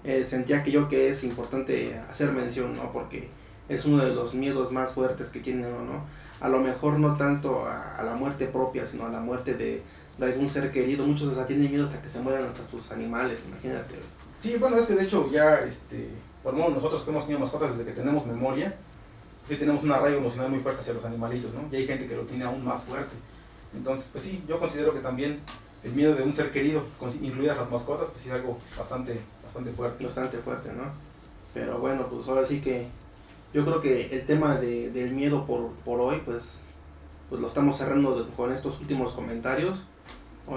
eh, 0.03 0.25
sentía 0.25 0.63
que 0.63 0.71
yo 0.71 0.89
que 0.89 1.09
es 1.09 1.23
importante 1.23 1.95
hacer 2.09 2.31
mención, 2.31 2.73
¿no? 2.73 2.91
Porque 2.91 3.29
es 3.69 3.85
uno 3.85 4.03
de 4.03 4.13
los 4.13 4.33
miedos 4.33 4.71
más 4.71 4.91
fuertes 4.91 5.29
que 5.29 5.39
tiene 5.39 5.67
uno, 5.67 5.85
¿no? 5.85 6.03
A 6.41 6.49
lo 6.49 6.59
mejor 6.59 6.99
no 6.99 7.15
tanto 7.15 7.65
a, 7.65 7.95
a 7.95 8.03
la 8.03 8.15
muerte 8.15 8.45
propia, 8.47 8.85
sino 8.85 9.05
a 9.05 9.09
la 9.09 9.19
muerte 9.19 9.53
de, 9.53 9.83
de 10.17 10.25
algún 10.25 10.49
ser 10.49 10.71
querido. 10.71 11.05
Muchos 11.05 11.29
hasta 11.29 11.47
tienen 11.47 11.69
miedo 11.69 11.85
hasta 11.85 12.01
que 12.01 12.09
se 12.09 12.19
mueran 12.19 12.45
hasta 12.45 12.63
sus 12.63 12.91
animales, 12.91 13.39
imagínate. 13.47 13.95
Sí, 14.37 14.57
bueno, 14.57 14.77
es 14.77 14.85
que 14.85 14.95
de 14.95 15.03
hecho 15.03 15.29
ya, 15.31 15.59
este, 15.59 16.09
por 16.43 16.53
lo 16.53 16.59
menos 16.59 16.75
nosotros 16.75 17.03
que 17.03 17.11
hemos 17.11 17.23
tenido 17.23 17.39
mascotas 17.39 17.77
desde 17.77 17.91
que 17.91 17.95
tenemos 17.95 18.25
memoria, 18.25 18.73
sí 19.47 19.55
tenemos 19.55 19.83
un 19.83 19.91
arraigo 19.91 20.19
emocional 20.19 20.49
muy 20.49 20.59
fuerte 20.59 20.81
hacia 20.81 20.93
los 20.93 21.03
animalitos, 21.03 21.53
¿no? 21.53 21.61
Y 21.71 21.75
hay 21.75 21.87
gente 21.87 22.07
que 22.07 22.15
lo 22.15 22.23
tiene 22.23 22.45
aún 22.45 22.63
más 22.63 22.83
fuerte. 22.83 23.15
Entonces, 23.75 24.09
pues 24.11 24.23
sí, 24.23 24.43
yo 24.47 24.59
considero 24.59 24.93
que 24.93 24.99
también 24.99 25.39
el 25.83 25.91
miedo 25.91 26.15
de 26.15 26.23
un 26.23 26.33
ser 26.33 26.51
querido, 26.51 26.83
incluidas 27.21 27.57
las 27.57 27.69
mascotas, 27.69 28.07
pues 28.09 28.21
sí 28.21 28.29
es 28.29 28.35
algo 28.35 28.57
bastante, 28.77 29.19
bastante 29.43 29.71
fuerte. 29.71 30.03
Bastante 30.05 30.37
fuerte, 30.37 30.69
¿no? 30.73 30.83
Pero 31.53 31.79
bueno, 31.79 32.07
pues 32.07 32.27
ahora 32.27 32.45
sí 32.45 32.61
que 32.61 32.87
yo 33.53 33.65
creo 33.65 33.81
que 33.81 34.15
el 34.15 34.25
tema 34.25 34.55
de, 34.55 34.91
del 34.91 35.11
miedo 35.11 35.45
por, 35.45 35.71
por 35.85 35.99
hoy, 35.99 36.21
pues, 36.23 36.53
pues 37.29 37.41
lo 37.41 37.47
estamos 37.47 37.77
cerrando 37.77 38.27
con 38.35 38.51
estos 38.51 38.79
últimos 38.79 39.13
comentarios. 39.13 39.83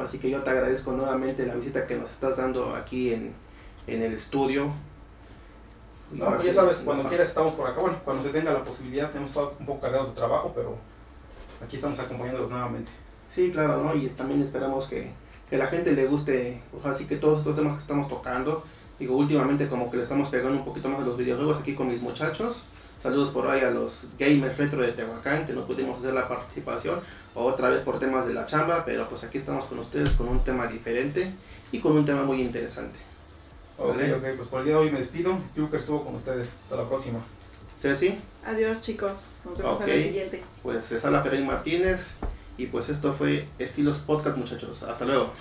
Así 0.00 0.18
que 0.18 0.30
yo 0.30 0.42
te 0.42 0.50
agradezco 0.50 0.92
nuevamente 0.92 1.44
la 1.44 1.54
visita 1.54 1.86
que 1.86 1.96
nos 1.96 2.10
estás 2.10 2.38
dando 2.38 2.74
aquí 2.74 3.12
en, 3.12 3.32
en 3.86 4.02
el 4.02 4.14
estudio. 4.14 4.72
No, 6.10 6.26
pues 6.26 6.44
ya 6.44 6.52
sabes, 6.52 6.76
cuando 6.78 7.08
quieras 7.08 7.28
estamos 7.28 7.54
por 7.54 7.66
acá. 7.66 7.80
Bueno, 7.80 7.98
cuando 8.04 8.22
se 8.22 8.30
tenga 8.30 8.52
la 8.52 8.64
posibilidad, 8.64 9.14
hemos 9.16 9.30
estado 9.30 9.54
un 9.58 9.66
poco 9.66 9.80
cargados 9.80 10.10
de 10.10 10.14
trabajo, 10.14 10.52
pero 10.54 10.76
aquí 11.64 11.76
estamos 11.76 11.98
acompañándolos 11.98 12.50
nuevamente. 12.50 12.90
Sí, 13.34 13.50
claro, 13.50 13.82
¿no? 13.82 13.94
Y 13.94 14.08
también 14.08 14.42
esperamos 14.42 14.86
que, 14.86 15.10
que 15.48 15.56
la 15.56 15.66
gente 15.66 15.92
le 15.92 16.06
guste, 16.06 16.62
así 16.84 17.06
que 17.06 17.16
todos 17.16 17.38
estos 17.38 17.54
temas 17.54 17.74
que 17.74 17.80
estamos 17.80 18.08
tocando. 18.08 18.62
Digo, 18.98 19.16
últimamente 19.16 19.68
como 19.68 19.90
que 19.90 19.96
le 19.96 20.02
estamos 20.02 20.28
pegando 20.28 20.56
un 20.58 20.64
poquito 20.64 20.88
más 20.88 21.00
a 21.00 21.04
los 21.04 21.16
videojuegos 21.16 21.58
aquí 21.58 21.74
con 21.74 21.88
mis 21.88 22.00
muchachos. 22.00 22.64
Saludos 23.02 23.30
por 23.30 23.48
ahí 23.48 23.62
a 23.62 23.70
los 23.70 24.04
gamers 24.16 24.56
retro 24.56 24.80
de 24.80 24.92
Tehuacán, 24.92 25.44
que 25.44 25.52
no 25.52 25.66
pudimos 25.66 25.98
hacer 25.98 26.14
la 26.14 26.28
participación, 26.28 27.00
otra 27.34 27.68
vez 27.68 27.82
por 27.82 27.98
temas 27.98 28.28
de 28.28 28.32
la 28.32 28.46
chamba, 28.46 28.84
pero 28.84 29.08
pues 29.08 29.24
aquí 29.24 29.38
estamos 29.38 29.64
con 29.64 29.80
ustedes 29.80 30.12
con 30.12 30.28
un 30.28 30.44
tema 30.44 30.68
diferente 30.68 31.32
y 31.72 31.80
con 31.80 31.96
un 31.96 32.04
tema 32.04 32.22
muy 32.22 32.40
interesante. 32.40 33.00
Ok, 33.76 33.96
ok, 33.96 34.36
pues 34.36 34.48
por 34.48 34.60
el 34.60 34.66
día 34.66 34.74
de 34.74 34.80
hoy 34.80 34.90
me 34.92 35.00
despido. 35.00 35.36
Tuker 35.52 35.80
estuvo 35.80 36.04
con 36.04 36.14
ustedes. 36.14 36.50
Hasta 36.62 36.76
la 36.76 36.88
próxima. 36.88 37.18
Ceci. 37.80 38.16
Adiós 38.44 38.80
chicos, 38.80 39.32
nos 39.44 39.58
vemos 39.58 39.80
en 39.80 39.88
la 39.88 39.94
siguiente. 39.94 40.44
Pues 40.62 40.92
es 40.92 41.04
Ala 41.04 41.22
Ferey 41.22 41.44
Martínez 41.44 42.14
y 42.56 42.66
pues 42.66 42.88
esto 42.88 43.12
fue 43.12 43.48
Estilos 43.58 43.98
Podcast 43.98 44.36
muchachos. 44.36 44.84
Hasta 44.84 45.04
luego. 45.04 45.32